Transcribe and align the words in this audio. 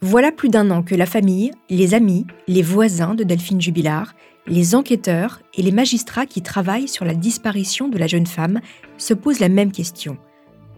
Voilà 0.00 0.30
plus 0.30 0.48
d'un 0.48 0.70
an 0.70 0.84
que 0.84 0.94
la 0.94 1.06
famille, 1.06 1.50
les 1.70 1.92
amis, 1.92 2.24
les 2.46 2.62
voisins 2.62 3.16
de 3.16 3.24
Delphine 3.24 3.60
Jubilard, 3.60 4.14
les 4.46 4.76
enquêteurs 4.76 5.40
et 5.54 5.62
les 5.62 5.72
magistrats 5.72 6.24
qui 6.24 6.40
travaillent 6.40 6.86
sur 6.86 7.04
la 7.04 7.14
disparition 7.14 7.88
de 7.88 7.98
la 7.98 8.06
jeune 8.06 8.26
femme 8.26 8.60
se 8.96 9.12
posent 9.12 9.40
la 9.40 9.48
même 9.48 9.72
question. 9.72 10.16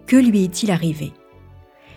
Que 0.07 0.17
lui 0.17 0.45
est-il 0.45 0.71
arrivé? 0.71 1.13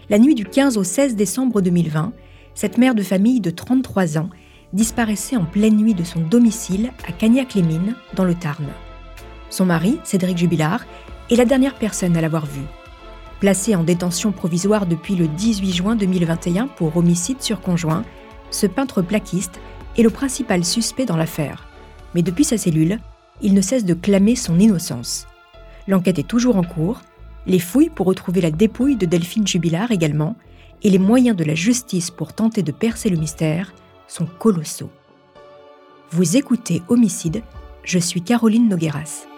La 0.10 0.20
nuit 0.20 0.36
du 0.36 0.44
15 0.44 0.78
au 0.78 0.84
16 0.84 1.16
décembre 1.16 1.62
2020, 1.62 2.12
cette 2.56 2.78
mère 2.78 2.94
de 2.94 3.04
famille 3.04 3.40
de 3.40 3.52
33 3.52 4.18
ans 4.18 4.30
disparaissait 4.74 5.38
en 5.38 5.46
pleine 5.46 5.78
nuit 5.78 5.94
de 5.94 6.04
son 6.04 6.20
domicile 6.20 6.92
à 7.08 7.14
Cagnac-les-Mines, 7.14 7.96
dans 8.16 8.26
le 8.26 8.36
Tarn. 8.36 8.68
Son 9.50 9.66
mari, 9.66 9.98
Cédric 10.04 10.38
Jubilard, 10.38 10.84
est 11.32 11.38
la 11.38 11.46
dernière 11.46 11.76
personne 11.76 12.18
à 12.18 12.22
l'avoir 12.22 12.46
vue. 12.46 12.68
Placé 13.44 13.76
en 13.76 13.84
détention 13.84 14.32
provisoire 14.32 14.86
depuis 14.86 15.18
le 15.18 15.28
18 15.28 15.74
juin 15.74 15.96
2021 15.98 16.70
pour 16.70 16.96
homicide 16.96 17.42
sur 17.42 17.60
conjoint, 17.60 18.06
ce 18.52 18.68
peintre 18.68 19.02
plaquiste 19.02 19.60
est 19.98 20.02
le 20.02 20.10
principal 20.10 20.64
suspect 20.64 21.06
dans 21.06 21.18
l'affaire. 21.18 21.68
Mais 22.16 22.22
depuis 22.22 22.46
sa 22.46 22.58
cellule, 22.58 23.00
il 23.42 23.54
ne 23.54 23.60
cesse 23.60 23.84
de 23.84 23.96
clamer 23.96 24.38
son 24.38 24.60
innocence. 24.60 25.28
L'enquête 25.90 26.20
est 26.20 26.24
toujours 26.24 26.56
en 26.56 26.64
cours, 26.64 27.02
les 27.46 27.60
fouilles 27.60 27.90
pour 27.90 28.06
retrouver 28.06 28.40
la 28.40 28.50
dépouille 28.50 28.96
de 28.96 29.06
Delphine 29.06 29.46
Jubilard 29.46 29.92
également, 29.92 30.38
et 30.82 30.90
les 30.90 30.98
moyens 30.98 31.36
de 31.36 31.44
la 31.44 31.54
justice 31.54 32.12
pour 32.12 32.32
tenter 32.32 32.64
de 32.64 32.72
percer 32.72 33.10
le 33.10 33.18
mystère 33.18 33.74
sont 34.08 34.26
colossaux. 34.40 34.90
Vous 36.12 36.38
écoutez 36.38 36.82
Homicide, 36.88 37.44
je 37.84 38.00
suis 38.00 38.22
Caroline 38.22 38.70
Nogueras. 38.70 39.33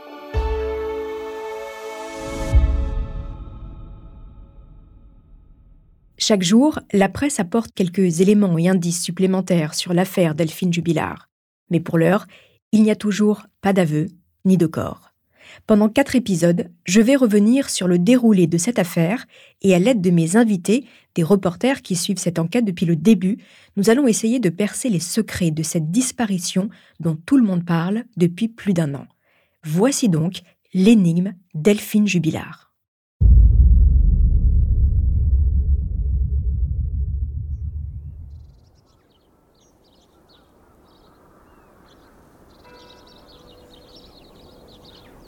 Chaque 6.17 6.43
jour, 6.43 6.79
la 6.93 7.09
presse 7.09 7.39
apporte 7.39 7.71
quelques 7.73 8.21
éléments 8.21 8.57
et 8.57 8.69
indices 8.69 9.03
supplémentaires 9.03 9.73
sur 9.73 9.93
l'affaire 9.93 10.33
Delphine 10.33 10.73
Jubilard. 10.73 11.29
Mais 11.69 11.79
pour 11.79 11.97
l'heure, 11.97 12.25
il 12.71 12.83
n'y 12.83 12.91
a 12.91 12.95
toujours 12.95 13.47
pas 13.61 13.73
d'aveu 13.73 14.07
ni 14.45 14.57
de 14.57 14.67
corps. 14.67 15.11
Pendant 15.67 15.89
quatre 15.89 16.15
épisodes, 16.15 16.69
je 16.85 17.01
vais 17.01 17.15
revenir 17.15 17.69
sur 17.69 17.87
le 17.87 17.99
déroulé 17.99 18.47
de 18.47 18.57
cette 18.57 18.79
affaire 18.79 19.25
et 19.61 19.73
à 19.75 19.79
l'aide 19.79 20.01
de 20.01 20.09
mes 20.09 20.35
invités, 20.35 20.85
des 21.15 21.23
reporters 21.23 21.81
qui 21.81 21.95
suivent 21.95 22.17
cette 22.17 22.39
enquête 22.39 22.65
depuis 22.65 22.85
le 22.85 22.95
début, 22.95 23.37
nous 23.75 23.89
allons 23.89 24.07
essayer 24.07 24.39
de 24.39 24.49
percer 24.49 24.89
les 24.89 24.99
secrets 24.99 25.51
de 25.51 25.63
cette 25.63 25.91
disparition 25.91 26.69
dont 26.99 27.15
tout 27.15 27.37
le 27.37 27.43
monde 27.43 27.65
parle 27.65 28.03
depuis 28.17 28.47
plus 28.47 28.73
d'un 28.73 28.93
an. 28.95 29.07
Voici 29.63 30.09
donc 30.09 30.41
l'énigme 30.73 31.33
Delphine 31.53 32.07
Jubilard. 32.07 32.64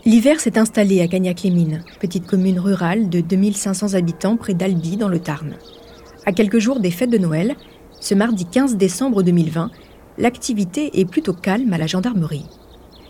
L'hiver 0.07 0.39
s'est 0.39 0.57
installé 0.57 1.01
à 1.01 1.07
Cagnac-les-Mines, 1.09 1.83
petite 1.99 2.25
commune 2.25 2.61
rurale 2.61 3.09
de 3.09 3.19
2500 3.19 3.93
habitants 3.93 4.37
près 4.37 4.53
d'Albi 4.53 4.95
dans 4.95 5.09
le 5.09 5.19
Tarn. 5.19 5.57
À 6.25 6.31
quelques 6.31 6.59
jours 6.59 6.79
des 6.79 6.91
fêtes 6.91 7.09
de 7.09 7.17
Noël, 7.17 7.57
ce 7.99 8.15
mardi 8.15 8.45
15 8.45 8.77
décembre 8.77 9.21
2020, 9.21 9.69
l'activité 10.17 11.01
est 11.01 11.03
plutôt 11.03 11.33
calme 11.33 11.73
à 11.73 11.77
la 11.77 11.87
gendarmerie. 11.87 12.45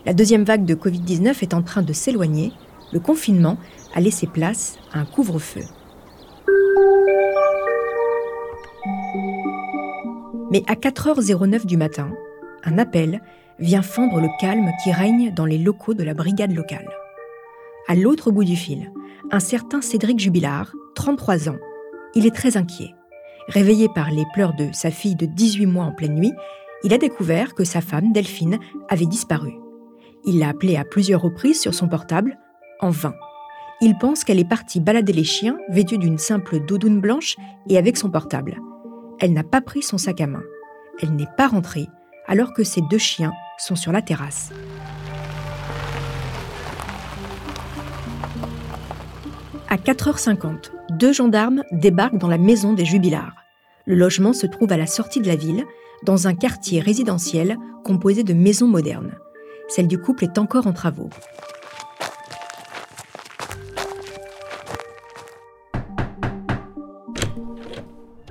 La 0.06 0.12
deuxième 0.12 0.42
vague 0.42 0.64
de 0.64 0.74
Covid-19 0.74 1.40
est 1.40 1.54
en 1.54 1.62
train 1.62 1.82
de 1.82 1.92
s'éloigner, 1.92 2.50
le 2.92 2.98
confinement 2.98 3.58
a 3.94 4.00
laissé 4.00 4.26
place 4.26 4.76
à 4.92 4.98
un 4.98 5.04
couvre-feu. 5.04 5.62
Mais 10.50 10.64
à 10.66 10.74
4h09 10.74 11.64
du 11.64 11.76
matin, 11.76 12.10
un 12.64 12.76
appel 12.76 13.22
vient 13.58 13.82
fendre 13.82 14.20
le 14.20 14.28
calme 14.40 14.70
qui 14.82 14.92
règne 14.92 15.32
dans 15.32 15.44
les 15.44 15.58
locaux 15.58 15.94
de 15.94 16.04
la 16.04 16.14
brigade 16.14 16.52
locale. 16.52 16.88
À 17.88 17.94
l'autre 17.94 18.30
bout 18.30 18.44
du 18.44 18.56
fil, 18.56 18.92
un 19.30 19.40
certain 19.40 19.80
Cédric 19.80 20.18
Jubilard, 20.18 20.72
33 20.94 21.48
ans. 21.48 21.58
Il 22.14 22.26
est 22.26 22.34
très 22.34 22.56
inquiet. 22.56 22.94
Réveillé 23.48 23.88
par 23.94 24.10
les 24.10 24.24
pleurs 24.34 24.54
de 24.54 24.68
sa 24.72 24.90
fille 24.90 25.16
de 25.16 25.26
18 25.26 25.66
mois 25.66 25.84
en 25.84 25.92
pleine 25.92 26.14
nuit, 26.14 26.32
il 26.84 26.94
a 26.94 26.98
découvert 26.98 27.54
que 27.54 27.64
sa 27.64 27.80
femme, 27.80 28.12
Delphine, 28.12 28.58
avait 28.88 29.06
disparu. 29.06 29.54
Il 30.24 30.38
l'a 30.38 30.48
appelée 30.48 30.76
à 30.76 30.84
plusieurs 30.84 31.22
reprises 31.22 31.60
sur 31.60 31.74
son 31.74 31.88
portable, 31.88 32.38
en 32.80 32.90
vain. 32.90 33.14
Il 33.80 33.96
pense 33.96 34.24
qu'elle 34.24 34.38
est 34.38 34.48
partie 34.48 34.80
balader 34.80 35.12
les 35.12 35.24
chiens, 35.24 35.58
vêtue 35.68 35.98
d'une 35.98 36.18
simple 36.18 36.60
doudoune 36.60 37.00
blanche 37.00 37.36
et 37.68 37.78
avec 37.78 37.96
son 37.96 38.10
portable. 38.10 38.60
Elle 39.20 39.32
n'a 39.32 39.44
pas 39.44 39.60
pris 39.60 39.82
son 39.82 39.98
sac 39.98 40.20
à 40.20 40.26
main. 40.26 40.42
Elle 41.00 41.14
n'est 41.14 41.28
pas 41.36 41.48
rentrée, 41.48 41.86
alors 42.26 42.52
que 42.52 42.64
ses 42.64 42.82
deux 42.90 42.98
chiens 42.98 43.32
sont 43.58 43.76
sur 43.76 43.92
la 43.92 44.02
terrasse. 44.02 44.50
À 49.68 49.76
4h50, 49.76 50.70
deux 50.92 51.12
gendarmes 51.12 51.62
débarquent 51.72 52.16
dans 52.16 52.28
la 52.28 52.38
maison 52.38 52.72
des 52.72 52.86
jubilards. 52.86 53.34
Le 53.86 53.94
logement 53.94 54.32
se 54.32 54.46
trouve 54.46 54.72
à 54.72 54.76
la 54.76 54.86
sortie 54.86 55.20
de 55.20 55.28
la 55.28 55.36
ville, 55.36 55.64
dans 56.04 56.26
un 56.26 56.34
quartier 56.34 56.80
résidentiel 56.80 57.58
composé 57.84 58.22
de 58.22 58.32
maisons 58.32 58.68
modernes. 58.68 59.14
Celle 59.68 59.88
du 59.88 59.98
couple 59.98 60.24
est 60.24 60.38
encore 60.38 60.66
en 60.66 60.72
travaux. 60.72 61.10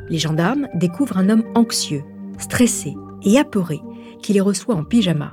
Les 0.10 0.18
gendarmes 0.18 0.68
découvrent 0.74 1.18
un 1.18 1.30
homme 1.30 1.44
anxieux, 1.54 2.04
stressé 2.40 2.96
et 3.24 3.38
apeuré 3.38 3.82
qui 4.22 4.34
les 4.34 4.42
reçoit 4.42 4.76
en 4.76 4.84
pyjama. 4.84 5.32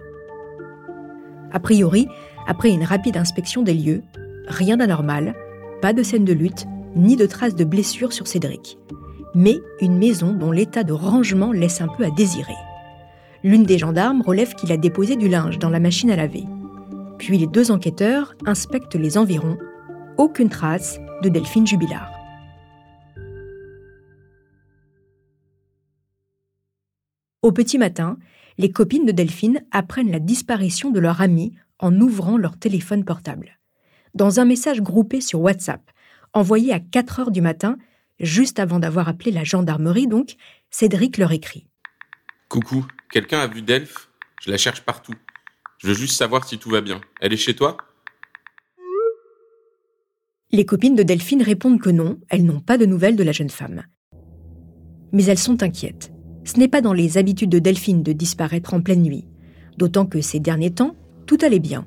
A 1.52 1.60
priori, 1.60 2.08
après 2.46 2.70
une 2.70 2.84
rapide 2.84 3.16
inspection 3.16 3.62
des 3.62 3.74
lieux, 3.74 4.02
rien 4.48 4.76
d'anormal, 4.76 5.34
pas 5.80 5.92
de 5.92 6.02
scène 6.02 6.24
de 6.24 6.32
lutte, 6.32 6.66
ni 6.96 7.16
de 7.16 7.26
traces 7.26 7.54
de 7.54 7.64
blessures 7.64 8.12
sur 8.12 8.26
Cédric, 8.26 8.78
mais 9.34 9.60
une 9.80 9.98
maison 9.98 10.32
dont 10.32 10.52
l'état 10.52 10.84
de 10.84 10.92
rangement 10.92 11.52
laisse 11.52 11.80
un 11.80 11.88
peu 11.88 12.04
à 12.04 12.10
désirer. 12.10 12.54
L'une 13.42 13.64
des 13.64 13.78
gendarmes 13.78 14.22
relève 14.22 14.54
qu'il 14.54 14.72
a 14.72 14.76
déposé 14.76 15.16
du 15.16 15.28
linge 15.28 15.58
dans 15.58 15.70
la 15.70 15.80
machine 15.80 16.10
à 16.10 16.16
laver. 16.16 16.44
Puis 17.18 17.38
les 17.38 17.46
deux 17.46 17.70
enquêteurs 17.70 18.34
inspectent 18.46 18.94
les 18.94 19.18
environs. 19.18 19.58
Aucune 20.16 20.48
trace 20.48 20.98
de 21.22 21.28
Delphine 21.28 21.66
Jubilard. 21.66 22.10
Au 27.44 27.52
petit 27.52 27.76
matin, 27.76 28.16
les 28.56 28.72
copines 28.72 29.04
de 29.04 29.12
Delphine 29.12 29.66
apprennent 29.70 30.10
la 30.10 30.18
disparition 30.18 30.90
de 30.90 30.98
leur 30.98 31.20
amie 31.20 31.54
en 31.78 31.94
ouvrant 32.00 32.38
leur 32.38 32.58
téléphone 32.58 33.04
portable. 33.04 33.58
Dans 34.14 34.40
un 34.40 34.46
message 34.46 34.80
groupé 34.80 35.20
sur 35.20 35.42
WhatsApp, 35.42 35.82
envoyé 36.32 36.72
à 36.72 36.80
4 36.80 37.20
heures 37.20 37.30
du 37.30 37.42
matin, 37.42 37.76
juste 38.18 38.58
avant 38.58 38.78
d'avoir 38.78 39.10
appelé 39.10 39.30
la 39.30 39.44
gendarmerie 39.44 40.06
donc, 40.06 40.36
Cédric 40.70 41.18
leur 41.18 41.32
écrit. 41.32 41.68
Coucou, 42.48 42.86
quelqu'un 43.10 43.40
a 43.40 43.46
vu 43.46 43.60
Delph? 43.60 44.08
Je 44.40 44.50
la 44.50 44.56
cherche 44.56 44.80
partout. 44.80 45.14
Je 45.76 45.88
veux 45.88 45.94
juste 45.94 46.16
savoir 46.16 46.48
si 46.48 46.56
tout 46.56 46.70
va 46.70 46.80
bien. 46.80 47.02
Elle 47.20 47.34
est 47.34 47.36
chez 47.36 47.54
toi? 47.54 47.76
Les 50.50 50.64
copines 50.64 50.96
de 50.96 51.02
Delphine 51.02 51.42
répondent 51.42 51.82
que 51.82 51.90
non, 51.90 52.18
elles 52.30 52.46
n'ont 52.46 52.60
pas 52.60 52.78
de 52.78 52.86
nouvelles 52.86 53.16
de 53.16 53.22
la 53.22 53.32
jeune 53.32 53.50
femme. 53.50 53.82
Mais 55.12 55.26
elles 55.26 55.36
sont 55.36 55.62
inquiètes. 55.62 56.13
Ce 56.44 56.58
n'est 56.58 56.68
pas 56.68 56.82
dans 56.82 56.92
les 56.92 57.16
habitudes 57.16 57.50
de 57.50 57.58
Delphine 57.58 58.02
de 58.02 58.12
disparaître 58.12 58.74
en 58.74 58.80
pleine 58.80 59.02
nuit, 59.02 59.24
d'autant 59.78 60.04
que 60.04 60.20
ces 60.20 60.40
derniers 60.40 60.70
temps, 60.70 60.94
tout 61.26 61.38
allait 61.42 61.58
bien. 61.58 61.86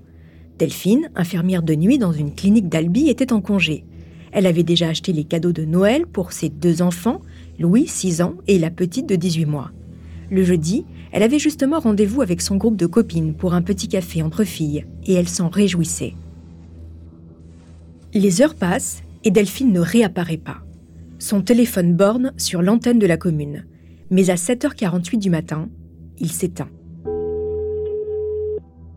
Delphine, 0.58 1.12
infirmière 1.16 1.62
de 1.62 1.76
nuit 1.76 2.00
dans 2.00 2.12
une 2.12 2.34
clinique 2.34 2.68
d'Albi, 2.68 3.08
était 3.08 3.34
en 3.34 3.42
congé. 3.42 3.86
Elle 4.32 4.48
avait 4.48 4.64
déjà 4.64 4.90
acheté 4.90 5.14
les 5.14 5.24
cadeaux 5.24 5.52
de 5.52 5.64
Noël 5.64 6.08
pour 6.08 6.32
ses 6.32 6.50
deux 6.50 6.82
enfants, 6.82 7.22
Louis, 7.60 7.88
6 7.88 8.22
ans, 8.22 8.34
et 8.48 8.58
la 8.58 8.72
petite 8.72 9.08
de 9.08 9.16
18 9.16 9.46
mois. 9.46 9.72
Le 10.32 10.44
jeudi, 10.44 10.86
elle 11.12 11.24
avait 11.24 11.40
justement 11.40 11.80
rendez-vous 11.80 12.22
avec 12.22 12.42
son 12.42 12.58
groupe 12.58 12.76
de 12.76 12.88
copines 12.88 13.36
pour 13.36 13.54
un 13.54 13.62
petit 13.62 13.88
café 13.88 14.24
entre 14.24 14.44
filles, 14.44 14.86
et 15.06 15.14
elle 15.14 15.30
s'en 15.30 15.50
réjouissait. 15.50 16.16
Les 18.14 18.42
heures 18.42 18.56
passent 18.56 19.04
et 19.24 19.32
Delphine 19.32 19.72
ne 19.72 19.80
réapparaît 19.80 20.38
pas. 20.38 20.58
Son 21.20 21.42
téléphone 21.42 21.94
borne 21.94 22.34
sur 22.38 22.62
l'antenne 22.62 23.00
de 23.00 23.08
la 23.08 23.18
commune 23.18 23.66
mais 24.10 24.30
à 24.30 24.36
7h48 24.36 25.20
du 25.20 25.30
matin, 25.30 25.70
il 26.20 26.32
s'éteint. 26.32 26.70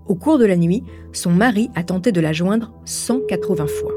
Au 0.07 0.15
cours 0.15 0.39
de 0.39 0.45
la 0.45 0.57
nuit, 0.57 0.83
son 1.13 1.31
mari 1.31 1.71
a 1.75 1.85
tenté 1.85 2.13
de 2.13 2.21
la 2.21 2.33
joindre 2.33 2.73
180 2.85 3.67
fois. 3.67 3.93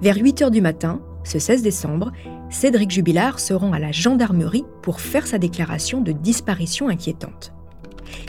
Vers 0.00 0.16
8h 0.16 0.50
du 0.50 0.60
matin, 0.62 1.02
ce 1.24 1.38
16 1.38 1.62
décembre, 1.62 2.12
Cédric 2.48 2.90
Jubilard 2.90 3.38
se 3.38 3.52
rend 3.52 3.72
à 3.72 3.78
la 3.78 3.92
gendarmerie 3.92 4.64
pour 4.82 5.00
faire 5.00 5.26
sa 5.26 5.38
déclaration 5.38 6.00
de 6.00 6.12
disparition 6.12 6.88
inquiétante. 6.88 7.52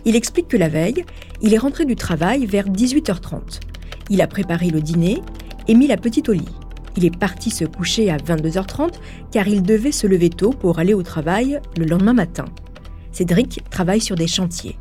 Il 0.05 0.15
explique 0.15 0.47
que 0.47 0.57
la 0.57 0.67
veille, 0.67 1.05
il 1.41 1.53
est 1.53 1.57
rentré 1.57 1.85
du 1.85 1.95
travail 1.95 2.45
vers 2.45 2.69
18h30. 2.69 3.61
Il 4.09 4.21
a 4.21 4.27
préparé 4.27 4.69
le 4.69 4.81
dîner 4.81 5.21
et 5.67 5.73
mis 5.73 5.87
la 5.87 5.97
petite 5.97 6.29
au 6.29 6.33
lit. 6.33 6.49
Il 6.97 7.05
est 7.05 7.17
parti 7.17 7.49
se 7.49 7.65
coucher 7.65 8.09
à 8.09 8.17
22h30 8.17 8.93
car 9.31 9.47
il 9.47 9.63
devait 9.63 9.91
se 9.91 10.07
lever 10.07 10.29
tôt 10.29 10.51
pour 10.51 10.79
aller 10.79 10.93
au 10.93 11.03
travail 11.03 11.59
le 11.77 11.85
lendemain 11.85 12.13
matin. 12.13 12.45
Cédric 13.11 13.61
travaille 13.69 14.01
sur 14.01 14.15
des 14.15 14.27
chantiers. 14.27 14.77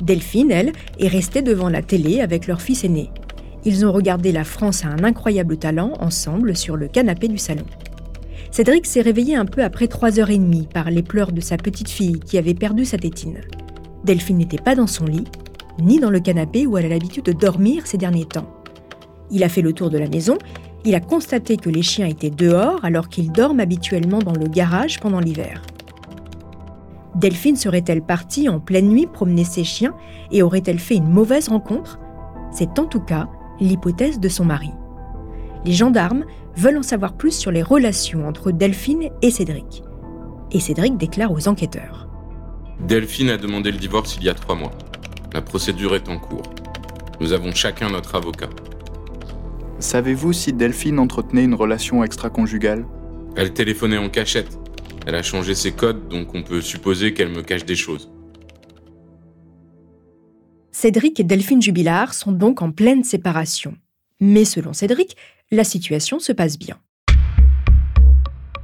Delphine, 0.00 0.50
elle, 0.50 0.72
est 0.98 1.08
restée 1.08 1.42
devant 1.42 1.68
la 1.68 1.82
télé 1.82 2.20
avec 2.20 2.46
leur 2.46 2.60
fils 2.60 2.84
aîné. 2.84 3.10
Ils 3.64 3.84
ont 3.84 3.92
regardé 3.92 4.30
La 4.30 4.44
France 4.44 4.84
a 4.84 4.88
un 4.88 5.02
incroyable 5.02 5.56
talent 5.56 5.92
ensemble 6.00 6.56
sur 6.56 6.76
le 6.76 6.86
canapé 6.86 7.26
du 7.28 7.38
salon. 7.38 7.66
Cédric 8.50 8.86
s'est 8.86 9.00
réveillé 9.00 9.36
un 9.36 9.44
peu 9.44 9.62
après 9.62 9.86
3h30 9.86 10.68
par 10.68 10.90
les 10.90 11.02
pleurs 11.02 11.32
de 11.32 11.40
sa 11.40 11.56
petite 11.56 11.90
fille 11.90 12.20
qui 12.20 12.38
avait 12.38 12.54
perdu 12.54 12.84
sa 12.84 12.98
tétine. 12.98 13.40
Delphine 14.04 14.38
n'était 14.38 14.62
pas 14.62 14.74
dans 14.74 14.86
son 14.86 15.04
lit, 15.04 15.24
ni 15.80 15.98
dans 15.98 16.10
le 16.10 16.20
canapé 16.20 16.66
où 16.66 16.78
elle 16.78 16.86
a 16.86 16.88
l'habitude 16.88 17.24
de 17.24 17.32
dormir 17.32 17.86
ces 17.86 17.98
derniers 17.98 18.24
temps. 18.24 18.50
Il 19.30 19.44
a 19.44 19.48
fait 19.48 19.60
le 19.60 19.72
tour 19.72 19.90
de 19.90 19.98
la 19.98 20.08
maison 20.08 20.38
il 20.84 20.94
a 20.94 21.00
constaté 21.00 21.56
que 21.56 21.70
les 21.70 21.82
chiens 21.82 22.06
étaient 22.06 22.30
dehors 22.30 22.84
alors 22.84 23.08
qu'ils 23.08 23.32
dorment 23.32 23.60
habituellement 23.60 24.20
dans 24.20 24.32
le 24.32 24.46
garage 24.46 25.00
pendant 25.00 25.20
l'hiver. 25.20 25.62
Delphine 27.14 27.56
serait-elle 27.56 28.02
partie 28.02 28.48
en 28.48 28.60
pleine 28.60 28.88
nuit 28.88 29.06
promener 29.06 29.44
ses 29.44 29.64
chiens 29.64 29.94
et 30.30 30.42
aurait-elle 30.42 30.78
fait 30.78 30.96
une 30.96 31.10
mauvaise 31.10 31.48
rencontre? 31.48 31.98
C'est 32.52 32.78
en 32.78 32.84
tout 32.84 33.00
cas 33.00 33.28
l'hypothèse 33.60 34.20
de 34.20 34.28
son 34.28 34.44
mari. 34.44 34.70
Les 35.64 35.72
gendarmes 35.72 36.24
veulent 36.56 36.78
en 36.78 36.82
savoir 36.82 37.14
plus 37.14 37.32
sur 37.32 37.50
les 37.50 37.62
relations 37.62 38.28
entre 38.28 38.52
Delphine 38.52 39.10
et 39.20 39.30
Cédric. 39.30 39.82
Et 40.52 40.60
Cédric 40.60 40.96
déclare 40.96 41.32
aux 41.32 41.48
enquêteurs. 41.48 42.08
Delphine 42.86 43.30
a 43.30 43.36
demandé 43.36 43.72
le 43.72 43.78
divorce 43.78 44.16
il 44.16 44.24
y 44.24 44.28
a 44.28 44.34
trois 44.34 44.54
mois. 44.54 44.72
La 45.34 45.42
procédure 45.42 45.96
est 45.96 46.08
en 46.08 46.18
cours. 46.18 46.44
Nous 47.20 47.32
avons 47.32 47.52
chacun 47.52 47.90
notre 47.90 48.14
avocat. 48.14 48.48
Savez-vous 49.80 50.32
si 50.32 50.52
Delphine 50.52 50.98
entretenait 50.98 51.44
une 51.44 51.54
relation 51.54 52.02
extra-conjugale? 52.02 52.84
Elle 53.36 53.54
téléphonait 53.54 53.96
en 53.96 54.08
cachette. 54.08 54.58
Elle 55.06 55.14
a 55.14 55.22
changé 55.22 55.54
ses 55.54 55.70
codes, 55.70 56.08
donc 56.08 56.34
on 56.34 56.42
peut 56.42 56.60
supposer 56.60 57.14
qu'elle 57.14 57.28
me 57.28 57.42
cache 57.42 57.64
des 57.64 57.76
choses. 57.76 58.10
Cédric 60.72 61.20
et 61.20 61.24
Delphine 61.24 61.62
Jubilard 61.62 62.12
sont 62.12 62.32
donc 62.32 62.60
en 62.60 62.72
pleine 62.72 63.04
séparation. 63.04 63.76
Mais 64.20 64.44
selon 64.44 64.72
Cédric, 64.72 65.16
la 65.52 65.62
situation 65.62 66.18
se 66.18 66.32
passe 66.32 66.58
bien. 66.58 66.78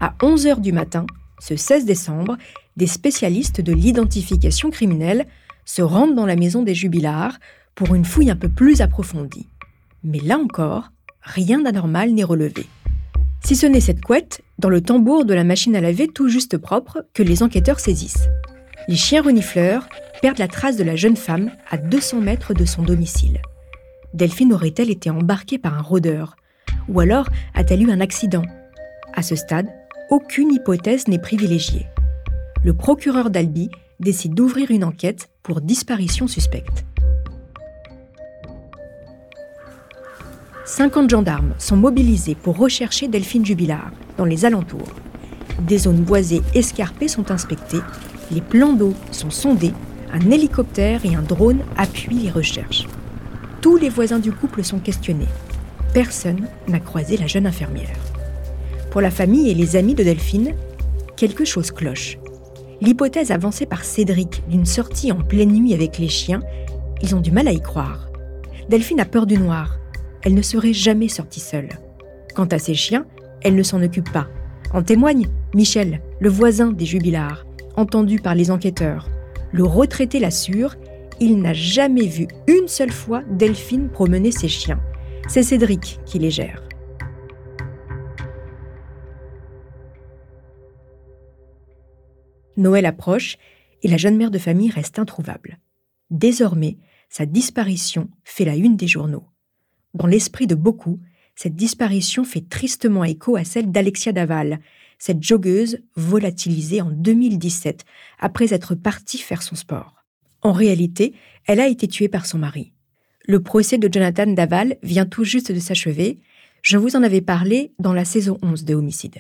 À 0.01 0.17
11h 0.21 0.61
du 0.61 0.73
matin, 0.73 1.07
ce 1.39 1.55
16 1.55 1.85
décembre, 1.85 2.37
des 2.77 2.89
spécialistes 2.89 3.61
de 3.61 3.73
l'identification 3.73 4.71
criminelle 4.71 5.27
se 5.65 5.81
rendent 5.81 6.17
dans 6.17 6.27
la 6.27 6.37
maison 6.37 6.65
des 6.65 6.75
Jubilards 6.75 7.39
pour 7.77 7.95
une 7.95 8.05
fouille 8.05 8.31
un 8.31 8.37
peu 8.37 8.49
plus 8.49 8.81
approfondie. 8.81 9.49
Mais 10.03 10.19
là 10.19 10.39
encore, 10.39 10.91
rien 11.25 11.61
d'anormal 11.61 12.13
n'est 12.13 12.25
relevé. 12.25 12.67
Si 13.43 13.57
ce 13.57 13.67
n'est 13.67 13.81
cette 13.81 14.03
couette, 14.03 14.43
dans 14.59 14.69
le 14.69 14.81
tambour 14.81 15.25
de 15.25 15.35
la 15.35 15.45
machine 15.45 15.75
à 15.77 15.81
laver 15.81 16.09
tout 16.09 16.29
juste 16.29 16.57
propre, 16.57 17.05
que 17.13 17.23
les 17.23 17.43
enquêteurs 17.43 17.81
saisissent. 17.81 18.29
Les 18.89 18.97
chiens 18.97 19.23
renifleurs 19.23 19.89
perdent 20.23 20.39
la 20.39 20.49
trace 20.49 20.77
de 20.77 20.85
la 20.85 20.97
jeune 20.97 21.17
femme 21.17 21.51
à 21.71 21.77
200 21.77 22.21
mètres 22.21 22.55
de 22.55 22.65
son 22.65 22.83
domicile. 22.83 23.41
Delphine 24.13 24.53
aurait-elle 24.53 24.91
été 24.91 25.11
embarquée 25.11 25.59
par 25.59 25.75
un 25.75 25.83
rôdeur? 25.83 26.37
Ou 26.89 27.01
alors 27.01 27.29
a-t-elle 27.55 27.83
eu 27.83 27.91
un 27.91 28.01
accident? 28.01 28.45
À 29.15 29.23
ce 29.23 29.37
stade, 29.37 29.69
aucune 30.11 30.53
hypothèse 30.53 31.09
n'est 31.09 31.19
privilégiée. 31.19 31.87
Le 32.63 32.75
procureur 32.75 33.31
d'Albi 33.31 33.71
décide 34.01 34.35
d'ouvrir 34.35 34.71
une 34.71 34.85
enquête 34.85 35.31
pour 35.43 35.61
disparition 35.61 36.27
suspecte. 36.27 36.85
50 40.67 41.11
gendarmes 41.11 41.53
sont 41.59 41.77
mobilisés 41.77 42.35
pour 42.35 42.57
rechercher 42.57 43.07
Delphine 43.07 43.45
Jubilard 43.45 43.91
dans 44.17 44.25
les 44.25 44.47
alentours. 44.47 44.89
Des 45.61 45.77
zones 45.77 46.01
boisées 46.01 46.41
escarpées 46.55 47.09
sont 47.09 47.31
inspectées, 47.31 47.83
les 48.31 48.41
plans 48.41 48.73
d'eau 48.73 48.95
sont 49.11 49.29
sondés, 49.29 49.75
un 50.11 50.31
hélicoptère 50.31 51.05
et 51.05 51.15
un 51.15 51.23
drone 51.23 51.61
appuient 51.77 52.15
les 52.15 52.31
recherches. 52.31 52.87
Tous 53.61 53.77
les 53.77 53.91
voisins 53.91 54.19
du 54.19 54.33
couple 54.33 54.65
sont 54.65 54.79
questionnés. 54.79 55.29
Personne 55.93 56.49
n'a 56.67 56.81
croisé 56.81 57.19
la 57.19 57.27
jeune 57.27 57.47
infirmière. 57.47 57.97
Pour 58.91 59.03
la 59.03 59.11
famille 59.11 59.51
et 59.51 59.55
les 59.55 59.77
amis 59.77 59.95
de 59.95 60.03
Delphine, 60.03 60.55
quelque 61.17 61.45
chose 61.45 61.73
cloche. 61.73 62.17
L'hypothèse 62.81 63.31
avancée 63.33 63.67
par 63.67 63.85
Cédric 63.85 64.43
d'une 64.49 64.67
sortie 64.67 65.13
en 65.13 65.21
pleine 65.21 65.53
nuit 65.53 65.75
avec 65.75 65.99
les 65.99 66.09
chiens, 66.09 66.41
ils 67.03 67.15
ont 67.15 67.21
du 67.21 67.33
mal 67.33 67.49
à 67.49 67.53
y 67.53 67.61
croire. 67.61 68.09
Delphine 68.71 69.01
a 69.01 69.05
peur 69.05 69.27
du 69.27 69.37
noir, 69.37 69.79
elle 70.25 70.35
ne 70.35 70.43
serait 70.43 70.73
jamais 70.73 71.09
sortie 71.09 71.41
seule. 71.41 71.69
Quant 72.35 72.47
à 72.47 72.59
ses 72.59 72.75
chiens, 72.75 73.07
elle 73.43 73.55
ne 73.55 73.63
s'en 73.63 73.83
occupe 73.83 74.11
pas. 74.11 74.29
En 74.73 74.83
témoigne 74.83 75.29
Michel, 75.55 76.01
le 76.19 76.29
voisin 76.29 76.73
des 76.73 76.87
jubilards, 76.87 77.47
entendu 77.77 78.19
par 78.19 78.35
les 78.35 78.51
enquêteurs. 78.51 79.09
Le 79.53 79.65
retraité 79.65 80.19
l'assure, 80.19 80.75
il 81.21 81.41
n'a 81.41 81.53
jamais 81.53 82.07
vu 82.07 82.27
une 82.49 82.67
seule 82.67 82.91
fois 82.91 83.23
Delphine 83.31 83.89
promener 83.89 84.33
ses 84.33 84.49
chiens. 84.49 84.81
C'est 85.29 85.43
Cédric 85.43 86.01
qui 86.07 86.19
les 86.19 86.31
gère. 86.31 86.63
Noël 92.57 92.87
approche 92.87 93.37
et 93.83 93.89
la 93.89 93.97
jeune 93.97 94.17
mère 94.17 94.31
de 94.31 94.39
famille 94.39 94.71
reste 94.71 94.99
introuvable. 94.99 95.59
Désormais, 96.11 96.79
sa 97.09 97.27
disparition 97.27 98.09
fait 98.25 98.45
la 98.45 98.57
une 98.57 98.77
des 98.77 98.87
journaux. 98.87 99.25
Dans 99.95 100.07
l'esprit 100.09 100.47
de 100.47 100.55
beaucoup, 100.55 101.01
cette 101.37 101.55
disparition 101.55 102.25
fait 102.25 102.49
tristement 102.49 103.05
écho 103.05 103.37
à 103.37 103.45
celle 103.45 103.71
d'Alexia 103.71 104.13
Daval, 104.13 104.61
cette 104.99 105.23
joggeuse 105.23 105.79
volatilisée 105.97 106.81
en 106.81 106.91
2017 106.91 107.85
après 108.19 108.53
être 108.53 108.75
partie 108.75 109.19
faire 109.19 109.43
son 109.43 109.55
sport. 109.55 109.95
En 110.43 110.53
réalité, 110.53 111.15
elle 111.47 111.61
a 111.61 111.69
été 111.69 111.89
tuée 111.89 112.09
par 112.09 112.27
son 112.27 112.39
mari. 112.39 112.73
Le 113.27 113.43
procès 113.43 113.79
de 113.79 113.89
Jonathan 113.91 114.27
Daval 114.27 114.77
vient 114.83 115.07
tout 115.07 115.25
juste 115.25 115.51
de 115.51 115.61
s'achever. 115.61 116.19
Je 116.63 116.77
vous 116.77 116.97
en 116.97 117.03
avais 117.03 117.23
parlé 117.23 117.73
dans 117.79 117.93
la 117.93 118.05
saison 118.05 118.39
11 118.43 118.65
de 118.65 118.75
Homicide. 118.75 119.19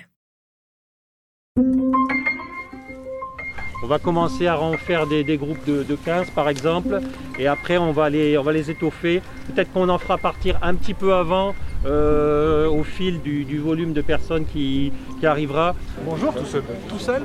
On 3.84 3.86
va 3.86 3.98
commencer 3.98 4.46
à 4.46 4.58
en 4.58 4.78
faire 4.78 5.06
des, 5.06 5.36
groupes 5.36 5.66
de, 5.66 5.84
15 6.06 6.30
par 6.30 6.48
exemple, 6.48 7.00
et 7.38 7.46
après 7.46 7.76
on 7.76 7.92
va 7.92 8.08
les, 8.08 8.38
on 8.38 8.42
va 8.42 8.54
les 8.54 8.70
étoffer. 8.70 9.20
Peut-être 9.48 9.70
qu'on 9.74 9.90
en 9.90 9.98
fera 9.98 10.16
partir 10.16 10.58
un 10.62 10.74
petit 10.74 10.94
peu 10.94 11.12
avant, 11.12 11.54
euh, 11.84 12.66
au 12.66 12.82
fil 12.82 13.20
du, 13.20 13.58
volume 13.58 13.92
de 13.92 14.00
personnes 14.00 14.46
qui, 14.46 14.90
arrivera. 15.22 15.74
Bonjour, 16.06 16.32
tout 16.32 16.46
seul, 16.46 16.62
tout 16.88 16.98
seul 16.98 17.22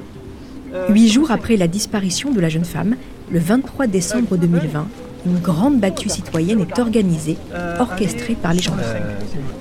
Huit 0.90 1.08
jours 1.08 1.32
après 1.32 1.56
la 1.56 1.68
disparition 1.68 2.30
de 2.32 2.42
la 2.42 2.50
jeune 2.50 2.66
femme, 2.66 2.98
le 3.32 3.40
23 3.40 3.88
décembre 3.88 4.36
2020, 4.36 4.86
une 5.28 5.40
grande 5.40 5.80
battue 5.80 6.10
citoyenne 6.10 6.60
est 6.60 6.78
organisée, 6.78 7.38
orchestrée 7.80 8.36
par 8.36 8.52
les 8.52 8.60
gendarmes. 8.60 8.98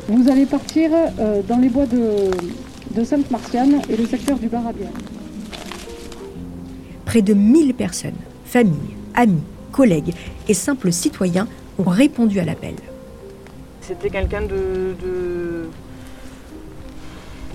Vous 0.09 0.29
allez 0.29 0.47
partir 0.47 0.91
euh, 1.21 1.43
dans 1.47 1.59
les 1.59 1.69
bois 1.69 1.87
de, 1.87 3.05
Sainte-Martiane 3.05 3.83
et 3.89 3.97
le 3.97 4.05
secteur 4.05 4.37
du 4.37 4.49
bar 4.49 4.65
Près 7.09 7.23
de 7.23 7.33
1000 7.33 7.73
personnes, 7.73 8.19
familles, 8.45 8.95
amis, 9.15 9.41
collègues 9.73 10.13
et 10.47 10.53
simples 10.53 10.93
citoyens 10.93 11.49
ont 11.79 11.89
répondu 11.89 12.39
à 12.39 12.45
l'appel. 12.45 12.75
C'était 13.81 14.11
quelqu'un 14.11 14.43
de, 14.43 14.95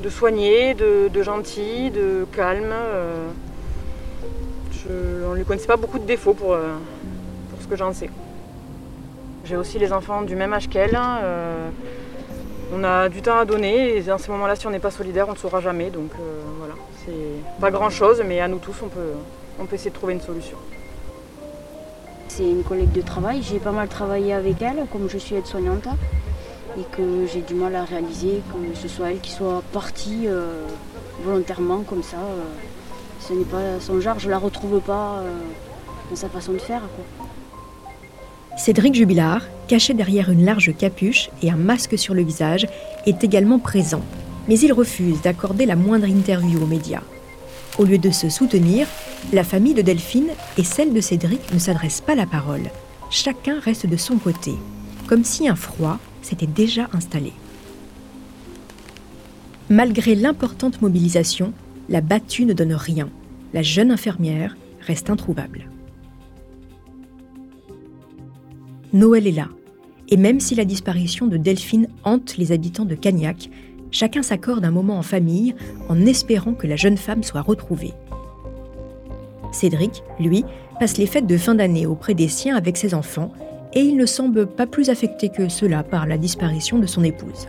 soigné, 0.10 0.74
de, 0.74 1.22
gentil, 1.22 1.92
de 1.92 2.26
calme. 2.36 2.74
on 4.90 5.34
ne 5.34 5.36
lui 5.36 5.46
connaissait 5.46 5.68
pas 5.68 5.78
beaucoup 5.78 6.00
de 6.00 6.06
défauts 6.08 6.34
pour, 6.34 6.58
pour 7.52 7.62
ce 7.62 7.68
que 7.68 7.76
j'en 7.76 7.94
sais. 7.94 8.10
J'ai 9.46 9.56
aussi 9.56 9.78
les 9.78 9.94
enfants 9.94 10.24
du 10.24 10.36
même 10.36 10.54
âge 10.54 10.68
qu'elle. 10.68 10.96
Hein, 10.96 11.20
on 12.74 12.84
a 12.84 13.08
du 13.08 13.22
temps 13.22 13.38
à 13.38 13.46
donner 13.46 13.98
et 13.98 14.02
dans 14.02 14.18
ces 14.18 14.32
moments-là, 14.32 14.56
si 14.56 14.66
on 14.66 14.72
n'est 14.72 14.80
pas 14.80 14.90
solidaire, 14.90 15.30
on 15.30 15.34
ne 15.34 15.38
saura 15.38 15.62
jamais. 15.62 15.92
Donc 15.92 16.10
voilà, 16.58 16.74
c'est 17.06 17.62
pas 17.62 17.70
grand-chose, 17.70 18.24
mais 18.26 18.40
à 18.40 18.48
nous 18.48 18.58
tous, 18.58 18.78
on 18.82 18.88
peut, 18.88 19.14
on 19.60 19.66
peut 19.66 19.76
essayer 19.76 19.92
de 19.92 19.96
trouver 19.96 20.14
une 20.14 20.22
solution. 20.22 20.58
C'est 22.28 22.44
une 22.44 22.64
collègue 22.64 22.92
de 22.92 23.02
travail, 23.02 23.44
j'ai 23.44 23.60
pas 23.60 23.72
mal 23.72 23.88
travaillé 23.88 24.34
avec 24.34 24.62
elle, 24.62 24.86
comme 24.92 25.10
je 25.10 25.18
suis 25.18 25.36
aide-soignante, 25.36 25.88
et 26.78 26.84
que 26.92 27.28
j'ai 27.32 27.42
du 27.42 27.54
mal 27.54 27.76
à 27.76 27.84
réaliser 27.84 28.42
que 28.52 28.76
ce 28.76 28.88
soit 28.88 29.12
elle 29.12 29.20
qui 29.20 29.32
soit 29.32 29.62
partie 29.72 30.28
euh, 30.28 30.66
volontairement 31.24 31.82
comme 31.82 32.02
ça. 32.02 32.18
Euh, 32.18 32.44
ce 33.20 33.34
n'est 33.34 33.46
pas 33.46 33.80
son 33.80 34.02
genre, 34.02 34.20
je 34.20 34.30
la 34.30 34.38
retrouve 34.38 34.80
pas 34.80 35.20
euh, 35.20 35.32
dans 36.10 36.16
sa 36.16 36.30
façon 36.30 36.54
de 36.54 36.58
faire. 36.58 36.82
Cédric 38.58 38.96
Jubilard, 38.96 39.44
caché 39.68 39.94
derrière 39.94 40.30
une 40.30 40.46
large 40.46 40.76
capuche 40.76 41.30
et 41.42 41.50
un 41.50 41.56
masque 41.56 41.98
sur 41.98 42.14
le 42.14 42.24
visage, 42.24 42.68
est 43.06 43.24
également 43.24 43.60
présent. 43.60 44.02
Mais 44.48 44.60
il 44.60 44.74
refuse 44.74 45.22
d'accorder 45.22 45.66
la 45.66 45.76
moindre 45.76 46.08
interview 46.08 46.62
aux 46.62 46.68
médias. 46.68 47.02
Au 47.80 47.86
lieu 47.86 47.98
de 47.98 48.12
se 48.12 48.30
soutenir, 48.30 48.88
la 49.32 49.44
famille 49.44 49.74
de 49.74 49.82
Delphine 49.82 50.30
et 50.58 50.64
celle 50.64 50.94
de 50.94 51.02
Cédric 51.02 51.52
ne 51.52 51.58
s'adressent 51.58 52.02
pas 52.02 52.14
la 52.14 52.28
parole. 52.28 52.70
Chacun 53.10 53.60
reste 53.60 53.88
de 53.88 53.98
son 53.98 54.18
côté, 54.18 54.54
comme 55.08 55.24
si 55.24 55.48
un 55.48 55.56
froid 55.56 55.98
s'était 56.22 56.46
déjà 56.46 56.88
installé. 56.94 57.34
Malgré 59.70 60.14
l'importante 60.14 60.82
mobilisation, 60.82 61.52
la 61.90 62.02
battue 62.02 62.46
ne 62.46 62.54
donne 62.54 62.74
rien. 62.74 63.10
La 63.54 63.64
jeune 63.64 63.92
infirmière 63.92 64.56
reste 64.82 65.10
introuvable. 65.10 65.68
Noël 68.94 69.26
est 69.26 69.32
là, 69.32 69.50
et 70.10 70.18
même 70.18 70.40
si 70.40 70.54
la 70.54 70.66
disparition 70.66 71.26
de 71.26 71.38
Delphine 71.38 71.88
hante 72.04 72.38
les 72.38 72.52
habitants 72.52 72.86
de 72.86 72.94
Cagnac, 72.94 73.50
chacun 73.94 74.24
s'accorde 74.24 74.66
un 74.66 74.72
moment 74.72 74.98
en 74.98 75.04
famille 75.04 75.56
en 75.88 76.06
espérant 76.06 76.54
que 76.54 76.68
la 76.68 76.76
jeune 76.76 76.98
femme 76.98 77.24
soit 77.24 77.42
retrouvée. 77.42 77.94
Cédric, 79.54 80.04
lui, 80.20 80.44
passe 80.80 80.98
les 80.98 81.06
fêtes 81.06 81.28
de 81.28 81.38
fin 81.38 81.56
d'année 81.56 81.86
auprès 81.86 82.16
des 82.16 82.28
siens 82.28 82.58
avec 82.58 82.76
ses 82.76 82.94
enfants 82.94 83.32
et 83.74 83.82
il 83.82 83.96
ne 83.96 84.06
semble 84.06 84.48
pas 84.48 84.68
plus 84.68 84.90
affecté 84.90 85.30
que 85.30 85.48
cela 85.48 85.84
par 85.84 86.08
la 86.08 86.18
disparition 86.18 86.80
de 86.80 86.88
son 86.88 87.04
épouse. 87.04 87.48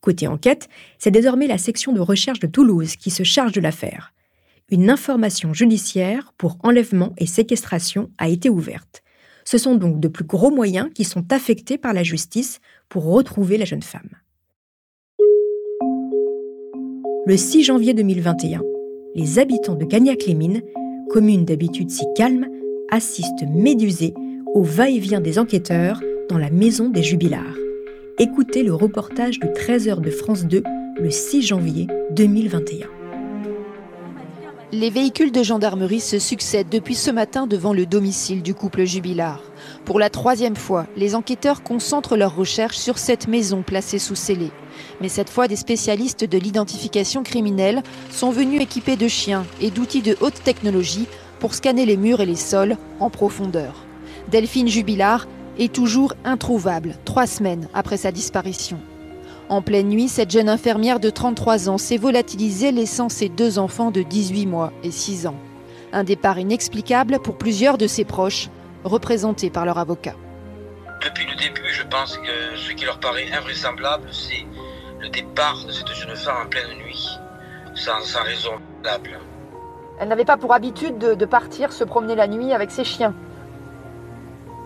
Côté 0.00 0.26
enquête, 0.26 0.68
c'est 0.98 1.10
désormais 1.10 1.46
la 1.46 1.58
section 1.58 1.92
de 1.92 2.00
recherche 2.00 2.40
de 2.40 2.46
Toulouse 2.46 2.96
qui 2.96 3.10
se 3.10 3.22
charge 3.22 3.52
de 3.52 3.60
l'affaire. 3.60 4.14
Une 4.70 4.88
information 4.88 5.52
judiciaire 5.52 6.32
pour 6.38 6.56
enlèvement 6.62 7.12
et 7.18 7.26
séquestration 7.26 8.10
a 8.16 8.28
été 8.28 8.48
ouverte. 8.48 9.02
Ce 9.44 9.58
sont 9.58 9.74
donc 9.74 10.00
de 10.00 10.08
plus 10.08 10.24
gros 10.24 10.50
moyens 10.50 10.88
qui 10.94 11.04
sont 11.04 11.32
affectés 11.32 11.78
par 11.78 11.92
la 11.92 12.02
justice 12.02 12.60
pour 12.88 13.04
retrouver 13.04 13.58
la 13.58 13.64
jeune 13.64 13.82
femme. 13.82 14.10
Le 17.26 17.36
6 17.36 17.64
janvier 17.64 17.94
2021, 17.94 18.62
les 19.14 19.38
habitants 19.38 19.74
de 19.74 19.84
Gagnac-les-Mines, 19.84 20.62
commune 21.10 21.44
d'habitude 21.44 21.90
si 21.90 22.04
calme, 22.16 22.46
assistent 22.90 23.46
médusés 23.48 24.14
au 24.54 24.62
va-et-vient 24.62 25.20
des 25.20 25.38
enquêteurs 25.38 26.00
dans 26.28 26.38
la 26.38 26.50
maison 26.50 26.88
des 26.88 27.02
jubilars. 27.02 27.56
Écoutez 28.18 28.62
le 28.62 28.74
reportage 28.74 29.38
du 29.38 29.46
13h 29.48 30.00
de 30.00 30.10
France 30.10 30.44
2 30.44 30.62
le 31.00 31.10
6 31.10 31.42
janvier 31.42 31.86
2021. 32.10 32.99
Les 34.72 34.90
véhicules 34.90 35.32
de 35.32 35.42
gendarmerie 35.42 35.98
se 35.98 36.20
succèdent 36.20 36.68
depuis 36.68 36.94
ce 36.94 37.10
matin 37.10 37.48
devant 37.48 37.72
le 37.72 37.86
domicile 37.86 38.40
du 38.40 38.54
couple 38.54 38.84
jubilar. 38.84 39.42
Pour 39.84 39.98
la 39.98 40.10
troisième 40.10 40.54
fois, 40.54 40.86
les 40.96 41.16
enquêteurs 41.16 41.64
concentrent 41.64 42.16
leurs 42.16 42.36
recherches 42.36 42.76
sur 42.76 42.96
cette 42.96 43.26
maison 43.26 43.62
placée 43.62 43.98
sous 43.98 44.14
scellé. 44.14 44.52
Mais 45.00 45.08
cette 45.08 45.28
fois, 45.28 45.48
des 45.48 45.56
spécialistes 45.56 46.24
de 46.24 46.38
l'identification 46.38 47.24
criminelle 47.24 47.82
sont 48.12 48.30
venus 48.30 48.60
équipés 48.60 48.94
de 48.94 49.08
chiens 49.08 49.44
et 49.60 49.72
d'outils 49.72 50.02
de 50.02 50.16
haute 50.20 50.40
technologie 50.44 51.08
pour 51.40 51.54
scanner 51.54 51.84
les 51.84 51.96
murs 51.96 52.20
et 52.20 52.26
les 52.26 52.36
sols 52.36 52.76
en 53.00 53.10
profondeur. 53.10 53.74
Delphine 54.30 54.68
Jubilard 54.68 55.26
est 55.58 55.72
toujours 55.72 56.14
introuvable, 56.24 56.94
trois 57.04 57.26
semaines 57.26 57.66
après 57.74 57.96
sa 57.96 58.12
disparition. 58.12 58.78
En 59.50 59.62
pleine 59.62 59.88
nuit, 59.88 60.06
cette 60.06 60.30
jeune 60.30 60.48
infirmière 60.48 61.00
de 61.00 61.10
33 61.10 61.68
ans 61.68 61.76
s'est 61.76 61.96
volatilisée 61.96 62.70
laissant 62.70 63.08
ses 63.08 63.28
deux 63.28 63.58
enfants 63.58 63.90
de 63.90 64.02
18 64.02 64.46
mois 64.46 64.72
et 64.84 64.92
6 64.92 65.26
ans. 65.26 65.34
Un 65.92 66.04
départ 66.04 66.38
inexplicable 66.38 67.18
pour 67.18 67.36
plusieurs 67.36 67.76
de 67.76 67.88
ses 67.88 68.04
proches, 68.04 68.48
représentés 68.84 69.50
par 69.50 69.64
leur 69.64 69.78
avocat. 69.78 70.14
Depuis 71.02 71.26
le 71.26 71.34
début, 71.34 71.68
je 71.72 71.82
pense 71.82 72.16
que 72.18 72.56
ce 72.56 72.70
qui 72.74 72.84
leur 72.84 73.00
paraît 73.00 73.26
invraisemblable, 73.32 74.06
c'est 74.12 74.46
le 75.00 75.08
départ 75.08 75.64
de 75.66 75.72
cette 75.72 75.92
jeune 75.94 76.14
femme 76.14 76.46
en 76.46 76.48
pleine 76.48 76.78
nuit, 76.84 77.08
sans, 77.74 78.22
raison 78.22 78.52
valable. 78.84 79.18
Elle 79.98 80.10
n'avait 80.10 80.24
pas 80.24 80.36
pour 80.36 80.54
habitude 80.54 80.98
de 80.98 81.24
partir 81.24 81.72
se 81.72 81.82
promener 81.82 82.14
la 82.14 82.28
nuit 82.28 82.52
avec 82.52 82.70
ses 82.70 82.84
chiens. 82.84 83.16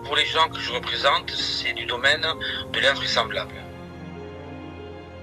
Pour 0.03 0.15
les 0.15 0.25
gens 0.25 0.47
que 0.49 0.59
je 0.59 0.71
représente, 0.71 1.31
c'est 1.31 1.73
du 1.73 1.87
domaine 1.87 2.23
de 2.71 2.79
l'invraisemblable. 2.79 3.64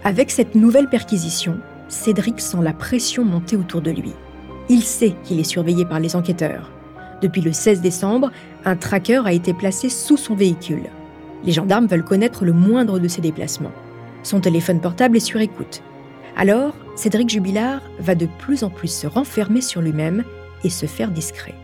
Avec 0.04 0.32
cette 0.32 0.56
nouvelle 0.56 0.88
perquisition, 0.88 1.58
Cédric 1.88 2.40
sent 2.40 2.58
la 2.60 2.72
pression 2.72 3.24
monter 3.24 3.56
autour 3.56 3.82
de 3.82 3.92
lui. 3.92 4.12
Il 4.68 4.82
sait 4.82 5.14
qu'il 5.22 5.38
est 5.38 5.44
surveillé 5.44 5.84
par 5.84 6.00
les 6.00 6.16
enquêteurs. 6.16 6.72
Depuis 7.20 7.40
le 7.40 7.52
16 7.52 7.80
décembre, 7.80 8.32
un 8.64 8.74
tracker 8.74 9.22
a 9.24 9.32
été 9.32 9.54
placé 9.54 9.88
sous 9.88 10.16
son 10.16 10.34
véhicule. 10.34 10.90
Les 11.44 11.52
gendarmes 11.52 11.86
veulent 11.86 12.04
connaître 12.04 12.44
le 12.44 12.52
moindre 12.52 12.98
de 12.98 13.06
ses 13.06 13.20
déplacements. 13.20 13.72
Son 14.24 14.40
téléphone 14.40 14.80
portable 14.80 15.18
est 15.18 15.20
sur 15.20 15.40
écoute. 15.40 15.82
Alors, 16.36 16.74
Cédric 16.96 17.30
Jubilard 17.30 17.82
va 18.00 18.16
de 18.16 18.26
plus 18.38 18.64
en 18.64 18.70
plus 18.70 18.92
se 18.92 19.06
renfermer 19.06 19.60
sur 19.60 19.82
lui-même 19.82 20.24
et 20.64 20.70
se 20.70 20.86
faire 20.86 21.12
discret. 21.12 21.54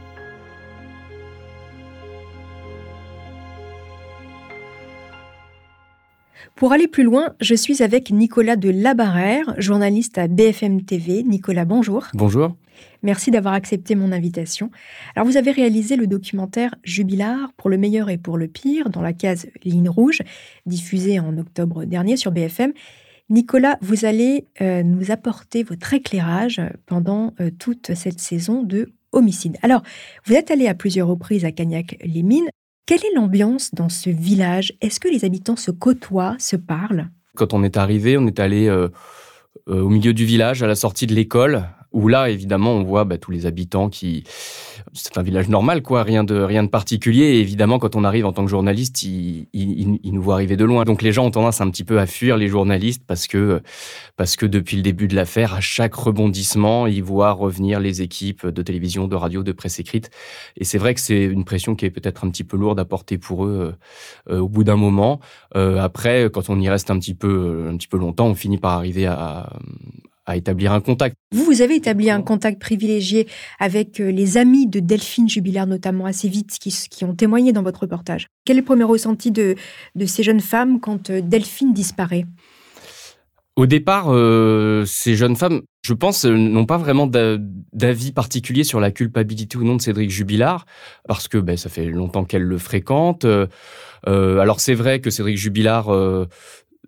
Pour 6.58 6.72
aller 6.72 6.88
plus 6.88 7.04
loin, 7.04 7.36
je 7.40 7.54
suis 7.54 7.84
avec 7.84 8.10
Nicolas 8.10 8.56
de 8.56 8.68
Labarère, 8.68 9.54
journaliste 9.58 10.18
à 10.18 10.26
BFM 10.26 10.82
TV. 10.82 11.22
Nicolas, 11.22 11.64
bonjour. 11.64 12.08
Bonjour. 12.14 12.56
Merci 13.04 13.30
d'avoir 13.30 13.54
accepté 13.54 13.94
mon 13.94 14.10
invitation. 14.10 14.72
Alors, 15.14 15.24
vous 15.24 15.36
avez 15.36 15.52
réalisé 15.52 15.94
le 15.94 16.08
documentaire 16.08 16.74
Jubilard 16.82 17.52
pour 17.56 17.70
le 17.70 17.78
meilleur 17.78 18.10
et 18.10 18.18
pour 18.18 18.36
le 18.36 18.48
pire 18.48 18.90
dans 18.90 19.02
la 19.02 19.12
case 19.12 19.46
Ligne 19.62 19.88
Rouge, 19.88 20.18
diffusé 20.66 21.20
en 21.20 21.38
octobre 21.38 21.84
dernier 21.84 22.16
sur 22.16 22.32
BFM. 22.32 22.72
Nicolas, 23.30 23.78
vous 23.80 24.04
allez 24.04 24.48
euh, 24.60 24.82
nous 24.82 25.12
apporter 25.12 25.62
votre 25.62 25.94
éclairage 25.94 26.60
pendant 26.86 27.34
euh, 27.40 27.50
toute 27.56 27.94
cette 27.94 28.18
saison 28.18 28.64
de 28.64 28.90
homicide. 29.12 29.58
Alors, 29.62 29.84
vous 30.24 30.34
êtes 30.34 30.50
allé 30.50 30.66
à 30.66 30.74
plusieurs 30.74 31.06
reprises 31.06 31.44
à 31.44 31.52
Cagnac-les-Mines. 31.52 32.48
Quelle 32.88 33.04
est 33.04 33.14
l'ambiance 33.14 33.75
dans 33.75 33.90
ce 33.90 34.09
village? 34.09 34.73
Est-ce 34.80 34.99
que 34.99 35.09
les 35.09 35.26
habitants 35.26 35.57
se 35.57 35.71
côtoient, 35.71 36.37
se 36.38 36.57
parlent? 36.57 37.11
Quand 37.37 37.52
on 37.52 37.62
est 37.62 37.76
arrivé, 37.76 38.16
on 38.16 38.26
est 38.26 38.40
allé 38.40 38.66
euh, 38.66 38.88
euh, 39.68 39.83
au 39.83 39.90
milieu 39.90 40.14
du 40.14 40.25
village, 40.25 40.62
à 40.62 40.66
la 40.66 40.75
sortie 40.75 41.07
de 41.07 41.14
l'école, 41.14 41.68
où 41.92 42.09
là, 42.09 42.30
évidemment, 42.30 42.73
on 42.73 42.83
voit 42.83 43.04
bah, 43.04 43.18
tous 43.18 43.30
les 43.30 43.47
habitants 43.47 43.88
qui 43.88 44.25
c'est 44.92 45.18
un 45.18 45.23
village 45.23 45.49
normal, 45.49 45.83
quoi, 45.83 46.02
rien 46.02 46.25
de 46.25 46.37
rien 46.37 46.62
de 46.62 46.68
particulier. 46.68 47.25
Et 47.25 47.40
évidemment, 47.40 47.78
quand 47.78 47.97
on 47.97 48.04
arrive 48.04 48.26
en 48.26 48.33
tant 48.33 48.45
que 48.45 48.50
journaliste, 48.50 49.02
ils, 49.02 49.47
nous 50.04 50.23
voient 50.23 50.35
arriver 50.35 50.57
de 50.57 50.64
loin. 50.64 50.85
Donc 50.85 51.02
les 51.02 51.12
gens 51.12 51.26
ont 51.26 51.30
tendance 51.30 51.61
un 51.61 51.71
petit 51.71 51.85
peu 51.85 51.99
à 51.99 52.07
fuir 52.07 52.37
les 52.37 52.49
journalistes 52.49 53.02
parce 53.07 53.26
que 53.26 53.61
parce 54.16 54.37
que 54.37 54.47
depuis 54.47 54.76
le 54.76 54.83
début 54.83 55.09
de 55.09 55.14
l'affaire, 55.14 55.54
à 55.54 55.61
chaque 55.61 55.95
rebondissement, 55.95 56.87
ils 56.87 57.02
voient 57.02 57.33
revenir 57.33 57.80
les 57.80 58.02
équipes 58.02 58.47
de 58.47 58.62
télévision, 58.62 59.09
de 59.09 59.16
radio, 59.16 59.42
de 59.42 59.52
presse 59.52 59.78
écrite. 59.78 60.11
Et 60.57 60.64
c'est 60.64 60.78
vrai 60.78 60.95
que 60.95 61.00
c'est 61.00 61.25
une 61.25 61.45
pression 61.45 61.75
qui 61.75 61.87
est 61.87 61.90
peut-être 61.90 62.25
un 62.25 62.30
petit 62.30 62.45
peu 62.45 62.57
lourde 62.57 62.78
à 62.80 62.85
porter 62.85 63.18
pour 63.18 63.47
eux 63.47 63.75
euh, 64.30 64.38
au 64.38 64.49
bout 64.49 64.64
d'un 64.64 64.76
moment. 64.76 65.21
Euh, 65.57 65.78
après, 65.78 66.30
quand 66.33 66.50
on 66.50 66.61
y 66.61 66.68
reste 66.68 66.90
un 66.90 66.99
petit 66.99 67.14
peu 67.14 67.68
un 67.71 67.76
petit 67.76 67.88
peu 67.88 67.99
longtemps, 67.99 68.26
on 68.26 68.35
finit 68.35 68.59
par 68.59 68.73
arriver 68.73 69.07
à, 69.07 69.14
à 69.14 69.52
établir 70.37 70.73
un 70.73 70.80
contact. 70.80 71.16
Vous, 71.32 71.44
vous 71.44 71.62
avez 71.62 71.76
établi 71.76 72.11
un 72.11 72.23
contact 72.23 72.61
privilégié 72.61 73.28
avec 73.58 74.00
euh, 74.00 74.11
les 74.11 74.37
amis 74.37 74.66
de 74.66 74.80
Delphine 74.80 75.28
Jubilaire, 75.28 75.66
notamment 75.66 76.06
assez 76.06 76.28
vite, 76.28 76.58
qui, 76.58 76.70
qui 76.90 77.04
ont 77.04 77.14
témoigné 77.14 77.52
dans 77.52 77.62
votre 77.62 77.80
reportage. 77.80 78.28
Quel 78.44 78.56
est 78.56 78.61
le 78.61 78.66
premier 78.66 78.85
ressenti 78.85 79.30
de, 79.30 79.54
de 79.94 80.06
ces 80.06 80.23
jeunes 80.23 80.40
femmes 80.40 80.80
quand 80.80 81.11
euh, 81.11 81.20
Delphine 81.20 81.73
disparaît? 81.73 82.26
Au 83.56 83.66
départ, 83.66 84.06
euh, 84.11 84.85
ces 84.85 85.16
jeunes 85.16 85.35
femmes, 85.35 85.62
je 85.85 85.92
pense, 85.92 86.25
n'ont 86.25 86.64
pas 86.64 86.76
vraiment 86.76 87.08
d'avis 87.08 88.12
particulier 88.12 88.62
sur 88.62 88.78
la 88.78 88.92
culpabilité 88.92 89.58
ou 89.58 89.64
non 89.64 89.75
de 89.75 89.82
Cédric 89.82 90.11
Jubilard, 90.11 90.64
parce 91.08 91.26
que 91.26 91.38
ben, 91.38 91.56
ça 91.56 91.68
fait 91.68 91.87
longtemps 91.87 92.25
qu'elle 92.25 92.44
le 92.44 92.58
fréquente. 92.58 93.25
Euh, 93.25 93.49
alors 94.06 94.61
c'est 94.61 94.75
vrai 94.75 95.00
que 95.00 95.11
Cédric 95.11 95.37
Jubilard 95.37 95.88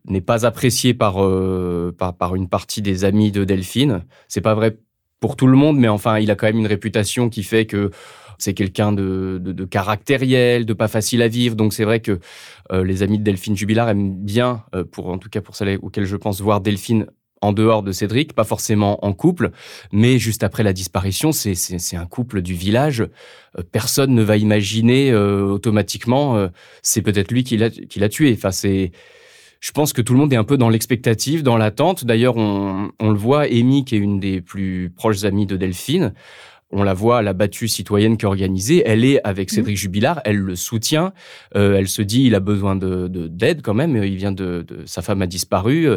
n'est 0.06 0.20
pas 0.20 0.46
apprécié 0.46 0.94
par, 0.94 1.16
par, 1.98 2.14
par 2.14 2.34
une 2.34 2.48
partie 2.48 2.82
des 2.82 3.04
amis 3.04 3.32
de 3.32 3.44
Delphine. 3.44 4.04
C'est 4.28 4.40
pas 4.40 4.54
vrai 4.54 4.78
pour 5.20 5.36
tout 5.36 5.46
le 5.46 5.56
monde, 5.56 5.78
mais 5.78 5.88
enfin, 5.88 6.18
il 6.18 6.30
a 6.30 6.34
quand 6.34 6.46
même 6.46 6.58
une 6.58 6.66
réputation 6.66 7.28
qui 7.28 7.42
fait 7.42 7.66
que 7.66 7.90
c'est 8.40 8.54
quelqu'un 8.54 8.92
de, 8.92 9.38
de, 9.40 9.64
caractériel, 9.64 10.64
de 10.64 10.72
pas 10.72 10.88
facile 10.88 11.22
à 11.22 11.28
vivre. 11.28 11.54
Donc 11.54 11.74
c'est 11.74 11.84
vrai 11.84 12.00
que 12.00 12.18
euh, 12.72 12.82
les 12.84 13.02
amis 13.02 13.18
de 13.18 13.22
Delphine 13.22 13.56
Jubilard 13.56 13.88
aiment 13.88 14.14
bien, 14.14 14.64
euh, 14.74 14.84
pour 14.84 15.08
en 15.08 15.18
tout 15.18 15.28
cas 15.28 15.40
pour 15.40 15.54
celles 15.54 15.78
auxquelles 15.82 16.06
je 16.06 16.16
pense, 16.16 16.40
voir 16.40 16.60
Delphine 16.60 17.06
en 17.42 17.52
dehors 17.52 17.82
de 17.82 17.92
Cédric, 17.92 18.34
pas 18.34 18.44
forcément 18.44 19.02
en 19.04 19.14
couple, 19.14 19.50
mais 19.92 20.18
juste 20.18 20.42
après 20.42 20.62
la 20.62 20.74
disparition, 20.74 21.32
c'est 21.32 21.96
un 21.96 22.06
couple 22.06 22.42
du 22.42 22.52
village. 22.52 23.00
Euh, 23.00 23.62
personne 23.70 24.14
ne 24.14 24.22
va 24.22 24.36
imaginer 24.36 25.14
automatiquement, 25.14 26.48
c'est 26.82 27.02
peut-être 27.02 27.30
lui 27.30 27.44
qui 27.44 27.56
l'a 27.56 28.08
tué. 28.08 28.34
Enfin, 28.36 28.50
c'est 28.50 28.92
je 29.60 29.72
pense 29.72 29.92
que 29.92 30.00
tout 30.00 30.14
le 30.14 30.18
monde 30.18 30.32
est 30.32 30.36
un 30.36 30.44
peu 30.44 30.56
dans 30.56 30.70
l'expectative, 30.70 31.42
dans 31.42 31.58
l'attente. 31.58 32.06
D'ailleurs, 32.06 32.36
on, 32.36 32.90
le 33.00 33.14
voit, 33.14 33.42
Amy, 33.42 33.84
qui 33.84 33.94
est 33.94 33.98
une 33.98 34.18
des 34.18 34.40
plus 34.40 34.90
proches 34.96 35.24
amies 35.24 35.46
de 35.46 35.56
Delphine, 35.56 36.14
on 36.72 36.82
la 36.82 36.94
voit 36.94 37.18
à 37.18 37.22
la 37.22 37.32
battue 37.32 37.68
citoyenne 37.68 38.16
qui 38.16 38.24
est 38.24 38.28
organisée. 38.28 38.82
Elle 38.86 39.04
est 39.04 39.20
avec 39.24 39.50
mmh. 39.50 39.54
Cédric 39.54 39.76
Jubilard, 39.76 40.20
elle 40.24 40.38
le 40.38 40.56
soutient. 40.56 41.12
Euh, 41.56 41.76
elle 41.76 41.88
se 41.88 42.02
dit, 42.02 42.24
il 42.24 42.34
a 42.34 42.40
besoin 42.40 42.76
de 42.76 43.08
d'aide 43.08 43.62
quand 43.62 43.74
même. 43.74 43.96
Il 43.96 44.16
vient 44.16 44.32
de, 44.32 44.64
sa 44.86 45.02
femme 45.02 45.22
a 45.22 45.26
disparu. 45.26 45.88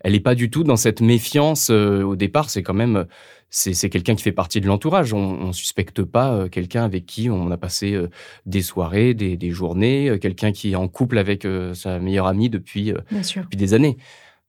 Elle 0.00 0.12
n'est 0.12 0.20
pas 0.20 0.34
du 0.34 0.50
tout 0.50 0.64
dans 0.64 0.76
cette 0.76 1.00
méfiance 1.00 1.70
euh, 1.70 2.02
au 2.02 2.16
départ. 2.16 2.50
C'est 2.50 2.62
quand 2.62 2.74
même 2.74 3.06
c'est 3.52 3.90
quelqu'un 3.90 4.14
qui 4.14 4.22
fait 4.22 4.30
partie 4.30 4.60
de 4.60 4.68
l'entourage. 4.68 5.12
On, 5.12 5.48
ne 5.48 5.52
suspecte 5.52 6.04
pas 6.04 6.32
euh, 6.32 6.48
quelqu'un 6.48 6.84
avec 6.84 7.06
qui 7.06 7.28
on 7.28 7.50
a 7.50 7.56
passé 7.56 8.00
des 8.46 8.62
soirées, 8.62 9.14
des, 9.14 9.50
journées, 9.50 10.18
quelqu'un 10.20 10.52
qui 10.52 10.72
est 10.72 10.76
en 10.76 10.86
couple 10.86 11.18
avec 11.18 11.46
sa 11.74 11.98
meilleure 11.98 12.26
amie 12.26 12.48
depuis, 12.48 12.92
depuis 13.10 13.56
des 13.56 13.74
années. 13.74 13.96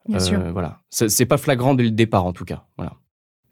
Bien 0.08 0.20
sûr. 0.20 0.40
Voilà, 0.52 0.82
c'est 0.90 1.26
pas 1.26 1.38
flagrant 1.38 1.74
dès 1.74 1.84
le 1.84 1.92
départ 1.92 2.26
en 2.26 2.34
tout 2.34 2.46
cas. 2.46 2.66
Voilà. 2.78 2.94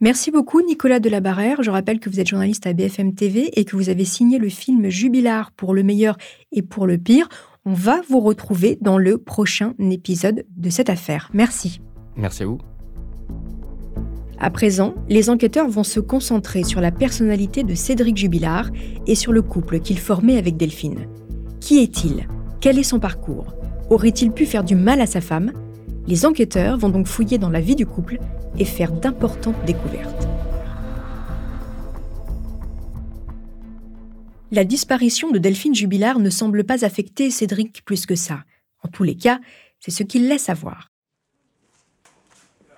Merci 0.02 0.32
beaucoup 0.32 0.62
Nicolas 0.62 1.02
Delabarrère. 1.02 1.62
Je 1.62 1.70
rappelle 1.70 2.00
que 2.00 2.10
vous 2.10 2.22
êtes 2.22 2.28
journaliste 2.28 2.66
à 2.66 2.72
BFM 2.72 3.14
TV 3.14 3.60
et 3.60 3.66
que 3.66 3.76
vous 3.76 3.90
avez 3.90 4.06
signé 4.06 4.38
le 4.38 4.48
film 4.48 4.88
Jubilard 4.88 5.52
pour 5.52 5.74
le 5.74 5.84
meilleur 5.84 6.16
et 6.54 6.62
pour 6.62 6.88
le 6.88 6.98
pire. 6.98 7.28
On 7.66 7.74
va 7.74 8.00
vous 8.08 8.22
retrouver 8.22 8.78
dans 8.80 8.98
le 8.98 9.18
prochain 9.18 9.74
épisode 9.78 10.46
de 10.56 10.70
cette 10.70 10.90
affaire. 10.90 11.30
Merci. 11.34 11.82
Merci 12.16 12.44
à 12.44 12.46
vous. 12.46 12.60
À 14.40 14.50
présent, 14.50 14.96
les 15.10 15.30
enquêteurs 15.30 15.68
vont 15.68 15.84
se 15.84 16.00
concentrer 16.00 16.64
sur 16.64 16.80
la 16.80 16.92
personnalité 16.92 17.64
de 17.64 17.76
Cédric 17.76 18.16
Jubilard 18.16 18.70
et 19.06 19.16
sur 19.16 19.34
le 19.34 19.42
couple 19.42 19.82
qu'il 19.82 20.00
formait 20.00 20.38
avec 20.38 20.56
Delphine. 20.56 21.08
Qui 21.60 21.80
est-il? 21.80 22.26
Quel 22.62 22.80
est 22.80 22.84
son 22.84 23.02
parcours? 23.02 23.54
Aurait-il 23.90 24.32
pu 24.32 24.46
faire 24.46 24.64
du 24.64 24.76
mal 24.76 25.02
à 25.02 25.06
sa 25.08 25.20
femme? 25.20 25.52
Les 26.08 26.26
enquêteurs 26.26 26.78
vont 26.78 26.88
donc 26.88 27.06
fouiller 27.06 27.38
dans 27.38 27.50
la 27.50 27.60
vie 27.60 27.76
du 27.76 27.86
couple 27.86 28.18
et 28.58 28.66
faire 28.66 28.92
d'importantes 28.92 29.64
découvertes. 29.66 30.28
La 34.52 34.64
disparition 34.64 35.30
de 35.30 35.38
Delphine 35.38 35.76
Jubilard 35.76 36.18
ne 36.18 36.32
semble 36.32 36.64
pas 36.64 36.84
affecter 36.84 37.30
Cédric 37.30 37.86
plus 37.86 38.08
que 38.08 38.16
ça. 38.16 38.44
En 38.84 38.88
tous 38.88 39.04
les 39.04 39.16
cas, 39.16 39.40
c'est 39.80 39.92
ce 39.92 40.02
qu'il 40.02 40.28
laisse 40.28 40.44
savoir. 40.44 40.90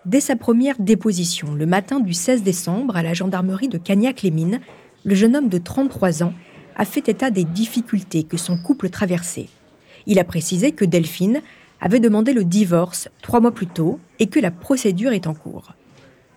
Dès 0.06 0.20
sa 0.20 0.36
première 0.36 0.80
déposition, 0.80 1.54
le 1.54 1.66
matin 1.66 2.00
du 2.00 2.14
16 2.14 2.44
décembre, 2.44 2.98
à 2.98 3.04
la 3.04 3.14
gendarmerie 3.14 3.70
de 3.70 3.78
Cagnac-les-Mines, 3.78 4.60
le 5.06 5.16
jeune 5.16 5.36
homme 5.36 5.48
de 5.48 5.58
33 5.58 6.24
ans 6.24 6.34
a 6.76 6.86
fait 6.86 7.08
état 7.08 7.32
des 7.32 7.44
difficultés 7.44 8.24
que 8.24 8.38
son 8.38 8.58
couple 8.58 8.90
traversait. 8.90 9.48
Il 10.08 10.20
a 10.20 10.24
précisé 10.24 10.72
que 10.72 10.86
Delphine 10.86 11.42
avait 11.82 12.00
demandé 12.00 12.32
le 12.32 12.46
divorce 12.46 13.10
trois 13.22 13.42
mois 13.42 13.52
plus 13.52 13.68
tôt 13.68 14.00
et 14.20 14.28
que 14.28 14.40
la 14.40 14.52
procédure 14.52 15.12
est 15.12 15.28
en 15.28 15.34
cours. 15.34 15.74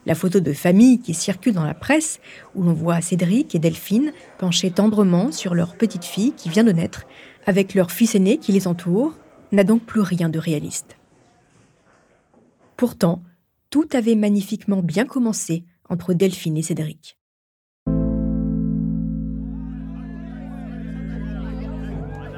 La 0.07 0.15
photo 0.15 0.41
de 0.41 0.53
famille 0.53 1.01
qui 1.01 1.15
circule 1.15 1.55
dans 1.55 1.65
la 1.65 1.75
presse, 1.75 2.21
où 2.55 2.63
l'on 2.63 2.73
voit 2.73 3.01
Cédric 3.01 3.55
et 3.55 3.59
Delphine 3.59 4.13
penchés 4.39 4.71
tendrement 4.71 5.31
sur 5.33 5.55
leur 5.55 5.77
petite 5.77 6.05
fille 6.05 6.33
qui 6.33 6.49
vient 6.49 6.65
de 6.65 6.73
naître, 6.73 7.07
avec 7.47 7.75
leur 7.75 7.91
fils 7.91 8.15
aîné 8.15 8.39
qui 8.39 8.53
les 8.53 8.67
entoure, 8.67 9.15
n'a 9.53 9.65
donc 9.65 9.83
plus 9.83 10.01
rien 10.01 10.29
de 10.29 10.39
réaliste. 10.39 10.97
Pourtant, 12.77 13.23
tout 13.71 13.89
avait 13.93 14.15
magnifiquement 14.15 14.83
bien 14.83 15.05
commencé 15.05 15.65
entre 15.89 16.13
Delphine 16.13 16.57
et 16.57 16.63
Cédric. 16.63 17.19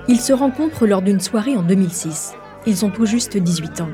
Ils 0.09 0.21
se 0.21 0.33
rencontrent 0.33 0.87
lors 0.87 1.03
d'une 1.03 1.21
soirée 1.21 1.57
en 1.57 1.63
2006. 1.63 2.35
Ils 2.67 2.85
ont 2.85 2.91
tout 2.91 3.07
juste 3.07 3.37
18 3.37 3.81
ans. 3.81 3.91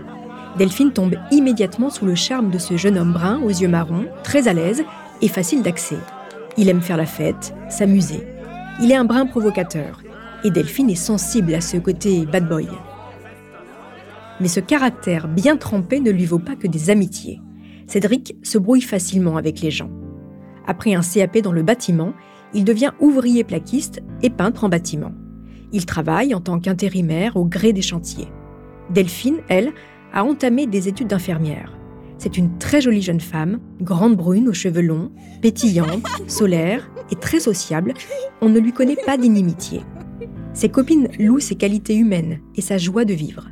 Delphine 0.56 0.92
tombe 0.92 1.16
immédiatement 1.30 1.90
sous 1.90 2.06
le 2.06 2.14
charme 2.14 2.50
de 2.50 2.58
ce 2.58 2.76
jeune 2.76 2.98
homme 2.98 3.12
brun 3.12 3.40
aux 3.42 3.50
yeux 3.50 3.68
marrons, 3.68 4.06
très 4.22 4.48
à 4.48 4.52
l'aise 4.52 4.82
et 5.20 5.28
facile 5.28 5.62
d'accès. 5.62 5.98
Il 6.56 6.68
aime 6.68 6.80
faire 6.80 6.96
la 6.96 7.06
fête, 7.06 7.54
s'amuser. 7.68 8.26
Il 8.80 8.90
est 8.90 8.96
un 8.96 9.04
brin 9.04 9.26
provocateur 9.26 10.02
et 10.44 10.50
Delphine 10.50 10.90
est 10.90 10.94
sensible 10.94 11.54
à 11.54 11.60
ce 11.60 11.76
côté 11.76 12.26
bad 12.26 12.48
boy. 12.48 12.68
Mais 14.40 14.48
ce 14.48 14.60
caractère 14.60 15.28
bien 15.28 15.56
trempé 15.56 16.00
ne 16.00 16.10
lui 16.10 16.26
vaut 16.26 16.38
pas 16.38 16.56
que 16.56 16.66
des 16.66 16.90
amitiés. 16.90 17.40
Cédric 17.86 18.36
se 18.42 18.58
brouille 18.58 18.80
facilement 18.80 19.36
avec 19.36 19.60
les 19.60 19.70
gens. 19.70 19.90
Après 20.66 20.94
un 20.94 21.02
CAP 21.02 21.38
dans 21.38 21.52
le 21.52 21.62
bâtiment, 21.62 22.12
il 22.54 22.64
devient 22.64 22.92
ouvrier 23.00 23.44
plaquiste 23.44 24.00
et 24.22 24.30
peintre 24.30 24.64
en 24.64 24.68
bâtiment. 24.68 25.12
Il 25.72 25.86
travaille 25.86 26.34
en 26.34 26.40
tant 26.40 26.58
qu'intérimaire 26.58 27.36
au 27.36 27.44
gré 27.44 27.72
des 27.72 27.82
chantiers. 27.82 28.28
Delphine, 28.90 29.38
elle, 29.48 29.72
a 30.12 30.24
entamé 30.24 30.66
des 30.66 30.88
études 30.88 31.08
d'infirmière. 31.08 31.76
C'est 32.18 32.36
une 32.38 32.58
très 32.58 32.80
jolie 32.80 33.02
jeune 33.02 33.20
femme, 33.20 33.58
grande 33.80 34.16
brune 34.16 34.48
aux 34.48 34.52
cheveux 34.52 34.82
longs, 34.82 35.10
pétillante, 35.40 36.06
solaire 36.28 36.90
et 37.10 37.16
très 37.16 37.40
sociable. 37.40 37.94
On 38.40 38.48
ne 38.48 38.60
lui 38.60 38.72
connaît 38.72 38.96
pas 39.06 39.16
d'inimitié. 39.16 39.82
Ses 40.52 40.68
copines 40.68 41.08
louent 41.18 41.40
ses 41.40 41.56
qualités 41.56 41.96
humaines 41.96 42.40
et 42.54 42.60
sa 42.60 42.78
joie 42.78 43.04
de 43.04 43.14
vivre. 43.14 43.48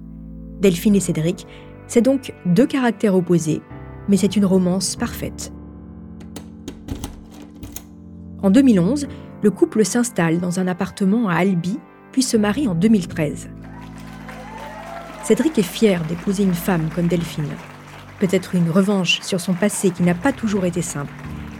Delphine 0.60 0.94
et 0.94 1.00
Cédric, 1.00 1.46
c'est 1.86 2.02
donc 2.02 2.32
deux 2.46 2.66
caractères 2.66 3.16
opposés, 3.16 3.62
mais 4.08 4.16
c'est 4.16 4.36
une 4.36 4.44
romance 4.44 4.94
parfaite. 4.96 5.52
En 8.42 8.50
2011, 8.50 9.08
le 9.42 9.50
couple 9.50 9.84
s'installe 9.84 10.38
dans 10.38 10.60
un 10.60 10.68
appartement 10.68 11.28
à 11.28 11.36
Albi, 11.36 11.78
puis 12.12 12.22
se 12.22 12.36
marie 12.36 12.68
en 12.68 12.74
2013. 12.74 13.48
Cédric 15.30 15.60
est 15.60 15.62
fier 15.62 16.04
d'épouser 16.06 16.42
une 16.42 16.54
femme 16.54 16.88
comme 16.92 17.06
Delphine. 17.06 17.46
Peut-être 18.18 18.56
une 18.56 18.68
revanche 18.68 19.20
sur 19.20 19.38
son 19.38 19.54
passé 19.54 19.90
qui 19.90 20.02
n'a 20.02 20.16
pas 20.16 20.32
toujours 20.32 20.64
été 20.64 20.82
simple. 20.82 21.12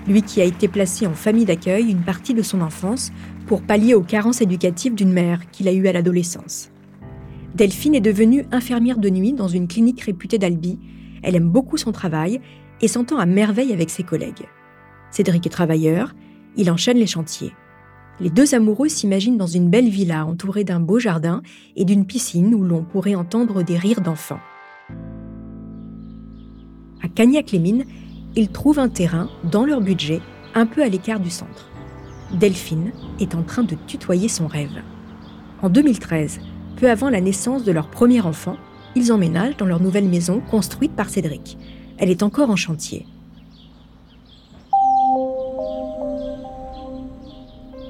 Lui 0.09 0.23
qui 0.23 0.41
a 0.41 0.45
été 0.45 0.67
placé 0.67 1.07
en 1.07 1.15
famille 1.15 1.45
d'accueil 1.45 1.89
une 1.89 2.03
partie 2.03 2.35
de 2.35 2.43
son 2.43 2.63
enfance 2.63 3.13
pour 3.47 3.63
pallier 3.63 3.95
aux 3.95 4.03
carences 4.03 4.41
éducatives 4.41 4.97
d'une 4.97 5.13
mère 5.13 5.49
qu'il 5.53 5.69
a 5.69 5.73
eue 5.73 5.87
à 5.87 5.93
l'adolescence. 5.93 6.73
Delphine 7.55 7.95
est 7.95 8.01
devenue 8.01 8.45
infirmière 8.51 8.99
de 8.99 9.09
nuit 9.09 9.35
dans 9.35 9.47
une 9.47 9.69
clinique 9.69 10.01
réputée 10.01 10.39
d'Albi. 10.39 10.81
Elle 11.23 11.37
aime 11.37 11.49
beaucoup 11.49 11.77
son 11.77 11.93
travail 11.93 12.41
et 12.81 12.89
s'entend 12.89 13.19
à 13.19 13.27
merveille 13.27 13.73
avec 13.73 13.91
ses 13.91 14.03
collègues. 14.03 14.49
Cédric 15.13 15.47
est 15.47 15.51
travailleur, 15.51 16.13
il 16.57 16.73
enchaîne 16.73 16.99
les 16.99 17.07
chantiers 17.07 17.53
les 18.21 18.31
deux 18.31 18.55
amoureux 18.55 18.89
s'imaginent 18.89 19.39
dans 19.39 19.47
une 19.47 19.71
belle 19.71 19.89
villa 19.89 20.27
entourée 20.27 20.65
d'un 20.65 20.81
beau 20.81 20.99
jardin 20.99 21.43
et 21.77 21.85
d'une 21.85 22.05
piscine 22.05 22.55
où 22.55 22.63
l'on 22.63 22.83
pourrait 22.83 23.15
entendre 23.15 23.63
des 23.63 23.79
rires 23.79 24.03
d'enfants. 24.03 24.41
À 27.03 27.09
Cagnac-les-Mines, 27.09 27.87
ils 28.37 28.51
trouvent 28.51 28.79
un 28.79 28.91
terrain, 28.91 29.29
dans 29.51 29.65
leur 29.65 29.81
budget, 29.81 30.21
un 30.55 30.67
peu 30.67 30.83
à 30.83 30.89
l'écart 30.89 31.21
du 31.21 31.31
centre. 31.31 31.71
Delphine 32.39 32.93
est 33.19 33.35
en 33.35 33.43
train 33.43 33.65
de 33.65 33.75
tutoyer 33.87 34.29
son 34.29 34.47
rêve. 34.47 34.83
En 35.63 35.71
2013, 35.71 36.41
peu 36.77 36.91
avant 36.91 37.09
la 37.09 37.21
naissance 37.21 37.65
de 37.65 37.73
leur 37.73 37.91
premier 37.91 38.21
enfant, 38.21 38.57
ils 38.95 39.13
emménagent 39.13 39.57
dans 39.57 39.67
leur 39.67 39.81
nouvelle 39.81 40.09
maison 40.09 40.41
construite 40.51 40.93
par 40.93 41.09
Cédric. 41.09 41.57
Elle 41.99 42.11
est 42.11 42.23
encore 42.23 42.51
en 42.51 42.57
chantier. 42.57 43.07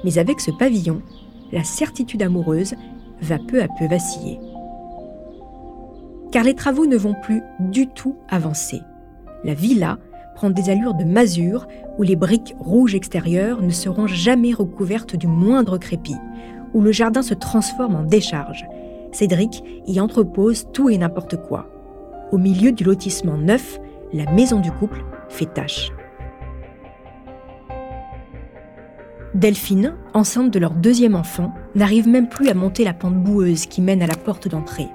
Mais 0.03 0.17
avec 0.17 0.39
ce 0.39 0.51
pavillon, 0.51 1.01
la 1.51 1.63
certitude 1.63 2.23
amoureuse 2.23 2.75
va 3.21 3.37
peu 3.37 3.61
à 3.61 3.67
peu 3.67 3.87
vaciller. 3.87 4.39
Car 6.31 6.43
les 6.43 6.55
travaux 6.55 6.85
ne 6.85 6.97
vont 6.97 7.15
plus 7.21 7.41
du 7.59 7.87
tout 7.87 8.15
avancer. 8.29 8.81
La 9.43 9.53
villa 9.53 9.97
prend 10.35 10.49
des 10.49 10.69
allures 10.69 10.93
de 10.93 11.03
masure 11.03 11.67
où 11.97 12.03
les 12.03 12.15
briques 12.15 12.55
rouges 12.59 12.95
extérieures 12.95 13.61
ne 13.61 13.69
seront 13.69 14.07
jamais 14.07 14.53
recouvertes 14.53 15.15
du 15.15 15.27
moindre 15.27 15.77
crépi, 15.77 16.15
où 16.73 16.81
le 16.81 16.91
jardin 16.91 17.21
se 17.21 17.33
transforme 17.33 17.95
en 17.95 18.03
décharge. 18.03 18.65
Cédric 19.11 19.63
y 19.87 19.99
entrepose 19.99 20.67
tout 20.71 20.89
et 20.89 20.97
n'importe 20.97 21.35
quoi. 21.35 21.67
Au 22.31 22.37
milieu 22.37 22.71
du 22.71 22.85
lotissement 22.85 23.37
neuf, 23.37 23.79
la 24.13 24.31
maison 24.31 24.59
du 24.61 24.71
couple 24.71 25.03
fait 25.27 25.53
tâche. 25.53 25.91
Delphine, 29.33 29.95
enceinte 30.13 30.51
de 30.51 30.59
leur 30.59 30.73
deuxième 30.73 31.15
enfant, 31.15 31.53
n'arrive 31.73 32.07
même 32.07 32.27
plus 32.27 32.49
à 32.49 32.53
monter 32.53 32.83
la 32.83 32.93
pente 32.93 33.15
boueuse 33.15 33.65
qui 33.65 33.81
mène 33.81 34.01
à 34.01 34.07
la 34.07 34.15
porte 34.15 34.49
d'entrée. 34.49 34.89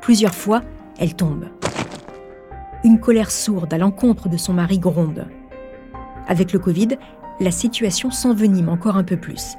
Plusieurs 0.00 0.34
fois, 0.34 0.62
elle 0.98 1.14
tombe. 1.14 1.46
Une 2.82 2.98
colère 2.98 3.30
sourde 3.30 3.72
à 3.74 3.78
l'encontre 3.78 4.30
de 4.30 4.38
son 4.38 4.54
mari 4.54 4.78
gronde. 4.78 5.26
Avec 6.26 6.54
le 6.54 6.58
Covid, 6.58 6.96
la 7.40 7.50
situation 7.50 8.10
s'envenime 8.10 8.70
encore 8.70 8.96
un 8.96 9.04
peu 9.04 9.18
plus. 9.18 9.56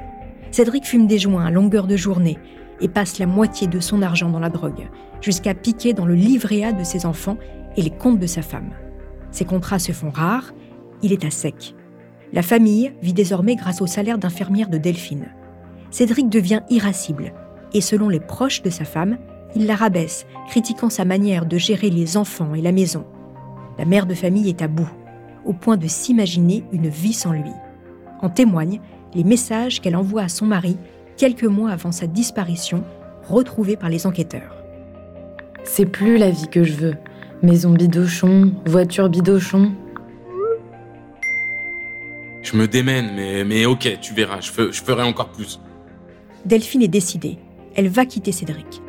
Cédric 0.50 0.86
fume 0.86 1.06
des 1.06 1.20
joints 1.20 1.46
à 1.46 1.52
longueur 1.52 1.86
de 1.86 1.96
journée 1.98 2.40
et 2.82 2.88
passe 2.88 3.20
la 3.20 3.28
moitié 3.28 3.68
de 3.68 3.80
son 3.80 4.02
argent 4.02 4.30
dans 4.30 4.40
la 4.40 4.50
drogue, 4.50 4.90
jusqu'à 5.22 5.54
piquer 5.54 5.94
dans 5.94 6.06
le 6.06 6.16
livret 6.16 6.64
A 6.64 6.72
de 6.72 6.84
ses 6.84 7.06
enfants 7.06 7.38
et 7.78 7.82
les 7.84 7.92
comptes 7.92 8.20
de 8.20 8.28
sa 8.28 8.42
femme. 8.42 8.72
Ses 9.30 9.46
contrats 9.46 9.80
se 9.80 9.92
font 9.92 10.10
rares, 10.10 10.54
il 11.04 11.14
est 11.14 11.26
à 11.26 11.30
sec. 11.30 11.76
La 12.34 12.42
famille 12.42 12.92
vit 13.02 13.14
désormais 13.14 13.56
grâce 13.56 13.82
au 13.82 13.88
salaire 13.88 14.18
d'infirmière 14.18 14.70
de 14.70 14.78
Delphine. 14.78 15.28
Cédric 15.92 16.30
devient 16.30 16.62
irascible 16.70 17.34
et 17.74 17.82
selon 17.82 18.10
les 18.10 18.20
proches 18.20 18.62
de 18.62 18.70
sa 18.70 18.86
femme, 18.86 19.18
il 19.56 19.66
la 19.68 19.76
rabaisse, 19.76 20.26
critiquant 20.48 20.90
sa 20.90 21.06
manière 21.06 21.46
de 21.46 21.58
gérer 21.58 21.90
les 21.90 22.18
enfants 22.18 22.54
et 22.56 22.62
la 22.62 22.72
maison. 22.72 23.06
La 23.78 23.86
mère 23.86 24.06
de 24.06 24.14
famille 24.14 24.50
est 24.50 24.62
à 24.62 24.68
bout, 24.68 24.90
au 25.46 25.54
point 25.54 25.78
de 25.78 25.88
s'imaginer 25.88 26.64
une 26.72 26.88
vie 26.88 27.14
sans 27.14 27.34
lui. 27.34 27.52
En 28.22 28.30
témoignent 28.30 28.80
les 29.14 29.24
messages 29.24 29.82
qu'elle 29.82 29.96
envoie 29.96 30.24
à 30.24 30.30
son 30.30 30.46
mari 30.46 30.78
quelques 31.18 31.46
mois 31.46 31.72
avant 31.72 31.92
sa 31.92 32.08
disparition, 32.08 32.84
retrouvés 33.28 33.78
par 33.78 33.90
les 33.90 34.08
enquêteurs. 34.08 34.56
C'est 35.64 35.86
plus 35.86 36.18
la 36.18 36.30
vie 36.30 36.48
que 36.48 36.64
je 36.64 36.74
veux. 36.74 36.96
Maison 37.42 37.72
bidochon, 37.72 38.54
voiture 38.66 39.10
bidochon. 39.10 39.72
Je 42.46 42.56
me 42.56 42.68
démène, 42.68 43.16
mais, 43.16 43.44
mais 43.44 43.66
ok, 43.66 43.98
tu 44.02 44.14
verras, 44.14 44.40
je, 44.40 44.52
je 44.72 44.84
ferai 44.84 45.02
encore 45.02 45.30
plus. 45.30 45.60
Delphine 46.46 46.84
est 46.84 46.88
décidée. 46.88 47.40
Elle 47.76 47.90
va 47.90 48.06
quitter 48.06 48.32
Cédric. 48.32 48.84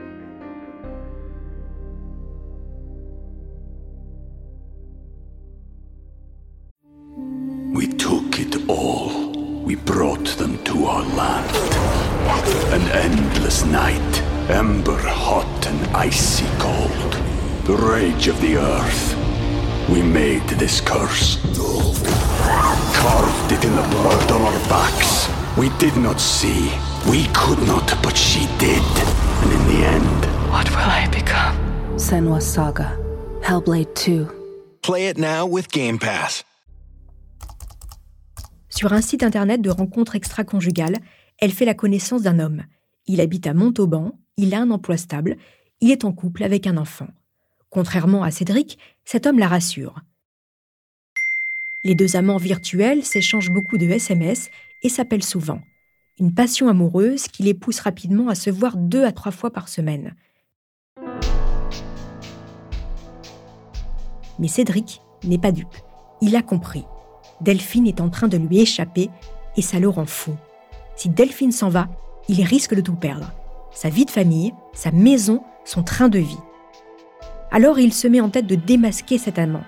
We 7.73 7.89
took 7.97 8.39
it 8.39 8.57
all. 8.69 9.33
We 9.65 9.75
brought 9.75 10.37
them 10.37 10.59
to 10.65 10.85
our 10.85 11.05
land. 11.17 11.51
An 12.75 12.83
endless 12.93 13.65
night, 13.65 14.23
ember 14.51 14.99
hot 14.99 15.67
and 15.67 15.97
icy 15.97 16.45
cold. 16.59 17.15
The 17.65 17.75
rage 17.75 18.29
of 18.29 18.39
the 18.43 18.59
earth. 18.59 19.17
We 19.89 20.03
made 20.03 20.47
this 20.59 20.83
curse. 20.83 21.39
Carved 22.95 23.53
it 23.53 23.65
in 23.65 23.75
the 23.77 23.87
blood 23.91 24.31
on 24.33 24.43
our 24.43 24.61
backs. 24.69 25.29
We 25.57 25.69
did 25.79 25.97
not 25.97 26.19
see. 26.21 26.71
We 27.11 27.27
could 27.33 27.61
not, 27.67 27.87
but 28.03 28.17
she 28.17 28.47
did. 28.59 28.83
And 29.43 29.53
in 29.53 29.63
the 29.69 29.87
end, 29.87 30.27
What 30.51 30.71
will 30.71 30.91
I 30.91 31.07
become? 31.11 31.57
Senwa 31.99 32.41
Saga. 32.41 32.97
Hellblade 33.43 33.95
2. 33.95 34.27
Play 34.83 35.09
it 35.09 35.19
now 35.19 35.47
with 35.47 35.69
Game 35.71 35.99
Pass. 35.99 36.45
Sur 38.69 38.93
un 38.93 39.01
site 39.01 39.23
internet 39.23 39.61
de 39.63 39.71
rencontres 39.71 40.17
extra-conjugales, 40.17 40.97
elle 41.39 41.53
fait 41.53 41.65
la 41.65 41.75
connaissance 41.75 42.23
d'un 42.23 42.39
homme. 42.39 42.63
Il 43.07 43.21
habite 43.21 43.47
à 43.47 43.55
Montauban, 43.55 44.13
il 44.37 44.55
a 44.55 44.61
un 44.61 44.71
emploi 44.71 44.97
stable, 44.97 45.37
il 45.81 45.91
est 45.91 46.05
en 46.05 46.13
couple 46.13 46.43
avec 46.45 46.67
un 46.67 46.77
enfant. 46.77 47.09
Contrairement 47.71 48.23
à 48.23 48.31
Cédric, 48.31 48.79
cet 49.05 49.27
homme 49.27 49.39
la 49.39 49.49
rassure. 49.49 49.95
Les 51.87 51.95
deux 51.95 52.17
amants 52.17 52.37
virtuels 52.37 53.05
s'échangent 53.05 53.53
beaucoup 53.53 53.79
de 53.79 53.87
SMS 53.87 54.51
et 54.83 54.89
s'appellent 54.89 55.23
souvent. 55.23 55.61
Une 56.19 56.35
passion 56.35 56.69
amoureuse 56.69 57.29
qui 57.29 57.45
les 57.45 57.55
pousse 57.55 57.79
rapidement 57.79 58.29
à 58.29 58.35
se 58.35 58.51
voir 58.51 58.77
deux 58.77 59.05
à 59.05 59.13
trois 59.13 59.31
fois 59.31 59.53
par 59.53 59.69
semaine. 59.69 60.17
Mais 64.41 64.49
Cédric 64.49 65.01
n'est 65.23 65.39
pas 65.39 65.53
dupe. 65.53 65.77
Il 66.21 66.35
a 66.35 66.43
compris. 66.43 66.83
Delphine 67.41 67.87
est 67.87 68.01
en 68.01 68.09
train 68.11 68.27
de 68.27 68.37
lui 68.37 68.59
échapper 68.59 69.09
et 69.57 69.63
ça 69.63 69.79
le 69.79 69.89
rend 69.89 70.07
fou. 70.07 70.35
Si 70.97 71.09
Delphine 71.09 71.53
s'en 71.53 71.69
va, 71.69 71.87
il 72.29 72.43
risque 72.43 72.75
de 72.75 72.81
tout 72.81 72.97
perdre. 72.97 73.31
Sa 73.71 73.91
vie 73.91 74.07
de 74.07 74.11
famille, 74.11 74.53
sa 74.73 74.91
maison, 74.91 75.45
son 75.65 75.85
train 75.85 76.09
de 76.09 76.19
vie. 76.19 76.41
Alors 77.53 77.79
il 77.79 77.93
se 77.93 78.09
met 78.09 78.21
en 78.21 78.29
tête 78.29 78.49
de 78.49 78.57
démasquer 78.57 79.19
cet 79.19 79.39
amant. 79.39 79.63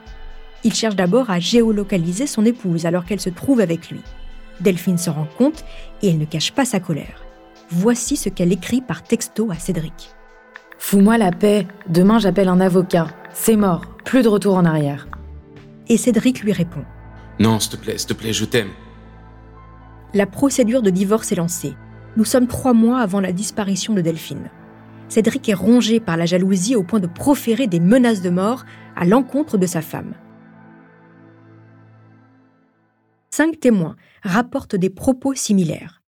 Il 0.64 0.75
cherche 0.75 0.97
d'abord 0.97 1.31
à 1.31 1.38
géolocaliser 1.38 2.27
son 2.27 2.44
épouse 2.44 2.87
alors 2.87 3.05
qu'elle 3.05 3.21
se 3.21 3.31
trouve 3.31 3.61
avec 3.61 3.90
lui. 3.90 4.01
Delphine 4.61 4.99
se 4.99 5.11
rend 5.11 5.29
compte 5.38 5.64
et 6.03 6.09
elle 6.09 6.18
ne 6.18 6.25
cache 6.25 6.53
pas 6.53 6.64
sa 6.64 6.81
colère. 6.81 7.23
Voici 7.71 8.16
ce 8.16 8.29
qu'elle 8.29 8.53
écrit 8.53 8.81
par 8.81 9.03
texto 9.03 9.51
à 9.51 9.55
Cédric. 9.55 10.11
Fous-moi 10.79 11.18
la 11.18 11.33
paix. 11.33 11.66
Demain, 11.88 12.18
j'appelle 12.18 12.49
un 12.49 12.61
avocat. 12.61 13.09
C'est 13.35 13.57
mort. 13.57 13.85
Plus 14.05 14.23
de 14.23 14.29
retour 14.29 14.57
en 14.57 14.64
arrière. 14.64 15.09
Et 15.88 15.97
Cédric 15.97 16.40
lui 16.40 16.53
répond. 16.53 16.85
Non, 17.38 17.61
s'il 17.61 17.73
te 17.73 17.77
plaît, 17.77 17.99
s'il 17.99 18.09
te 18.09 18.14
plaît, 18.14 18.33
je 18.33 18.44
t'aime. 18.44 18.71
La 20.14 20.27
procédure 20.27 20.83
de 20.83 20.90
divorce 20.90 21.31
est 21.31 21.37
lancée. 21.37 21.75
Nous 22.16 22.25
sommes 22.25 22.47
trois 22.47 22.73
mois 22.73 23.01
avant 23.01 23.21
la 23.21 23.33
disparition 23.33 23.92
de 23.94 24.01
Delphine. 24.01 24.51
Cédric 25.09 25.49
est 25.49 25.55
rongé 25.55 26.01
par 26.01 26.16
la 26.16 26.27
jalousie 26.27 26.75
au 26.75 26.83
point 26.83 27.01
de 27.01 27.07
proférer 27.07 27.66
des 27.66 27.81
menaces 27.81 28.23
de 28.23 28.31
mort 28.31 28.64
à 28.97 29.05
l'encontre 29.05 29.57
de 29.57 29.66
sa 29.66 29.83
femme. 29.83 30.14
Cinq 33.38 33.61
témoins 33.61 33.94
rapportent 34.24 34.74
des 34.74 34.90
propos 34.90 35.33
similaires. 35.33 36.03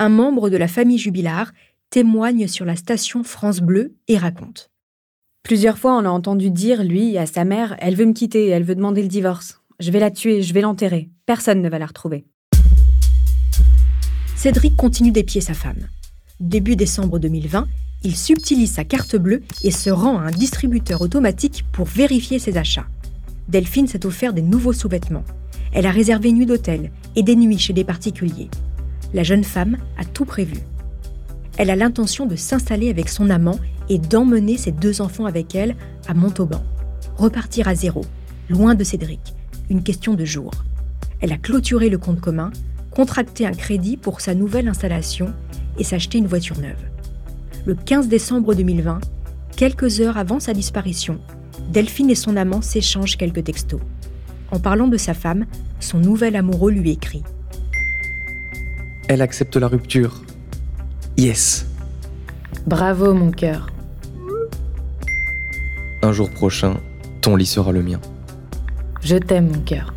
Un 0.00 0.08
membre 0.08 0.50
de 0.50 0.56
la 0.56 0.66
famille 0.66 0.98
Jubilard 0.98 1.52
témoigne 1.88 2.48
sur 2.48 2.64
la 2.64 2.74
station 2.74 3.22
France 3.22 3.60
Bleu 3.60 3.94
et 4.08 4.18
raconte. 4.18 4.72
Plusieurs 5.44 5.78
fois, 5.78 5.96
on 5.96 6.00
l'a 6.00 6.10
entendu 6.10 6.50
dire, 6.50 6.82
lui, 6.82 7.16
à 7.16 7.26
sa 7.26 7.44
mère, 7.44 7.76
elle 7.78 7.94
veut 7.94 8.06
me 8.06 8.12
quitter, 8.12 8.48
elle 8.48 8.64
veut 8.64 8.74
demander 8.74 9.02
le 9.02 9.08
divorce. 9.08 9.60
Je 9.78 9.92
vais 9.92 10.00
la 10.00 10.10
tuer, 10.10 10.42
je 10.42 10.52
vais 10.52 10.62
l'enterrer. 10.62 11.10
Personne 11.26 11.62
ne 11.62 11.68
va 11.68 11.78
la 11.78 11.86
retrouver. 11.86 12.24
Cédric 14.34 14.74
continue 14.74 15.12
d'épier 15.12 15.40
sa 15.40 15.54
femme. 15.54 15.86
Début 16.40 16.74
décembre 16.74 17.20
2020, 17.20 17.68
il 18.02 18.16
subtilise 18.16 18.72
sa 18.72 18.82
carte 18.82 19.14
bleue 19.14 19.44
et 19.62 19.70
se 19.70 19.90
rend 19.90 20.18
à 20.18 20.22
un 20.22 20.32
distributeur 20.32 21.02
automatique 21.02 21.64
pour 21.70 21.86
vérifier 21.86 22.40
ses 22.40 22.56
achats. 22.56 22.88
Delphine 23.46 23.86
s'est 23.86 24.06
offert 24.06 24.32
des 24.32 24.42
nouveaux 24.42 24.72
sous-vêtements. 24.72 25.24
Elle 25.74 25.86
a 25.86 25.90
réservé 25.90 26.28
une 26.28 26.36
nuit 26.36 26.46
d'hôtel 26.46 26.92
et 27.16 27.24
des 27.24 27.34
nuits 27.34 27.58
chez 27.58 27.72
des 27.72 27.82
particuliers. 27.82 28.48
La 29.12 29.24
jeune 29.24 29.42
femme 29.42 29.76
a 29.98 30.04
tout 30.04 30.24
prévu. 30.24 30.58
Elle 31.58 31.68
a 31.68 31.76
l'intention 31.76 32.26
de 32.26 32.36
s'installer 32.36 32.90
avec 32.90 33.08
son 33.08 33.28
amant 33.28 33.58
et 33.88 33.98
d'emmener 33.98 34.56
ses 34.56 34.70
deux 34.70 35.00
enfants 35.00 35.26
avec 35.26 35.54
elle 35.54 35.74
à 36.06 36.14
Montauban. 36.14 36.62
Repartir 37.16 37.66
à 37.66 37.74
zéro, 37.74 38.02
loin 38.48 38.76
de 38.76 38.84
Cédric, 38.84 39.34
une 39.68 39.82
question 39.82 40.14
de 40.14 40.24
jours. 40.24 40.52
Elle 41.20 41.32
a 41.32 41.38
clôturé 41.38 41.88
le 41.88 41.98
compte 41.98 42.20
commun, 42.20 42.52
contracté 42.92 43.44
un 43.44 43.52
crédit 43.52 43.96
pour 43.96 44.20
sa 44.20 44.34
nouvelle 44.34 44.68
installation 44.68 45.32
et 45.78 45.84
s'acheter 45.84 46.18
une 46.18 46.28
voiture 46.28 46.58
neuve. 46.58 46.82
Le 47.66 47.74
15 47.74 48.08
décembre 48.08 48.54
2020, 48.54 49.00
quelques 49.56 50.00
heures 50.00 50.18
avant 50.18 50.38
sa 50.38 50.54
disparition, 50.54 51.18
Delphine 51.72 52.10
et 52.10 52.14
son 52.14 52.36
amant 52.36 52.62
s'échangent 52.62 53.16
quelques 53.16 53.44
textos. 53.44 53.80
En 54.54 54.60
parlant 54.60 54.86
de 54.86 54.96
sa 54.96 55.14
femme, 55.14 55.46
son 55.80 55.98
nouvel 55.98 56.36
amoureux 56.36 56.70
lui 56.70 56.92
écrit 56.92 57.24
Elle 59.08 59.20
accepte 59.20 59.56
la 59.56 59.66
rupture. 59.66 60.22
Yes. 61.16 61.66
Bravo, 62.64 63.14
mon 63.14 63.32
cœur. 63.32 63.66
Un 66.02 66.12
jour 66.12 66.30
prochain, 66.30 66.76
ton 67.20 67.34
lit 67.34 67.46
sera 67.46 67.72
le 67.72 67.82
mien. 67.82 68.00
Je 69.00 69.16
t'aime, 69.16 69.48
mon 69.48 69.58
cœur. 69.58 69.92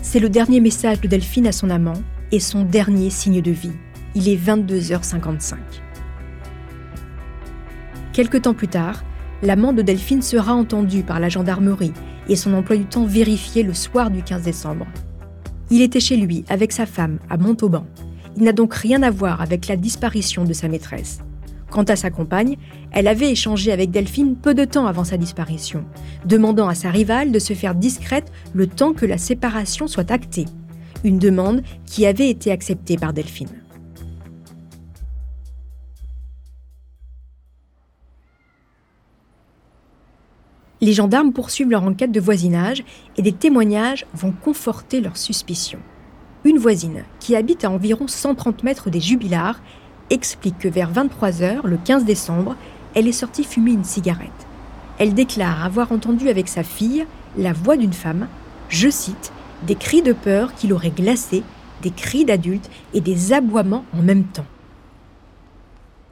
C'est 0.00 0.20
le 0.20 0.30
dernier 0.30 0.60
message 0.60 1.02
de 1.02 1.06
Delphine 1.06 1.48
à 1.48 1.52
son 1.52 1.68
amant 1.68 2.00
et 2.32 2.40
son 2.40 2.64
dernier 2.64 3.10
signe 3.10 3.42
de 3.42 3.50
vie. 3.50 3.76
Il 4.14 4.26
est 4.26 4.42
22h55. 4.42 5.56
Quelque 8.14 8.38
temps 8.38 8.54
plus 8.54 8.68
tard, 8.68 9.04
l'amant 9.42 9.74
de 9.74 9.82
Delphine 9.82 10.22
sera 10.22 10.54
entendu 10.54 11.02
par 11.02 11.20
la 11.20 11.28
gendarmerie 11.28 11.92
et 12.28 12.36
son 12.36 12.54
emploi 12.54 12.76
du 12.76 12.84
temps 12.84 13.04
vérifié 13.04 13.62
le 13.62 13.74
soir 13.74 14.10
du 14.10 14.22
15 14.22 14.42
décembre. 14.42 14.86
Il 15.70 15.82
était 15.82 16.00
chez 16.00 16.16
lui 16.16 16.44
avec 16.48 16.72
sa 16.72 16.86
femme 16.86 17.18
à 17.28 17.36
Montauban. 17.36 17.86
Il 18.36 18.44
n'a 18.44 18.52
donc 18.52 18.74
rien 18.74 19.02
à 19.02 19.10
voir 19.10 19.40
avec 19.40 19.66
la 19.66 19.76
disparition 19.76 20.44
de 20.44 20.52
sa 20.52 20.68
maîtresse. 20.68 21.20
Quant 21.70 21.84
à 21.84 21.96
sa 21.96 22.10
compagne, 22.10 22.56
elle 22.92 23.08
avait 23.08 23.30
échangé 23.30 23.72
avec 23.72 23.90
Delphine 23.90 24.36
peu 24.36 24.54
de 24.54 24.64
temps 24.64 24.86
avant 24.86 25.04
sa 25.04 25.16
disparition, 25.16 25.84
demandant 26.24 26.68
à 26.68 26.74
sa 26.74 26.90
rivale 26.90 27.32
de 27.32 27.38
se 27.38 27.54
faire 27.54 27.74
discrète 27.74 28.30
le 28.54 28.66
temps 28.66 28.92
que 28.92 29.06
la 29.06 29.18
séparation 29.18 29.88
soit 29.88 30.10
actée. 30.10 30.46
Une 31.04 31.18
demande 31.18 31.62
qui 31.84 32.06
avait 32.06 32.30
été 32.30 32.52
acceptée 32.52 32.96
par 32.96 33.12
Delphine. 33.12 33.65
Les 40.86 40.92
gendarmes 40.92 41.32
poursuivent 41.32 41.70
leur 41.70 41.82
enquête 41.82 42.12
de 42.12 42.20
voisinage 42.20 42.84
et 43.16 43.22
des 43.22 43.32
témoignages 43.32 44.06
vont 44.14 44.30
conforter 44.30 45.00
leurs 45.00 45.16
suspicions. 45.16 45.80
Une 46.44 46.58
voisine, 46.58 47.02
qui 47.18 47.34
habite 47.34 47.64
à 47.64 47.70
environ 47.72 48.06
130 48.06 48.62
mètres 48.62 48.88
des 48.88 49.00
jubilars, 49.00 49.60
explique 50.10 50.60
que 50.60 50.68
vers 50.68 50.92
23h, 50.92 51.66
le 51.66 51.76
15 51.76 52.04
décembre, 52.04 52.54
elle 52.94 53.08
est 53.08 53.12
sortie 53.12 53.42
fumer 53.42 53.72
une 53.72 53.82
cigarette. 53.82 54.30
Elle 55.00 55.12
déclare 55.12 55.64
avoir 55.64 55.90
entendu 55.90 56.28
avec 56.28 56.46
sa 56.46 56.62
fille 56.62 57.04
la 57.36 57.52
voix 57.52 57.76
d'une 57.76 57.92
femme, 57.92 58.28
je 58.68 58.88
cite, 58.88 59.32
des 59.66 59.74
cris 59.74 60.02
de 60.02 60.12
peur 60.12 60.54
qui 60.54 60.68
l'auraient 60.68 60.90
glacée, 60.90 61.42
des 61.82 61.90
cris 61.90 62.24
d'adultes 62.24 62.70
et 62.94 63.00
des 63.00 63.32
aboiements 63.32 63.84
en 63.92 64.02
même 64.02 64.22
temps. 64.22 64.46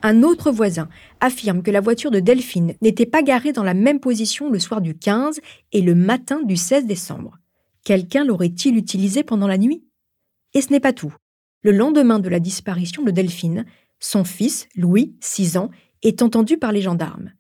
Un 0.06 0.22
autre 0.22 0.50
voisin 0.50 0.90
affirme 1.20 1.62
que 1.62 1.70
la 1.70 1.80
voiture 1.80 2.10
de 2.10 2.20
Delphine 2.20 2.74
n'était 2.82 3.06
pas 3.06 3.22
garée 3.22 3.52
dans 3.54 3.62
la 3.62 3.72
même 3.72 4.00
position 4.00 4.50
le 4.50 4.58
soir 4.58 4.82
du 4.82 4.94
15 4.94 5.40
et 5.72 5.80
le 5.80 5.94
matin 5.94 6.42
du 6.42 6.58
16 6.58 6.84
décembre. 6.84 7.38
Quelqu'un 7.84 8.22
l'aurait-il 8.22 8.76
utilisée 8.76 9.22
pendant 9.22 9.46
la 9.46 9.56
nuit? 9.56 9.82
Et 10.52 10.60
ce 10.60 10.70
n'est 10.70 10.78
pas 10.78 10.92
tout. 10.92 11.14
Le 11.62 11.72
lendemain 11.72 12.18
de 12.18 12.28
la 12.28 12.38
disparition 12.38 13.02
de 13.02 13.10
Delphine, 13.10 13.64
son 13.98 14.24
fils, 14.24 14.68
Louis, 14.76 15.16
6 15.20 15.56
ans, 15.56 15.70
est 16.02 16.20
entendu 16.20 16.58
par 16.58 16.70
les 16.70 16.82
gendarmes. 16.82 17.32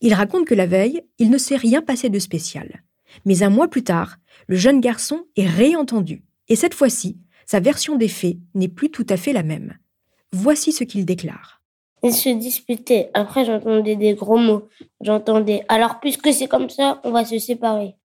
Il 0.00 0.14
raconte 0.14 0.46
que 0.46 0.54
la 0.54 0.64
veille, 0.64 1.02
il 1.18 1.28
ne 1.28 1.36
s'est 1.36 1.56
rien 1.56 1.82
passé 1.82 2.08
de 2.08 2.18
spécial. 2.18 2.84
Mais 3.26 3.42
un 3.42 3.50
mois 3.50 3.68
plus 3.68 3.84
tard, 3.84 4.16
le 4.46 4.56
jeune 4.56 4.80
garçon 4.80 5.26
est 5.36 5.46
réentendu. 5.46 6.24
Et 6.48 6.56
cette 6.56 6.72
fois-ci, 6.72 7.18
sa 7.44 7.60
version 7.60 7.96
des 7.96 8.08
faits 8.08 8.38
n'est 8.54 8.68
plus 8.68 8.90
tout 8.90 9.06
à 9.10 9.18
fait 9.18 9.34
la 9.34 9.42
même. 9.42 9.76
Voici 10.32 10.72
ce 10.72 10.84
qu'il 10.84 11.04
déclare. 11.04 11.57
Ils 12.02 12.12
se 12.12 12.28
disputaient. 12.28 13.10
Après, 13.14 13.44
j'entendais 13.44 13.96
des 13.96 14.14
gros 14.14 14.38
mots. 14.38 14.68
J'entendais 15.00 15.64
Alors, 15.68 15.98
puisque 16.00 16.32
c'est 16.32 16.46
comme 16.46 16.70
ça, 16.70 17.00
on 17.04 17.10
va 17.10 17.24
se 17.24 17.38
séparer. 17.38 17.96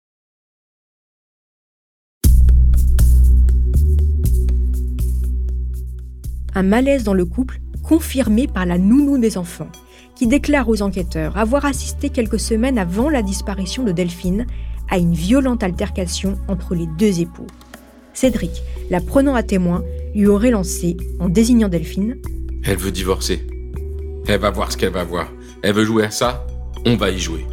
Un 6.55 6.63
malaise 6.63 7.05
dans 7.05 7.15
le 7.15 7.25
couple 7.25 7.61
confirmé 7.83 8.47
par 8.47 8.67
la 8.67 8.79
nounou 8.79 9.19
des 9.19 9.37
enfants, 9.37 9.69
qui 10.15 10.27
déclare 10.27 10.69
aux 10.69 10.83
enquêteurs 10.83 11.37
avoir 11.37 11.65
assisté 11.65 12.11
quelques 12.11 12.41
semaines 12.41 12.79
avant 12.79 13.09
la 13.09 13.23
disparition 13.23 13.83
de 13.83 13.93
Delphine 13.93 14.47
à 14.91 14.99
une 14.99 15.15
violente 15.15 15.63
altercation 15.63 16.39
entre 16.49 16.75
les 16.75 16.87
deux 16.99 17.21
époux. 17.21 17.47
Cédric, 18.15 18.63
la 18.91 19.01
prenant 19.01 19.35
à 19.35 19.43
témoin, 19.43 19.83
lui 20.15 20.27
aurait 20.27 20.51
lancé, 20.51 20.97
en 21.19 21.29
désignant 21.29 21.69
Delphine 21.69 22.17
Elle 22.65 22.77
veut 22.77 22.93
divorcer. 22.93 23.52
Elle 24.27 24.41
va 24.41 24.51
voir 24.51 24.73
ce 24.73 24.77
qu'elle 24.77 24.93
va 24.93 25.05
voir. 25.05 25.29
Elle 25.63 25.75
veut 25.75 25.85
jouer 25.85 26.05
à 26.05 26.11
ça 26.11 26.47
On 26.87 26.97
va 26.97 27.11
y 27.11 27.19
jouer. 27.19 27.47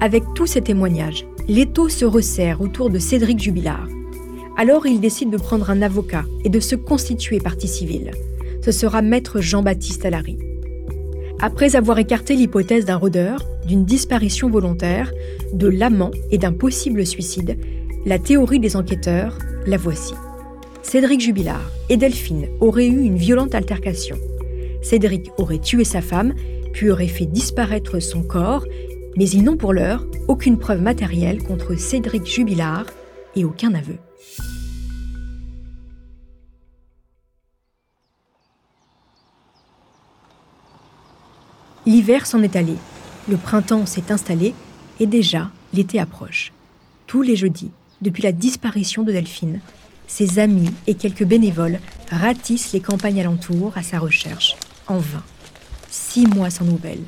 Avec 0.00 0.22
tous 0.34 0.46
ces 0.46 0.60
témoignages, 0.60 1.26
l'étau 1.48 1.88
se 1.88 2.04
resserre 2.04 2.60
autour 2.60 2.90
de 2.90 2.98
Cédric 2.98 3.40
Jubilard. 3.40 3.88
Alors 4.56 4.86
il 4.86 5.00
décide 5.00 5.30
de 5.30 5.36
prendre 5.36 5.70
un 5.70 5.82
avocat 5.82 6.24
et 6.44 6.48
de 6.48 6.60
se 6.60 6.74
constituer 6.74 7.40
partie 7.40 7.68
civile 7.68 8.10
ce 8.66 8.72
sera 8.72 9.00
maître 9.00 9.40
Jean-Baptiste 9.40 10.04
Allary. 10.06 10.38
Après 11.40 11.76
avoir 11.76 12.00
écarté 12.00 12.34
l'hypothèse 12.34 12.84
d'un 12.84 12.96
rôdeur, 12.96 13.44
d'une 13.64 13.84
disparition 13.84 14.50
volontaire, 14.50 15.12
de 15.52 15.68
l'amant 15.68 16.10
et 16.32 16.38
d'un 16.38 16.52
possible 16.52 17.06
suicide, 17.06 17.58
la 18.06 18.18
théorie 18.18 18.58
des 18.58 18.74
enquêteurs, 18.74 19.38
la 19.66 19.76
voici. 19.76 20.14
Cédric 20.82 21.20
Jubilard 21.20 21.70
et 21.88 21.96
Delphine 21.96 22.48
auraient 22.58 22.88
eu 22.88 23.02
une 23.02 23.16
violente 23.16 23.54
altercation. 23.54 24.16
Cédric 24.88 25.32
aurait 25.36 25.58
tué 25.58 25.82
sa 25.82 26.00
femme, 26.00 26.32
puis 26.72 26.90
aurait 26.90 27.08
fait 27.08 27.26
disparaître 27.26 27.98
son 27.98 28.22
corps, 28.22 28.64
mais 29.16 29.28
ils 29.28 29.42
n'ont 29.42 29.56
pour 29.56 29.72
l'heure 29.72 30.06
aucune 30.28 30.60
preuve 30.60 30.80
matérielle 30.80 31.42
contre 31.42 31.74
Cédric 31.74 32.24
Jubilard 32.24 32.86
et 33.34 33.44
aucun 33.44 33.74
aveu. 33.74 33.96
L'hiver 41.84 42.24
s'en 42.24 42.44
est 42.44 42.54
allé, 42.54 42.74
le 43.28 43.36
printemps 43.36 43.86
s'est 43.86 44.12
installé 44.12 44.54
et 45.00 45.06
déjà 45.06 45.50
l'été 45.74 45.98
approche. 45.98 46.52
Tous 47.08 47.22
les 47.22 47.34
jeudis, 47.34 47.72
depuis 48.02 48.22
la 48.22 48.32
disparition 48.32 49.02
de 49.02 49.10
Delphine, 49.10 49.60
ses 50.06 50.38
amis 50.38 50.70
et 50.86 50.94
quelques 50.94 51.24
bénévoles 51.24 51.80
ratissent 52.08 52.72
les 52.72 52.80
campagnes 52.80 53.20
alentours 53.20 53.72
à 53.76 53.82
sa 53.82 53.98
recherche, 53.98 54.56
en 54.88 54.98
vain. 54.98 55.22
Six 55.90 56.26
mois 56.26 56.50
sans 56.50 56.64
nouvelles. 56.64 57.02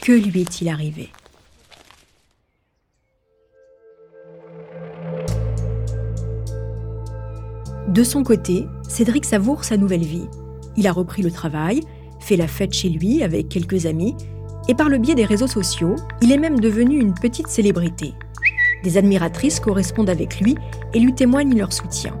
Que 0.00 0.12
lui 0.12 0.40
est-il 0.40 0.68
arrivé? 0.68 1.10
De 7.88 8.04
son 8.04 8.22
côté, 8.22 8.66
Cédric 8.88 9.24
savoure 9.24 9.64
sa 9.64 9.76
nouvelle 9.76 10.04
vie. 10.04 10.26
Il 10.76 10.86
a 10.86 10.92
repris 10.92 11.20
le 11.22 11.30
travail, 11.30 11.82
fait 12.20 12.36
la 12.36 12.46
fête 12.46 12.72
chez 12.72 12.88
lui 12.88 13.22
avec 13.22 13.48
quelques 13.48 13.86
amis, 13.86 14.16
et 14.68 14.74
par 14.74 14.88
le 14.88 14.98
biais 14.98 15.14
des 15.14 15.24
réseaux 15.24 15.46
sociaux, 15.46 15.96
il 16.22 16.32
est 16.32 16.38
même 16.38 16.60
devenu 16.60 16.98
une 16.98 17.14
petite 17.14 17.48
célébrité. 17.48 18.14
Des 18.82 18.96
admiratrices 18.96 19.60
correspondent 19.60 20.10
avec 20.10 20.40
lui 20.40 20.56
et 20.94 21.00
lui 21.00 21.14
témoignent 21.14 21.56
leur 21.56 21.72
soutien. 21.72 22.18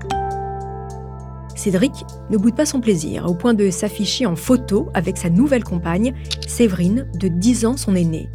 Cédric 1.62 2.04
ne 2.30 2.36
boude 2.36 2.56
pas 2.56 2.66
son 2.66 2.80
plaisir 2.80 3.26
au 3.26 3.34
point 3.34 3.54
de 3.54 3.70
s'afficher 3.70 4.26
en 4.26 4.36
photo 4.36 4.88
avec 4.94 5.16
sa 5.16 5.30
nouvelle 5.30 5.64
compagne, 5.64 6.14
Séverine, 6.46 7.08
de 7.14 7.28
10 7.28 7.66
ans 7.66 7.76
son 7.76 7.94
aînée. 7.94 8.28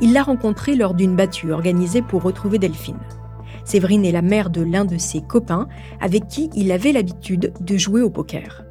Il 0.00 0.12
l'a 0.12 0.22
rencontrée 0.22 0.74
lors 0.74 0.94
d'une 0.94 1.16
battue 1.16 1.52
organisée 1.52 2.02
pour 2.02 2.22
retrouver 2.22 2.58
Delphine. 2.58 2.98
Séverine 3.64 4.04
est 4.04 4.12
la 4.12 4.22
mère 4.22 4.50
de 4.50 4.62
l'un 4.62 4.84
de 4.84 4.98
ses 4.98 5.22
copains 5.22 5.68
avec 6.00 6.28
qui 6.28 6.50
il 6.54 6.72
avait 6.72 6.92
l'habitude 6.92 7.52
de 7.60 7.76
jouer 7.76 8.02
au 8.02 8.10
poker 8.10 8.64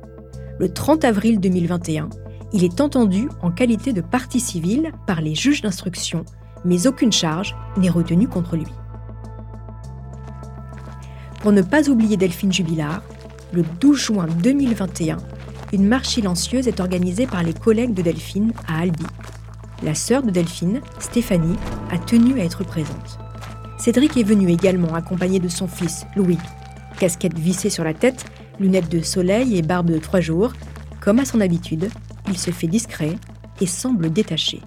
le 0.60 0.72
30 0.72 1.04
avril 1.04 1.40
2021, 1.40 2.10
il 2.54 2.64
est 2.64 2.80
entendu 2.80 3.28
en 3.42 3.52
qualité 3.52 3.92
de 3.92 4.02
partie 4.02 4.40
civile 4.40 4.92
par 5.08 5.22
les 5.22 5.36
juges 5.36 5.62
d'instruction, 5.62 6.26
mais 6.64 6.88
aucune 6.88 7.12
charge 7.12 7.56
n'est 7.78 7.90
retenue 7.90 8.28
contre 8.28 8.56
lui. 8.56 8.72
Pour 11.42 11.52
ne 11.52 11.62
pas 11.62 11.90
oublier 11.90 12.16
Delphine 12.16 12.54
Jubilard, 12.54 13.02
le 13.54 13.64
12 13.80 13.98
juin 13.98 14.28
2021, 14.42 15.18
une 15.74 15.86
marche 15.86 16.10
silencieuse 16.10 16.68
est 16.68 16.80
organisée 16.80 17.28
par 17.28 17.44
les 17.44 17.54
collègues 17.54 17.94
de 17.94 18.02
Delphine 18.02 18.52
à 18.68 18.80
Albi. 18.80 19.06
La 19.84 19.94
sœur 19.94 20.24
de 20.24 20.32
Delphine, 20.32 20.82
Stéphanie, 21.00 21.58
a 21.92 22.00
tenu 22.00 22.40
à 22.40 22.44
être 22.44 22.64
présente. 22.64 23.20
Cédric 23.78 24.18
est 24.18 24.24
venu 24.24 24.52
également 24.52 24.96
accompagné 24.96 25.40
de 25.40 25.50
son 25.50 25.68
fils, 25.68 26.06
Louis. 26.16 26.40
Casquette 27.00 27.38
vissée 27.38 27.70
sur 27.70 27.84
la 27.84 27.94
tête, 27.94 28.26
lunettes 28.60 28.90
de 28.90 29.02
soleil 29.02 29.58
et 29.58 29.62
barbe 29.62 29.92
de 29.92 30.00
trois 30.00 30.22
jours, 30.22 30.54
comme 31.00 31.20
à 31.20 31.26
son 31.26 31.42
habitude, 31.42 31.90
il 32.30 32.38
se 32.38 32.52
fait 32.52 32.68
discret 32.68 33.16
et 33.62 33.68
semble 33.68 34.12
détaché. 34.12 34.62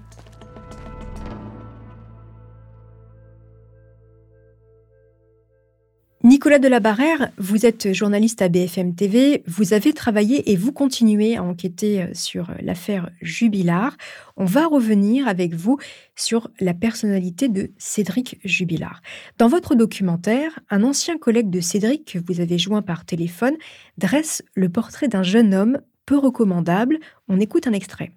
Nicolas 6.27 6.59
Delabarrère, 6.59 7.29
vous 7.37 7.65
êtes 7.65 7.93
journaliste 7.93 8.41
à 8.41 8.49
BFM 8.49 8.95
TV, 8.95 9.45
vous 9.47 9.71
avez 9.71 9.93
travaillé 9.93 10.51
et 10.51 10.57
vous 10.57 10.73
continuez 10.73 11.37
à 11.37 11.43
enquêter 11.43 12.01
euh, 12.01 12.07
sur 12.13 12.51
l'affaire 12.59 13.09
Jubilard. 13.21 13.95
On 14.35 14.43
va 14.43 14.67
revenir 14.67 15.25
avec 15.29 15.53
vous 15.53 15.77
sur 16.17 16.49
la 16.59 16.73
personnalité 16.73 17.47
de 17.47 17.71
Cédric 17.77 18.41
Jubilard. 18.43 19.01
Dans 19.37 19.47
votre 19.47 19.73
documentaire, 19.73 20.59
un 20.69 20.83
ancien 20.83 21.17
collègue 21.17 21.49
de 21.49 21.61
Cédric 21.61 22.11
que 22.11 22.19
vous 22.19 22.41
avez 22.41 22.57
joint 22.57 22.81
par 22.81 23.05
téléphone 23.05 23.55
dresse 23.97 24.43
le 24.53 24.67
portrait 24.67 25.07
d'un 25.07 25.23
jeune 25.23 25.53
homme 25.53 25.79
peu 26.05 26.17
recommandable. 26.17 26.99
On 27.29 27.39
écoute 27.39 27.67
un 27.67 27.73
extrait. 27.73 28.11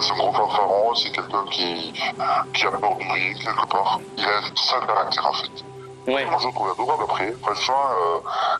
c'est 0.00 0.12
un 0.12 0.30
gros 0.30 0.94
c'est 0.94 1.10
quelqu'un 1.10 1.44
qui, 1.50 1.92
qui 2.54 2.64
a 2.64 2.70
peur 2.70 2.96
de 2.96 3.42
quelque 3.42 3.68
part. 3.68 4.00
Il 4.16 4.24
a 4.24 4.38
un 4.38 4.54
sale 4.54 4.86
caractère 4.86 5.26
en 5.26 5.32
fait. 5.32 5.71
Ouais. 6.06 6.24
Moi, 6.24 6.38
je 6.40 6.46
le 6.48 6.52
trouve 6.52 6.70
adorable 6.70 7.04
après. 7.04 7.32
Franchement, 7.40 7.84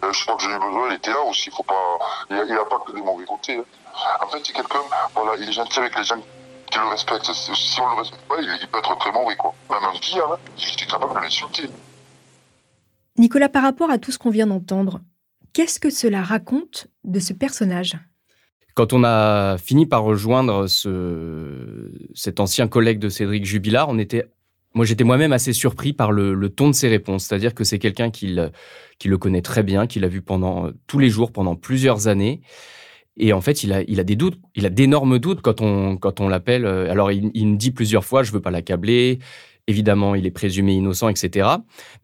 euh, 0.05 0.13
je 0.13 0.25
crois 0.25 0.37
que 0.37 0.43
j'ai 0.43 0.51
eu 0.51 0.59
besoin, 0.59 0.91
il 0.91 0.95
était 0.95 1.11
là 1.11 1.23
aussi. 1.29 1.51
Faut 1.51 1.63
pas, 1.63 1.99
il 2.31 2.37
n'y 2.37 2.53
a, 2.53 2.65
pas 2.65 2.79
que 2.87 2.93
des 2.93 3.03
mauvais 3.03 3.25
côtés. 3.25 3.57
Hein. 3.57 3.65
En 4.23 4.29
fait, 4.29 4.39
c'est 4.45 4.53
quelqu'un, 4.53 4.79
voilà, 5.15 5.33
il 5.41 5.49
est 5.49 5.53
gentil 5.53 5.81
avec 5.81 5.97
les 5.97 6.05
gens 6.05 6.21
qui 6.71 6.79
le 6.79 6.87
respectent. 6.87 7.33
Si 7.33 7.81
on 7.81 7.89
le 7.91 8.01
respecte 8.01 8.23
pas, 8.29 8.37
il, 8.41 8.69
peut 8.69 8.79
être 8.79 8.99
très 8.99 9.13
mauvais, 9.13 9.37
quoi. 9.37 9.55
Même 9.71 9.85
un 9.85 9.99
pire, 9.99 10.25
hein, 10.33 10.39
il 10.57 10.83
est 10.83 10.87
capable 10.87 11.15
de 11.15 11.21
l'insulter. 11.21 11.69
Nicolas, 13.19 13.49
par 13.49 13.63
rapport 13.63 13.91
à 13.91 13.99
tout 13.99 14.13
ce 14.13 14.19
qu'on 14.19 14.31
vient 14.31 14.47
d'entendre, 14.47 15.01
qu'est-ce 15.53 15.81
que 15.81 15.91
cela 15.91 16.23
raconte 16.23 16.87
de 17.05 17.19
ce 17.19 17.33
personnage? 17.33 17.99
Quand 18.75 18.95
on 18.95 19.05
a 19.05 19.59
fini 19.59 19.85
par 19.85 20.03
rejoindre 20.03 20.67
ce, 20.67 21.91
cet 22.15 22.41
ancien 22.41 22.69
collègue 22.69 22.99
de 22.99 23.11
Cédric 23.11 23.45
Jubilard, 23.45 23.89
on 23.91 23.99
était 23.99 24.27
moi, 24.75 24.85
j'étais 24.85 25.05
moi-même 25.05 25.33
assez 25.33 25.53
surpris 25.53 25.93
par 25.93 26.13
le, 26.13 26.49
ton 26.49 26.69
de 26.69 26.75
ses 26.75 26.89
réponses. 26.89 27.25
C'est-à-dire 27.25 27.55
que 27.55 27.65
c'est 27.65 27.79
quelqu'un 27.79 28.11
qui, 28.11 28.39
qui, 28.99 29.09
le 29.09 29.19
connaît 29.19 29.43
très 29.43 29.63
bien, 29.63 29.87
qui 29.87 30.01
l'a 30.01 30.09
vu 30.09 30.23
pendant 30.23 30.71
tous 30.87 30.99
les 30.99 31.11
jours, 31.11 31.33
pendant 31.33 31.57
plusieurs 31.57 32.09
années. 32.09 32.41
Et 33.19 33.33
en 33.33 33.43
fait, 33.43 33.63
il 33.63 33.73
a, 33.73 33.83
il 33.83 34.01
a 34.01 34.05
des 34.05 34.17
doutes, 34.17 34.39
il 34.55 34.65
a 34.65 34.71
d'énormes 34.71 35.19
doutes 35.19 35.43
quand 35.43 35.61
on, 35.61 35.97
quand 35.97 36.21
on 36.21 36.29
l'appelle. 36.29 36.65
Alors, 36.65 37.13
il, 37.13 37.31
il 37.35 37.47
me 37.47 37.57
dit 37.57 37.71
plusieurs 37.71 38.05
fois, 38.05 38.23
je 38.23 38.33
veux 38.33 38.41
pas 38.41 38.51
l'accabler. 38.51 39.19
Évidemment, 39.69 40.17
il 40.17 40.27
est 40.27 40.33
présumé 40.33 40.73
innocent, 40.73 41.09
etc. 41.09 41.49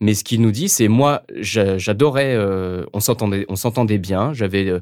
Mais 0.01 0.15
ce 0.15 0.23
qu'il 0.23 0.41
nous 0.41 0.53
dit, 0.53 0.69
c'est 0.69 0.87
moi, 0.87 1.25
j'adorais, 1.41 2.35
euh, 2.37 2.85
on 2.93 3.01
s'entendait, 3.01 3.47
on 3.49 3.57
s'entendait 3.57 3.99
bien. 3.99 4.33
J'avais 4.33 4.69
euh, 4.69 4.81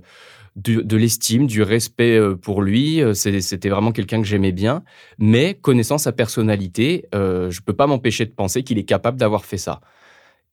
de, 0.56 0.96
l'estime, 0.96 1.46
du 1.46 1.62
respect 1.62 2.16
euh, 2.16 2.34
pour 2.34 2.62
lui. 2.62 3.00
C'était 3.14 3.68
vraiment 3.68 3.92
quelqu'un 3.92 4.20
que 4.20 4.26
j'aimais 4.26 4.52
bien. 4.52 4.82
Mais 5.18 5.54
connaissant 5.54 5.98
sa 5.98 6.12
personnalité, 6.12 7.06
je 7.12 7.60
peux 7.60 7.72
pas 7.72 7.86
m'empêcher 7.86 8.26
de 8.26 8.32
penser 8.32 8.62
qu'il 8.62 8.78
est 8.78 8.84
capable 8.84 9.18
d'avoir 9.18 9.44
fait 9.44 9.58
ça. 9.58 9.80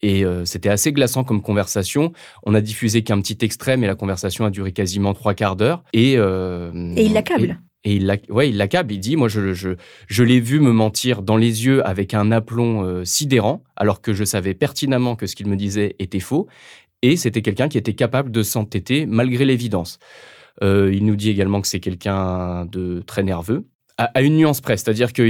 Et 0.01 0.23
c'était 0.45 0.69
assez 0.69 0.91
glaçant 0.91 1.23
comme 1.23 1.41
conversation. 1.41 2.11
On 2.43 2.53
a 2.53 2.61
diffusé 2.61 3.03
qu'un 3.03 3.21
petit 3.21 3.37
extrait, 3.41 3.77
mais 3.77 3.87
la 3.87 3.95
conversation 3.95 4.45
a 4.45 4.49
duré 4.49 4.71
quasiment 4.73 5.13
trois 5.13 5.33
quarts 5.33 5.55
d'heure. 5.55 5.83
Et, 5.93 6.13
et 6.13 7.05
il 7.05 7.13
l'accable. 7.13 7.59
Et 7.85 7.95
il, 7.95 8.19
ouais, 8.29 8.49
il 8.49 8.57
l'accable, 8.57 8.93
il 8.93 8.99
dit, 8.99 9.17
moi 9.17 9.27
je, 9.27 9.53
je, 9.53 9.71
je 10.07 10.23
l'ai 10.23 10.39
vu 10.39 10.61
me 10.61 10.71
mentir 10.71 11.21
dans 11.21 11.35
les 11.35 11.65
yeux 11.65 11.85
avec 11.85 12.13
un 12.13 12.31
aplomb 12.31 12.83
euh, 12.83 13.03
sidérant, 13.03 13.61
alors 13.75 14.01
que 14.01 14.13
je 14.13 14.23
savais 14.23 14.53
pertinemment 14.53 15.17
que 15.17 15.27
ce 15.27 15.35
qu'il 15.35 15.47
me 15.47 15.57
disait 15.57 15.95
était 15.99 16.21
faux, 16.21 16.47
et 17.03 17.15
c'était 17.17 17.43
quelqu'un 17.43 17.69
qui 17.69 17.77
était 17.77 17.93
capable 17.93 18.31
de 18.31 18.41
s'entêter 18.41 19.05
malgré 19.05 19.45
l'évidence. 19.45 19.99
Euh, 20.63 20.91
il 20.91 21.05
nous 21.05 21.15
dit 21.15 21.29
également 21.29 21.61
que 21.61 21.67
c'est 21.67 21.79
quelqu'un 21.79 22.65
de 22.65 23.03
très 23.05 23.21
nerveux, 23.21 23.67
à, 23.97 24.23
une 24.23 24.37
nuance 24.37 24.59
près, 24.59 24.75
c'est-à-dire 24.75 25.13
qu'il 25.13 25.27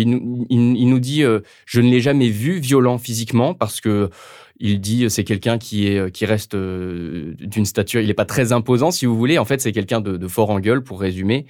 il, 0.49 0.77
il, 0.77 0.89
nous 0.89 0.99
dit, 0.99 1.23
euh, 1.23 1.41
je 1.65 1.81
ne 1.81 1.89
l'ai 1.89 1.99
jamais 1.99 2.29
vu 2.29 2.59
violent 2.59 2.97
physiquement, 2.97 3.53
parce 3.53 3.81
que 3.81 4.09
il 4.57 4.79
dit 4.79 5.09
c'est 5.09 5.25
quelqu'un 5.25 5.57
qui 5.57 5.87
est 5.87 6.11
qui 6.11 6.25
reste 6.25 6.55
d'une 6.55 7.65
stature, 7.65 7.99
il 7.99 8.07
n'est 8.07 8.13
pas 8.13 8.23
très 8.23 8.53
imposant 8.53 8.91
si 8.91 9.05
vous 9.05 9.17
voulez. 9.17 9.37
En 9.37 9.43
fait, 9.43 9.59
c'est 9.59 9.73
quelqu'un 9.73 9.99
de, 9.99 10.15
de, 10.15 10.27
fort 10.29 10.49
en 10.49 10.61
gueule 10.61 10.81
pour 10.81 11.01
résumer. 11.01 11.45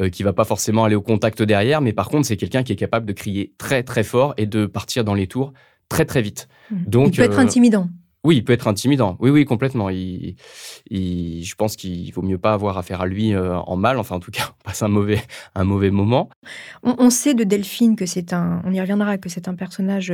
Euh, 0.00 0.10
qui 0.10 0.22
va 0.22 0.32
pas 0.32 0.44
forcément 0.44 0.84
aller 0.84 0.94
au 0.94 1.02
contact 1.02 1.42
derrière, 1.42 1.80
mais 1.80 1.92
par 1.92 2.08
contre, 2.08 2.24
c'est 2.24 2.36
quelqu'un 2.36 2.62
qui 2.62 2.72
est 2.72 2.76
capable 2.76 3.04
de 3.04 3.12
crier 3.12 3.52
très 3.58 3.82
très 3.82 4.04
fort 4.04 4.32
et 4.36 4.46
de 4.46 4.64
partir 4.64 5.02
dans 5.02 5.14
les 5.14 5.26
tours 5.26 5.52
très 5.88 6.04
très 6.04 6.22
vite. 6.22 6.46
Mmh. 6.70 6.76
Donc, 6.86 7.08
il 7.08 7.16
peut 7.16 7.22
être 7.24 7.38
euh, 7.38 7.42
intimidant. 7.42 7.88
Oui, 8.28 8.36
il 8.36 8.44
peut 8.44 8.52
être 8.52 8.68
intimidant. 8.68 9.16
Oui, 9.20 9.30
oui, 9.30 9.44
complètement. 9.44 9.88
Il, 9.90 10.36
je 10.90 11.54
pense 11.54 11.76
qu'il 11.76 12.12
vaut 12.12 12.22
mieux 12.22 12.38
pas 12.38 12.52
avoir 12.52 12.76
affaire 12.78 13.00
à 13.00 13.06
lui 13.06 13.34
euh, 13.34 13.56
en 13.56 13.76
mal. 13.76 13.98
Enfin, 13.98 14.16
en 14.16 14.20
tout 14.20 14.30
cas, 14.30 14.50
on 14.60 14.64
passe 14.64 14.82
un 14.82 14.88
mauvais, 14.88 15.22
un 15.54 15.64
mauvais 15.64 15.90
moment. 15.90 16.28
On, 16.82 17.10
sait 17.10 17.34
de 17.34 17.44
Delphine 17.44 17.96
que 17.96 18.06
c'est 18.06 18.32
un, 18.32 18.62
on 18.64 18.72
y 18.72 18.80
reviendra, 18.80 19.18
que 19.18 19.28
c'est 19.28 19.48
un 19.48 19.54
personnage 19.54 20.12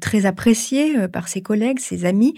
très 0.00 0.26
apprécié 0.26 1.08
par 1.08 1.28
ses 1.28 1.40
collègues, 1.40 1.78
ses 1.78 2.04
amis. 2.04 2.34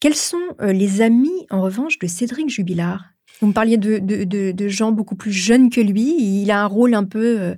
Quels 0.00 0.14
sont 0.14 0.38
les 0.60 1.02
amis, 1.02 1.46
en 1.50 1.60
revanche, 1.60 1.98
de 1.98 2.06
Cédric 2.06 2.48
Jubilard? 2.48 3.02
Vous 3.40 3.46
me 3.46 3.52
parliez 3.52 3.76
de, 3.76 4.68
gens 4.68 4.92
beaucoup 4.92 5.16
plus 5.16 5.32
jeunes 5.32 5.70
que 5.70 5.80
lui. 5.80 6.16
Il 6.18 6.50
a 6.50 6.62
un 6.62 6.66
rôle 6.66 6.94
un 6.94 7.04
peu 7.04 7.40
euh, 7.40 7.54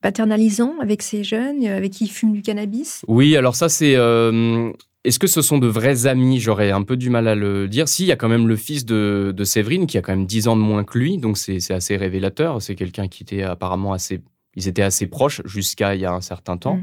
paternalisant 0.00 0.74
avec 0.80 1.02
ces 1.02 1.24
jeunes, 1.24 1.64
euh, 1.64 1.76
avec 1.76 1.92
qui 1.92 2.04
il 2.04 2.10
fume 2.10 2.32
du 2.32 2.42
cannabis? 2.42 3.04
Oui, 3.08 3.36
alors 3.36 3.56
ça 3.56 3.68
c'est... 3.68 3.96
Euh, 3.96 4.72
est-ce 5.06 5.18
que 5.18 5.26
ce 5.26 5.42
sont 5.42 5.58
de 5.58 5.66
vrais 5.66 6.06
amis? 6.06 6.40
J'aurais 6.40 6.70
un 6.70 6.82
peu 6.82 6.96
du 6.96 7.10
mal 7.10 7.28
à 7.28 7.34
le 7.34 7.68
dire. 7.68 7.88
Si, 7.88 8.04
il 8.04 8.06
y 8.06 8.12
a 8.12 8.16
quand 8.16 8.28
même 8.28 8.48
le 8.48 8.56
fils 8.56 8.84
de, 8.84 9.34
Séverine 9.44 9.86
qui 9.86 9.98
a 9.98 10.02
quand 10.02 10.12
même 10.12 10.26
10 10.26 10.48
ans 10.48 10.56
de 10.56 10.62
moins 10.62 10.84
que 10.84 10.98
lui, 10.98 11.18
donc 11.18 11.38
c'est 11.38 11.70
assez 11.70 11.96
révélateur. 11.96 12.60
C'est 12.60 12.74
quelqu'un 12.74 13.08
qui 13.08 13.22
était 13.22 13.42
apparemment 13.42 13.92
assez... 13.92 14.22
Ils 14.56 14.68
étaient 14.68 14.82
assez 14.82 15.06
proches 15.06 15.42
jusqu'à 15.44 15.94
il 15.94 16.00
y 16.00 16.06
a 16.06 16.12
un 16.12 16.20
certain 16.20 16.56
temps. 16.56 16.80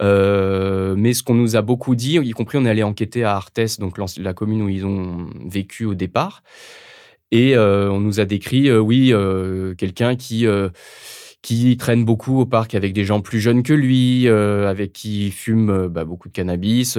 Mm. 0.00 0.94
mais 0.96 1.12
ce 1.12 1.22
qu'on 1.22 1.34
nous 1.34 1.56
a 1.56 1.62
beaucoup 1.62 1.94
dit, 1.94 2.18
y 2.18 2.30
compris 2.30 2.58
on 2.58 2.64
est 2.64 2.70
allé 2.70 2.82
enquêter 2.82 3.22
à 3.22 3.36
Arthès, 3.36 3.78
donc 3.78 3.96
la 4.16 4.34
commune 4.34 4.62
où 4.62 4.68
ils 4.68 4.84
ont 4.84 5.28
vécu 5.46 5.84
au 5.84 5.94
départ, 5.94 6.42
et 7.32 7.54
euh, 7.56 7.90
on 7.90 8.00
nous 8.00 8.20
a 8.20 8.24
décrit, 8.24 8.68
euh, 8.68 8.80
oui, 8.80 9.12
euh, 9.12 9.74
quelqu'un 9.74 10.16
qui 10.16 10.46
qui 11.42 11.76
traîne 11.76 12.04
beaucoup 12.04 12.38
au 12.38 12.46
parc 12.46 12.74
avec 12.74 12.92
des 12.92 13.04
gens 13.04 13.20
plus 13.20 13.40
jeunes 13.40 13.62
que 13.62 13.72
lui, 13.72 14.28
avec 14.28 14.92
qui 14.92 15.30
fume 15.30 15.88
bah, 15.88 16.04
beaucoup 16.04 16.28
de 16.28 16.34
cannabis, 16.34 16.98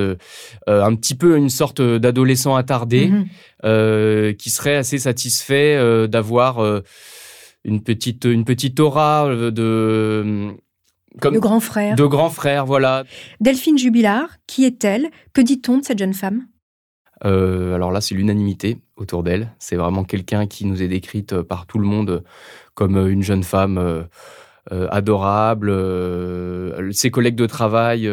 un 0.67 0.95
petit 0.95 1.15
peu 1.15 1.37
une 1.37 1.49
sorte 1.49 1.81
d'adolescent 1.81 2.55
attardé, 2.55 3.07
mmh 3.07 4.33
qui 4.37 4.49
serait 4.49 4.75
assez 4.75 4.97
satisfait 4.97 6.07
d'avoir 6.07 6.81
une 7.63 7.83
petite 7.83 8.25
une 8.25 8.43
petite 8.43 8.79
aura 8.79 9.29
de 9.29 10.55
comme 11.19 11.33
de 11.33 11.39
grand 11.39 11.59
frère. 11.59 11.95
De 11.95 12.05
grand 12.05 12.29
frère, 12.29 12.65
voilà. 12.65 13.03
Delphine 13.41 13.77
Jubilard, 13.77 14.29
qui 14.47 14.63
est-elle? 14.63 15.09
Que 15.33 15.41
dit-on 15.41 15.79
de 15.79 15.85
cette 15.85 15.99
jeune 15.99 16.13
femme? 16.13 16.45
Euh, 17.25 17.75
alors 17.75 17.91
là, 17.91 18.01
c'est 18.01 18.15
l'unanimité 18.15 18.79
autour 18.95 19.23
d'elle. 19.23 19.53
C'est 19.59 19.75
vraiment 19.75 20.03
quelqu'un 20.03 20.47
qui 20.47 20.65
nous 20.65 20.81
est 20.81 20.87
décrite 20.87 21.33
euh, 21.33 21.43
par 21.43 21.65
tout 21.65 21.77
le 21.79 21.85
monde 21.85 22.23
comme 22.73 22.97
euh, 22.97 23.11
une 23.11 23.23
jeune 23.23 23.43
femme 23.43 24.07
adorable. 24.69 25.71
ses 26.91 27.11
collègues 27.11 27.35
de 27.35 27.47
travail 27.47 28.09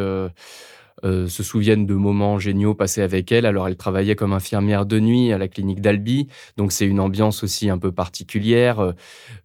se 1.02 1.42
souviennent 1.42 1.86
de 1.86 1.94
moments 1.94 2.38
géniaux 2.38 2.74
passés 2.74 3.02
avec 3.02 3.30
elle. 3.32 3.46
Alors, 3.46 3.68
elle 3.68 3.76
travaillait 3.76 4.16
comme 4.16 4.32
infirmière 4.32 4.86
de 4.86 4.98
nuit 4.98 5.32
à 5.32 5.38
la 5.38 5.48
clinique 5.48 5.80
d'Albi. 5.80 6.28
Donc, 6.56 6.72
c'est 6.72 6.86
une 6.86 7.00
ambiance 7.00 7.44
aussi 7.44 7.70
un 7.70 7.78
peu 7.78 7.92
particulière 7.92 8.94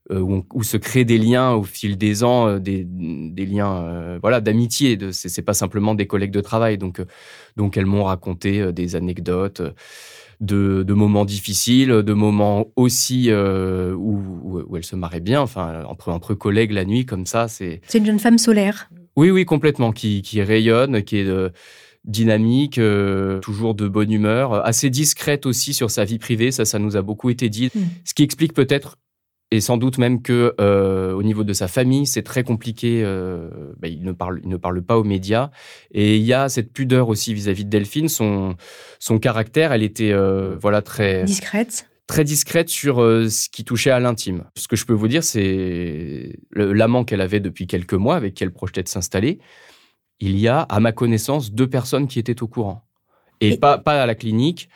où, 0.09 0.63
se 0.63 0.77
créent 0.77 1.05
des 1.05 1.17
liens 1.17 1.53
au 1.53 1.63
fil 1.63 1.97
des 1.97 2.23
ans, 2.23 2.57
des, 2.57 2.85
liens 3.45 4.17
voilà, 4.21 4.41
d'amitié. 4.41 4.97
Ce 5.11 5.27
n'est 5.27 5.45
pas 5.45 5.53
simplement 5.53 5.93
des 5.95 6.07
collègues 6.07 6.31
de 6.31 6.41
travail. 6.41 6.77
Donc, 6.77 6.99
donc 7.55 7.77
elles 7.77 7.85
m'ont 7.85 8.03
raconté 8.03 8.61
euh, 8.61 8.71
des 8.71 8.95
anecdotes. 8.95 9.61
Euh, 9.61 9.71
de, 10.39 10.93
moments 10.93 11.23
difficiles, 11.23 11.87
de 11.87 12.13
moments 12.13 12.65
aussi 12.75 13.27
euh, 13.29 13.93
où, 13.93 14.19
où, 14.67 14.75
elle 14.75 14.83
se 14.83 14.97
marrait 14.97 15.21
bien, 15.21 15.39
enfin 15.39 15.85
entre, 15.85 16.33
collègues 16.33 16.71
la 16.71 16.83
nuit 16.83 17.05
comme 17.05 17.25
ça, 17.25 17.47
c'est. 17.47 17.79
C'est 17.87 17.99
une 17.99 18.05
jeune 18.05 18.19
femme 18.19 18.37
solaire. 18.37 18.89
Oui, 19.15 19.31
oui, 19.31 19.45
complètement, 19.45 19.91
qui, 19.91 20.21
qui 20.21 20.41
rayonne, 20.41 21.03
qui 21.03 21.17
est 21.17 21.51
dynamique, 22.03 22.79
toujours 23.41 23.75
de 23.75 23.87
bonne 23.87 24.11
humeur, 24.11 24.65
assez 24.65 24.89
discrète 24.89 25.45
aussi 25.45 25.73
sur 25.73 25.91
sa 25.91 26.03
vie 26.03 26.19
privée, 26.19 26.51
ça, 26.51 26.65
ça 26.65 26.79
nous 26.79 26.97
a 26.97 27.01
beaucoup 27.01 27.29
été 27.29 27.47
dit. 27.49 27.69
Hmm. 27.73 27.83
Ce 28.03 28.13
qui 28.13 28.23
explique 28.23 28.53
peut-être 28.53 28.97
et 29.53 29.61
sans 29.61 29.77
doute 29.77 29.99
même 29.99 30.23
que 30.23 30.55
euh, 30.59 31.13
au 31.13 31.21
niveau 31.21 31.43
de 31.43 31.53
sa 31.53 31.67
famille, 31.67 32.07
c'est 32.07 32.23
très 32.23 32.43
compliqué. 32.43 33.03
Euh, 33.03 33.49
bah, 33.77 33.87
il 33.87 34.03
ne 34.03 34.11
parle, 34.11 34.39
il 34.41 34.49
ne 34.49 34.57
parle 34.57 34.81
pas 34.81 34.97
aux 34.97 35.03
médias, 35.03 35.51
et 35.91 36.17
il 36.17 36.23
y 36.23 36.33
a 36.33 36.49
cette 36.49 36.73
pudeur 36.73 37.07
aussi 37.07 37.35
vis-à-vis 37.35 37.63
de 37.63 37.69
Delphine. 37.69 38.09
Son 38.09 38.55
son 38.97 39.19
caractère, 39.19 39.71
elle 39.71 39.83
était 39.83 40.11
euh, 40.11 40.55
voilà 40.59 40.81
très 40.81 41.23
discrète. 41.25 41.87
Très 42.07 42.23
discrète 42.23 42.69
sur 42.69 42.97
ce 42.97 43.49
qui 43.49 43.63
touchait 43.63 43.91
à 43.91 43.99
l'intime. 43.99 44.43
Ce 44.57 44.67
que 44.67 44.75
je 44.75 44.85
peux 44.85 44.93
vous 44.93 45.07
dire, 45.07 45.23
c'est 45.23 46.37
l'amant 46.51 47.05
qu'elle 47.05 47.21
avait 47.21 47.39
depuis 47.39 47.65
quelques 47.65 47.93
mois, 47.93 48.15
avec 48.15 48.33
qui 48.33 48.43
elle 48.43 48.51
projetait 48.51 48.83
de 48.83 48.89
s'installer. 48.89 49.39
Il 50.19 50.37
y 50.37 50.47
a, 50.47 50.61
à 50.61 50.79
ma 50.79 50.91
connaissance, 50.91 51.51
deux 51.51 51.67
personnes 51.67 52.07
qui 52.07 52.19
étaient 52.19 52.43
au 52.43 52.47
courant. 52.47 52.85
Et, 53.39 53.57
Pas, 53.57 53.77
pas 53.77 54.03
à 54.03 54.05
la 54.05 54.15
clinique. 54.15 54.69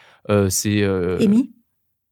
c'est. 0.50 0.84
Amy? 0.84 1.52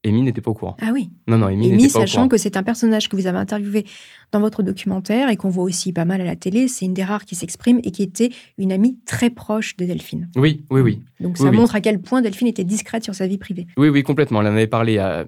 Amy 0.05 0.21
n'était 0.21 0.41
pas 0.41 0.51
au 0.51 0.53
courant. 0.53 0.77
Ah 0.81 0.91
oui. 0.93 1.09
Non, 1.27 1.37
non, 1.37 1.47
Amy, 1.47 1.69
n'était 1.69 1.77
pas 1.77 1.85
au 1.85 1.91
courant. 1.91 1.99
sachant 2.01 2.27
que 2.27 2.37
c'est 2.37 2.57
un 2.57 2.63
personnage 2.63 3.09
que 3.09 3.15
vous 3.15 3.27
avez 3.27 3.37
interviewé 3.37 3.85
dans 4.31 4.39
votre 4.39 4.63
documentaire 4.63 5.29
et 5.29 5.35
qu'on 5.35 5.49
voit 5.49 5.63
aussi 5.63 5.93
pas 5.93 6.05
mal 6.05 6.21
à 6.21 6.23
la 6.23 6.35
télé, 6.35 6.67
c'est 6.67 6.85
une 6.85 6.93
des 6.93 7.03
rares 7.03 7.25
qui 7.25 7.35
s'exprime 7.35 7.79
et 7.83 7.91
qui 7.91 8.03
était 8.03 8.29
une 8.57 8.71
amie 8.71 8.97
très 9.05 9.29
proche 9.29 9.75
de 9.77 9.85
Delphine. 9.85 10.29
Oui, 10.35 10.63
oui, 10.69 10.81
oui. 10.81 11.01
Donc 11.19 11.37
ça 11.37 11.51
montre 11.51 11.75
à 11.75 11.81
quel 11.81 11.99
point 11.99 12.21
Delphine 12.21 12.47
était 12.47 12.63
discrète 12.63 13.03
sur 13.03 13.15
sa 13.15 13.27
vie 13.27 13.37
privée. 13.37 13.67
Oui, 13.77 13.89
oui, 13.89 14.03
complètement. 14.03 14.41
Elle 14.41 14.47
en 14.47 14.51
avait 14.51 14.67
parlé 14.67 14.97
à, 14.97 15.25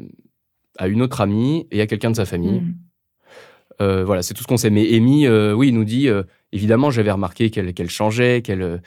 une 0.86 1.02
autre 1.02 1.22
amie 1.22 1.68
et 1.72 1.82
à 1.82 1.88
quelqu'un 1.88 2.12
de 2.12 2.16
sa 2.16 2.26
famille. 2.26 2.62
Mm. 2.62 2.76
Euh, 3.82 4.04
voilà, 4.04 4.24
c'est 4.24 4.34
tout 4.34 4.44
ce 4.44 4.48
qu'on 4.48 4.58
sait. 4.58 4.70
Mais 4.70 4.96
Amy, 4.96 5.28
euh, 5.28 5.54
oui, 5.54 5.72
nous 5.72 5.84
dit, 5.84 6.08
euh, 6.08 6.24
évidemment, 6.52 6.90
j'avais 6.90 7.12
remarqué 7.12 7.50
qu'elle 7.50 7.90
changeait, 7.90 8.42
qu'elle 8.42 8.82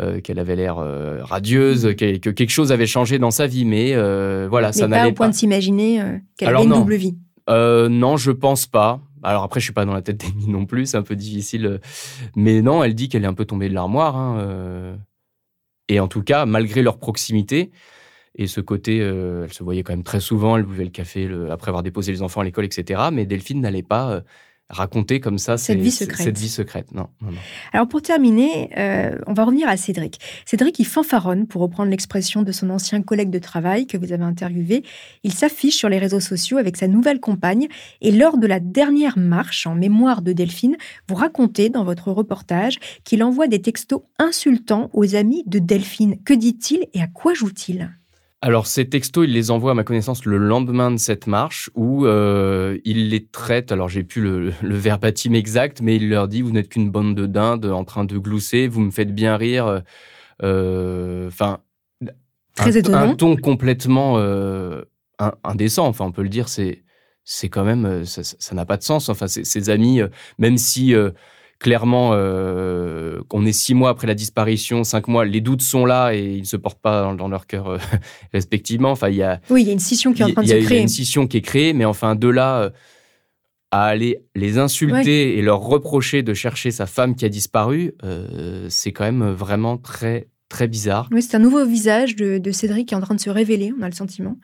euh, 0.00 0.20
qu'elle 0.20 0.38
avait 0.38 0.56
l'air 0.56 0.78
euh, 0.78 1.22
radieuse, 1.22 1.86
mm. 1.86 1.94
que, 1.94 2.30
quelque 2.30 2.50
chose 2.50 2.72
avait 2.72 2.86
changé 2.86 3.18
dans 3.18 3.30
sa 3.30 3.46
vie, 3.46 3.64
mais 3.64 3.94
euh, 3.94 4.46
voilà, 4.50 4.72
ça 4.72 4.88
n'allait 4.88 5.04
pas. 5.04 5.08
au 5.10 5.14
point 5.14 5.28
de 5.28 5.34
s'imaginer 5.34 6.02
qu'elle 6.36 6.54
avait 6.54 6.64
une 6.64 6.70
double 6.70 6.96
vie. 6.96 7.16
non, 7.48 8.16
je 8.16 8.30
pense 8.30 8.66
pas. 8.66 9.00
Alors 9.22 9.42
après, 9.42 9.60
je 9.60 9.64
suis 9.64 9.72
pas 9.72 9.84
dans 9.84 9.94
la 9.94 10.02
tête 10.02 10.18
d'Amy 10.18 10.48
non 10.48 10.66
plus, 10.66 10.86
c'est 10.86 10.96
un 10.96 11.02
peu 11.02 11.16
difficile. 11.16 11.80
Mais 12.36 12.62
non, 12.62 12.84
elle 12.84 12.94
dit 12.94 13.08
qu'elle 13.08 13.24
est 13.24 13.28
un 13.28 13.34
peu 13.34 13.44
tombée 13.44 13.68
de 13.68 13.74
l'armoire. 13.74 14.16
Hein, 14.16 14.98
et 15.88 16.00
en 16.00 16.08
tout 16.08 16.22
cas, 16.22 16.46
malgré 16.46 16.82
leur 16.82 16.98
proximité, 16.98 17.70
et 18.34 18.46
ce 18.46 18.60
côté, 18.60 18.98
elle 18.98 19.52
se 19.52 19.64
voyait 19.64 19.82
quand 19.82 19.94
même 19.94 20.04
très 20.04 20.20
souvent, 20.20 20.56
elle 20.56 20.64
buvait 20.64 20.84
le 20.84 20.90
café 20.90 21.28
après 21.50 21.70
avoir 21.70 21.82
déposé 21.82 22.12
les 22.12 22.22
enfants 22.22 22.42
à 22.42 22.44
l'école, 22.44 22.66
etc. 22.66 23.00
Mais 23.12 23.24
Delphine 23.24 23.60
n'allait 23.60 23.82
pas 23.82 24.22
raconter 24.68 25.20
comme 25.20 25.38
ça 25.38 25.56
cette 25.56 25.78
vie 25.78 25.90
secrète. 25.90 26.26
Cette 26.26 26.38
vie 26.38 26.48
secrète. 26.48 26.92
Non, 26.92 27.08
Alors 27.72 27.86
pour 27.88 28.02
terminer, 28.02 28.70
euh, 28.76 29.18
on 29.26 29.32
va 29.32 29.44
revenir 29.44 29.68
à 29.68 29.76
Cédric. 29.76 30.18
Cédric, 30.44 30.78
il 30.78 30.86
fanfaronne, 30.86 31.46
pour 31.46 31.62
reprendre 31.62 31.90
l'expression 31.90 32.42
de 32.42 32.52
son 32.52 32.70
ancien 32.70 33.02
collègue 33.02 33.30
de 33.30 33.38
travail 33.38 33.86
que 33.86 33.96
vous 33.96 34.12
avez 34.12 34.24
interviewé. 34.24 34.82
Il 35.22 35.32
s'affiche 35.32 35.76
sur 35.76 35.88
les 35.88 35.98
réseaux 35.98 36.20
sociaux 36.20 36.58
avec 36.58 36.76
sa 36.76 36.88
nouvelle 36.88 37.20
compagne. 37.20 37.68
Et 38.00 38.10
lors 38.10 38.38
de 38.38 38.46
la 38.46 38.60
dernière 38.60 39.18
marche 39.18 39.66
en 39.66 39.74
mémoire 39.74 40.22
de 40.22 40.32
Delphine, 40.32 40.76
vous 41.08 41.14
racontez 41.14 41.68
dans 41.68 41.84
votre 41.84 42.10
reportage 42.10 42.78
qu'il 43.04 43.22
envoie 43.22 43.46
des 43.46 43.62
textos 43.62 44.02
insultants 44.18 44.90
aux 44.92 45.14
amis 45.14 45.44
de 45.46 45.58
Delphine. 45.58 46.16
Que 46.24 46.34
dit-il 46.34 46.86
et 46.92 47.02
à 47.02 47.06
quoi 47.06 47.34
joue-t-il? 47.34 47.90
Alors, 48.46 48.68
ces 48.68 48.88
textos, 48.88 49.26
il 49.26 49.32
les 49.32 49.50
envoie 49.50 49.72
à 49.72 49.74
ma 49.74 49.82
connaissance 49.82 50.24
le 50.24 50.38
lendemain 50.38 50.92
de 50.92 50.98
cette 50.98 51.26
marche 51.26 51.68
où 51.74 52.06
euh, 52.06 52.78
il 52.84 53.08
les 53.08 53.26
traite. 53.26 53.72
Alors, 53.72 53.88
j'ai 53.88 54.04
plus 54.04 54.22
le, 54.22 54.52
le 54.62 54.74
verbatim 54.76 55.34
exact, 55.34 55.80
mais 55.82 55.96
il 55.96 56.08
leur 56.08 56.28
dit 56.28 56.42
Vous 56.42 56.52
n'êtes 56.52 56.68
qu'une 56.68 56.88
bande 56.88 57.16
de 57.16 57.26
dindes 57.26 57.66
en 57.66 57.82
train 57.82 58.04
de 58.04 58.16
glousser, 58.16 58.68
vous 58.68 58.82
me 58.82 58.92
faites 58.92 59.12
bien 59.12 59.36
rire. 59.36 59.82
Euh, 60.44 61.26
enfin, 61.26 61.58
un, 62.58 62.94
un, 62.94 63.14
ton 63.16 63.34
complètement 63.34 64.18
euh, 64.18 64.82
indécent. 65.42 65.88
Enfin, 65.88 66.04
on 66.04 66.12
peut 66.12 66.22
le 66.22 66.28
dire, 66.28 66.48
c'est 66.48 66.84
c'est 67.24 67.48
quand 67.48 67.64
même 67.64 68.04
ça 68.04 68.54
n'a 68.54 68.64
pas 68.64 68.76
de 68.76 68.84
sens. 68.84 69.08
Enfin, 69.08 69.26
ses 69.26 69.70
amis, 69.70 70.02
même 70.38 70.56
si 70.56 70.94
clairement, 71.58 72.10
euh, 72.12 73.20
on 73.32 73.46
est 73.46 73.52
six 73.52 73.74
mois 73.74 73.90
après 73.90 74.06
la 74.06 74.14
disparition, 74.14 74.84
cinq 74.84 75.08
mois, 75.08 75.24
les 75.24 75.40
doutes 75.40 75.62
sont 75.62 75.84
là 75.84 76.12
et 76.12 76.24
ils 76.24 76.40
ne 76.40 76.46
se 76.46 76.56
portent 76.56 76.80
pas 76.80 77.14
dans, 77.14 77.28
leur 77.28 77.46
cœur 77.46 77.68
euh, 77.68 77.78
respectivement. 78.32 78.90
Enfin, 78.90 79.08
il 79.08 79.16
y 79.16 79.22
a, 79.22 79.40
oui, 79.50 79.62
il 79.62 79.66
y 79.66 79.70
a 79.70 79.72
une 79.72 79.78
scission 79.78 80.12
qui 80.12 80.22
est 80.22 80.24
en 80.24 80.32
train 80.32 80.42
de 80.42 80.48
se 80.48 80.52
créer. 80.52 80.64
Il 80.64 80.70
y 80.70 80.78
a 80.78 80.82
une 80.82 80.88
scission 80.88 81.26
qui 81.26 81.38
est 81.38 81.42
créée, 81.42 81.72
mais 81.72 81.84
enfin, 81.84 82.14
de 82.14 82.28
là 82.28 82.60
euh, 82.60 82.70
à 83.70 83.84
aller 83.84 84.18
les 84.34 84.58
insulter 84.58 85.38
et 85.38 85.42
leur 85.42 85.60
reprocher 85.60 86.22
de 86.22 86.34
chercher 86.34 86.70
sa 86.70 86.86
femme 86.86 87.14
qui 87.14 87.24
a 87.24 87.28
disparu, 87.28 87.94
euh, 88.04 88.66
c'est 88.70 88.92
quand 88.92 89.04
même 89.04 89.30
vraiment 89.30 89.76
très, 89.76 90.28
très 90.48 90.68
bizarre. 90.68 91.08
Oui, 91.10 91.22
c'est 91.22 91.36
un 91.36 91.40
nouveau 91.40 91.64
visage 91.66 92.16
de, 92.16 92.38
de, 92.38 92.52
Cédric 92.52 92.88
qui 92.88 92.94
est 92.94 92.96
en 92.96 93.00
train 93.00 93.14
de 93.14 93.20
se 93.20 93.30
révéler, 93.30 93.72
on 93.78 93.82
a 93.82 93.88
le 93.88 93.94
sentiment. 93.94 94.36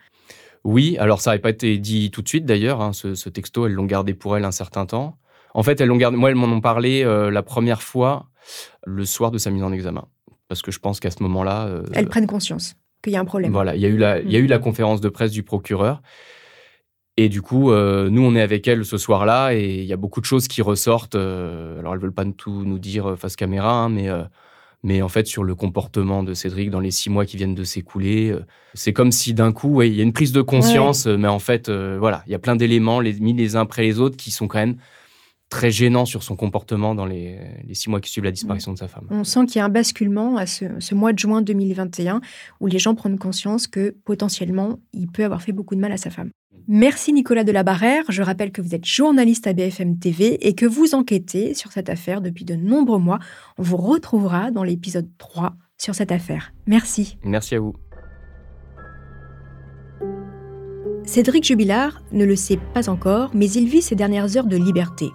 Oui, 0.65 0.97
alors 0.99 1.21
ça 1.21 1.31
n'avait 1.31 1.41
pas 1.41 1.51
été 1.51 1.79
dit 1.79 2.11
tout 2.11 2.23
de 2.23 2.29
suite 2.29 2.47
d'ailleurs, 2.47 2.81
hein, 2.81 2.93
ce, 2.93 3.15
ce, 3.15 3.29
texto, 3.29 3.67
elles 3.67 3.73
l'ont 3.73 3.87
gardé 3.87 4.15
pour 4.15 4.37
elle 4.37 4.45
un 4.45 4.53
certain 4.53 4.87
temps. 4.87 5.17
En 5.55 5.63
fait, 5.63 5.81
elles 5.81 5.89
l'ont 5.89 5.97
gardé. 5.97 6.17
Moi, 6.17 6.31
elles 6.31 6.37
m'en 6.37 6.47
ont 6.47 6.61
parlé 6.61 7.05
euh, 7.05 7.31
la 7.31 7.43
première 7.43 7.83
fois 7.83 8.27
le 8.85 9.05
soir 9.05 9.31
de 9.31 9.39
sa 9.39 9.51
mise 9.51 9.63
en 9.63 9.73
examen, 9.73 10.05
parce 10.49 10.63
que 10.63 10.73
je 10.73 10.79
pense 10.79 11.01
qu'à 11.01 11.11
ce 11.11 11.23
moment-là, 11.23 11.67
euh, 11.67 11.85
elles 11.93 12.09
prennent 12.09 12.27
conscience 12.27 12.75
qu'il 13.03 13.13
y 13.13 13.17
a 13.17 13.21
un 13.21 13.25
problème. 13.25 13.53
Voilà, 13.53 13.75
il 13.75 13.83
y 13.83 13.87
a 13.87 13.89
eu 13.89 13.97
la, 13.97 14.21
il 14.21 14.31
y 14.31 14.37
a 14.37 14.39
eu 14.39 14.47
la 14.47 14.59
mm. 14.59 14.63
conférence 14.63 15.01
de 15.01 15.09
presse 15.09 15.33
du 15.33 15.43
procureur. 15.43 16.03
Et 17.19 17.29
du 17.29 17.43
coup, 17.43 17.71
euh, 17.71 18.09
nous, 18.09 18.23
on 18.23 18.35
est 18.35 18.41
avec 18.41 18.67
elles 18.67 18.87
ce 18.87 18.97
soir-là 18.97 19.53
et 19.53 19.81
il 19.81 19.85
y 19.85 19.93
a 19.93 19.99
beaucoup 19.99 20.21
de 20.21 20.25
choses 20.25 20.49
qui 20.49 20.63
ressortent. 20.63 21.15
alors, 21.15 21.93
elles 21.93 22.01
veulent 22.01 22.13
pas 22.13 22.25
tout 22.25 22.65
nous 22.65 22.79
dire 22.79 23.17
face 23.19 23.37
caméra, 23.37 23.73
hein, 23.73 23.89
mais 23.91 24.09
mais 24.85 25.01
en 25.01 25.09
fait 25.09 25.29
sur 25.29 25.45
le 25.45 25.55
comportement 25.55 26.25
de 26.25 26.35
Cédric 26.35 26.69
dans 26.69 26.81
les 26.81 26.91
six 26.91 27.09
mois 27.09 27.25
qui 27.25 27.37
viennent 27.37 27.55
de 27.55 27.63
s'écouler. 27.63 28.35
C'est 28.75 28.93
comme 28.93 29.13
si 29.13 29.35
d'un 29.35 29.53
coup, 29.53 29.75
ouais, 29.75 29.89
il 29.89 29.95
y 29.95 30.01
a 30.01 30.03
une 30.03 30.15
prise 30.15 30.33
de 30.33 30.43
conscience, 30.43 31.07
mais 31.07 31.29
en 31.29 31.39
fait, 31.39 31.71
voilà, 31.71 32.25
il 32.27 32.33
y 32.33 32.35
a 32.35 32.41
plein 32.41 32.57
d'éléments 32.57 32.99
les, 32.99 33.13
mis 33.21 33.35
les 33.35 33.57
uns 33.57 33.61
après 33.61 33.83
les 33.83 34.01
autres 34.01 34.17
qui 34.17 34.31
sont 34.31 34.49
quand 34.49 34.59
même 34.59 34.77
très 35.53 35.71
gênant 35.71 36.07
sur 36.07 36.23
son 36.23 36.35
comportement 36.35 36.95
dans 36.95 37.05
les, 37.05 37.39
six 37.75 37.91
mois 37.91 38.01
qui 38.01 38.11
suivent 38.11 38.25
la 38.25 38.31
disparition 38.31 38.73
de 38.73 38.79
sa 38.79 38.89
femme. 38.89 39.05
On 39.11 39.23
sent 39.23 39.45
qu'il 39.45 39.57
y 39.57 39.59
a 39.61 39.67
un 39.67 39.69
basculement 39.69 40.39
à 40.39 40.47
ce, 40.47 40.95
mois 40.95 41.13
de 41.13 41.19
juin 41.19 41.43
2021 41.43 42.23
où 42.61 42.69
les 42.69 42.79
gens 42.79 42.95
prennent 42.95 43.19
conscience 43.19 43.67
que 43.67 43.95
potentiellement, 44.07 44.79
il 44.95 45.09
peut 45.09 45.25
avoir 45.25 45.43
fait 45.43 45.53
beaucoup 45.53 45.75
de 45.75 45.81
mal 45.81 45.93
à 45.93 45.99
sa 45.99 46.09
femme. 46.09 46.31
Merci 46.69 47.13
Nicolas 47.13 47.45
Delabarrère. 47.45 48.05
Je 48.09 48.23
rappelle 48.23 48.51
que 48.51 48.63
vous 48.63 48.75
êtes 48.75 48.87
journaliste 48.87 49.47
à 49.47 49.53
BFM 49.53 49.99
TV 49.99 50.49
et 50.49 50.55
que 50.55 50.65
vous 50.65 50.95
enquêtez 50.95 51.53
sur 51.53 51.71
cette 51.71 51.91
affaire 51.91 52.23
depuis 52.23 52.47
de 52.47 52.55
nombreux 52.55 52.99
mois. 52.99 53.19
On 53.59 53.63
vous 53.63 53.77
retrouvera 53.77 54.51
dans 54.51 54.65
l'épisode 54.65 55.11
3 55.19 55.55
sur 55.77 55.95
cette 55.95 56.13
affaire. 56.13 56.55
Merci. 56.67 57.19
Merci 57.25 57.57
à 57.57 57.61
vous. 57.61 57.75
Cédric 61.05 61.45
Jubilard 61.45 62.01
ne 62.13 62.25
le 62.25 62.37
sait 62.37 62.59
pas 62.73 62.89
encore, 62.89 63.33
mais 63.35 63.51
il 63.51 63.69
vit 63.69 63.83
ses 63.83 63.97
dernières 63.97 64.39
heures 64.39 64.47
de 64.47 64.57
liberté 64.57 65.11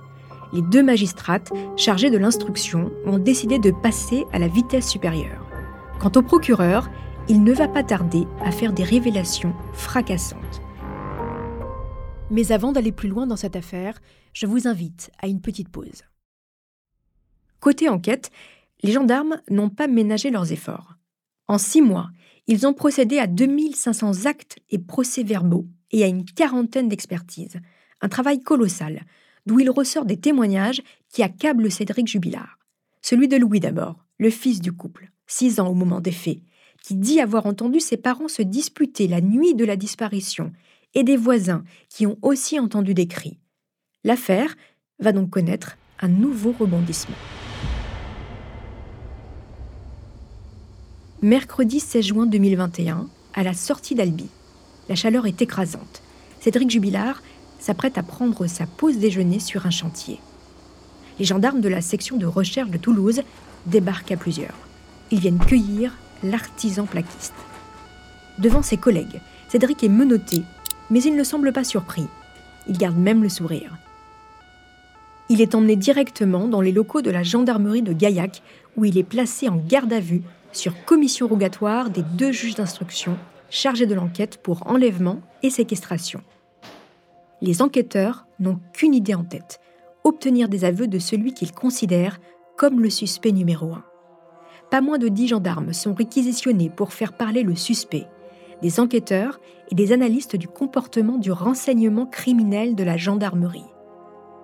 les 0.53 0.61
deux 0.61 0.83
magistrates 0.83 1.51
chargées 1.75 2.09
de 2.09 2.17
l'instruction 2.17 2.91
ont 3.05 3.19
décidé 3.19 3.59
de 3.59 3.71
passer 3.71 4.25
à 4.31 4.39
la 4.39 4.47
vitesse 4.47 4.89
supérieure. 4.89 5.45
Quant 5.99 6.11
au 6.15 6.21
procureur, 6.21 6.89
il 7.27 7.43
ne 7.43 7.53
va 7.53 7.67
pas 7.67 7.83
tarder 7.83 8.25
à 8.41 8.51
faire 8.51 8.73
des 8.73 8.83
révélations 8.83 9.53
fracassantes. 9.73 10.61
Mais 12.29 12.51
avant 12.51 12.71
d'aller 12.71 12.91
plus 12.91 13.09
loin 13.09 13.27
dans 13.27 13.35
cette 13.35 13.55
affaire, 13.55 13.99
je 14.33 14.45
vous 14.45 14.67
invite 14.67 15.11
à 15.19 15.27
une 15.27 15.41
petite 15.41 15.69
pause. 15.69 16.03
Côté 17.59 17.89
enquête, 17.89 18.31
les 18.83 18.91
gendarmes 18.91 19.41
n'ont 19.49 19.69
pas 19.69 19.87
ménagé 19.87 20.29
leurs 20.29 20.51
efforts. 20.51 20.95
En 21.47 21.57
six 21.57 21.81
mois, 21.81 22.09
ils 22.47 22.67
ont 22.67 22.73
procédé 22.73 23.19
à 23.19 23.27
2500 23.27 24.25
actes 24.25 24.59
et 24.69 24.79
procès-verbaux 24.79 25.67
et 25.91 26.03
à 26.03 26.07
une 26.07 26.25
quarantaine 26.25 26.87
d'expertises. 26.87 27.59
Un 28.01 28.09
travail 28.09 28.41
colossal, 28.41 29.01
d'où 29.47 29.59
il 29.59 29.69
ressort 29.69 30.05
des 30.05 30.17
témoignages 30.17 30.81
qui 31.09 31.23
accablent 31.23 31.71
Cédric 31.71 32.07
Jubilard. 32.07 32.59
Celui 33.01 33.27
de 33.27 33.37
Louis 33.37 33.61
d'abord, 33.61 34.05
le 34.19 34.29
fils 34.29 34.59
du 34.59 34.73
couple, 34.73 35.09
six 35.25 35.59
ans 35.59 35.69
au 35.69 35.73
moment 35.73 36.01
des 36.01 36.11
faits, 36.11 36.39
qui 36.83 36.95
dit 36.95 37.21
avoir 37.21 37.45
entendu 37.45 37.79
ses 37.79 37.97
parents 37.97 38.27
se 38.27 38.41
disputer 38.41 39.07
la 39.07 39.21
nuit 39.21 39.55
de 39.55 39.65
la 39.65 39.77
disparition, 39.77 40.51
et 40.93 41.03
des 41.03 41.17
voisins 41.17 41.63
qui 41.89 42.05
ont 42.05 42.17
aussi 42.21 42.59
entendu 42.59 42.93
des 42.93 43.07
cris. 43.07 43.37
L'affaire 44.03 44.55
va 44.99 45.11
donc 45.11 45.29
connaître 45.29 45.77
un 46.01 46.07
nouveau 46.07 46.53
rebondissement. 46.57 47.15
Mercredi 51.21 51.79
16 51.79 52.05
juin 52.05 52.25
2021, 52.25 53.09
à 53.33 53.43
la 53.43 53.53
sortie 53.53 53.95
d'Albi. 53.95 54.27
La 54.89 54.95
chaleur 54.95 55.25
est 55.25 55.41
écrasante. 55.41 56.01
Cédric 56.39 56.69
Jubilard 56.69 57.21
s'apprête 57.67 57.97
à 57.97 58.03
prendre 58.03 58.47
sa 58.47 58.65
pause 58.65 58.97
déjeuner 58.97 59.41
sur 59.41 59.65
un 59.65 59.71
chantier. 59.71 60.21
Les 61.19 61.25
gendarmes 61.25 61.59
de 61.59 61.67
la 61.67 61.81
section 61.81 62.15
de 62.15 62.25
recherche 62.25 62.69
de 62.69 62.77
Toulouse 62.77 63.23
débarquent 63.65 64.13
à 64.13 64.15
plusieurs. 64.15 64.55
Ils 65.11 65.19
viennent 65.19 65.37
cueillir 65.37 65.93
l'artisan 66.23 66.85
plaquiste. 66.85 67.33
Devant 68.39 68.61
ses 68.61 68.77
collègues, 68.77 69.19
Cédric 69.49 69.83
est 69.83 69.89
menotté, 69.89 70.43
mais 70.89 71.03
il 71.03 71.17
ne 71.17 71.25
semble 71.25 71.51
pas 71.51 71.65
surpris. 71.65 72.07
Il 72.69 72.77
garde 72.77 72.95
même 72.95 73.21
le 73.21 73.27
sourire. 73.27 73.77
Il 75.27 75.41
est 75.41 75.53
emmené 75.53 75.75
directement 75.75 76.47
dans 76.47 76.61
les 76.61 76.71
locaux 76.71 77.01
de 77.01 77.11
la 77.11 77.23
gendarmerie 77.23 77.81
de 77.81 77.91
Gaillac, 77.91 78.41
où 78.77 78.85
il 78.85 78.97
est 78.97 79.03
placé 79.03 79.49
en 79.49 79.57
garde 79.57 79.91
à 79.91 79.99
vue 79.99 80.21
sur 80.53 80.85
commission 80.85 81.27
rogatoire 81.27 81.89
des 81.89 82.03
deux 82.13 82.31
juges 82.31 82.55
d'instruction 82.55 83.17
chargés 83.49 83.87
de 83.87 83.93
l'enquête 83.93 84.39
pour 84.41 84.65
enlèvement 84.67 85.19
et 85.43 85.49
séquestration 85.49 86.21
les 87.41 87.61
enquêteurs 87.61 88.25
n'ont 88.39 88.59
qu'une 88.73 88.93
idée 88.93 89.15
en 89.15 89.23
tête, 89.23 89.59
obtenir 90.03 90.49
des 90.49 90.65
aveux 90.65 90.87
de 90.87 90.99
celui 90.99 91.33
qu'ils 91.33 91.51
considèrent 91.51 92.19
comme 92.55 92.81
le 92.81 92.89
suspect 92.89 93.31
numéro 93.31 93.73
un. 93.73 93.83
Pas 94.71 94.81
moins 94.81 94.97
de 94.97 95.07
dix 95.07 95.27
gendarmes 95.27 95.73
sont 95.73 95.93
réquisitionnés 95.93 96.69
pour 96.69 96.93
faire 96.93 97.13
parler 97.13 97.43
le 97.43 97.55
suspect, 97.55 98.07
des 98.61 98.79
enquêteurs 98.79 99.39
et 99.69 99.75
des 99.75 99.91
analystes 99.91 100.35
du 100.35 100.47
comportement 100.47 101.17
du 101.17 101.31
renseignement 101.31 102.05
criminel 102.05 102.75
de 102.75 102.83
la 102.83 102.97
gendarmerie. 102.97 103.63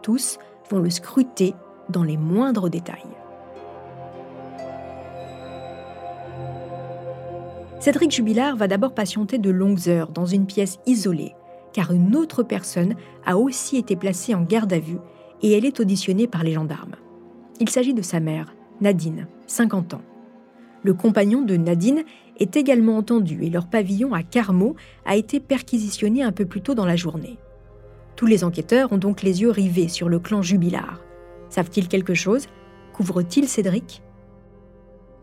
Tous 0.01 0.37
vont 0.69 0.79
le 0.79 0.89
scruter 0.89 1.55
dans 1.89 2.03
les 2.03 2.17
moindres 2.17 2.69
détails. 2.69 3.03
Cédric 7.79 8.11
Jubilard 8.11 8.55
va 8.55 8.69
d'abord 8.69 8.93
patienter 8.93 9.39
de 9.39 9.49
longues 9.49 9.89
heures 9.89 10.11
dans 10.11 10.25
une 10.25 10.45
pièce 10.45 10.79
isolée, 10.85 11.35
car 11.73 11.91
une 11.91 12.15
autre 12.15 12.43
personne 12.43 12.95
a 13.25 13.37
aussi 13.37 13.77
été 13.77 13.95
placée 13.95 14.33
en 14.33 14.41
garde 14.41 14.71
à 14.71 14.79
vue 14.79 14.99
et 15.41 15.51
elle 15.51 15.65
est 15.65 15.79
auditionnée 15.79 16.27
par 16.27 16.43
les 16.43 16.53
gendarmes. 16.53 16.95
Il 17.59 17.69
s'agit 17.69 17.93
de 17.93 18.01
sa 18.01 18.19
mère, 18.19 18.55
Nadine, 18.81 19.27
50 19.47 19.95
ans. 19.95 20.01
Le 20.83 20.93
compagnon 20.93 21.41
de 21.41 21.55
Nadine 21.55 22.03
est 22.37 22.55
également 22.55 22.97
entendu 22.97 23.43
et 23.43 23.49
leur 23.49 23.67
pavillon 23.67 24.13
à 24.13 24.23
Carmaux 24.23 24.75
a 25.05 25.15
été 25.15 25.39
perquisitionné 25.39 26.23
un 26.23 26.31
peu 26.31 26.45
plus 26.45 26.61
tôt 26.61 26.75
dans 26.75 26.85
la 26.85 26.95
journée. 26.95 27.37
Tous 28.15 28.25
les 28.25 28.43
enquêteurs 28.43 28.91
ont 28.91 28.97
donc 28.97 29.21
les 29.21 29.41
yeux 29.41 29.49
rivés 29.49 29.87
sur 29.87 30.09
le 30.09 30.19
clan 30.19 30.41
Jubilard. 30.41 31.01
Savent-ils 31.49 31.87
quelque 31.87 32.13
chose? 32.13 32.47
Couvrent-ils 32.93 33.47
Cédric? 33.47 34.03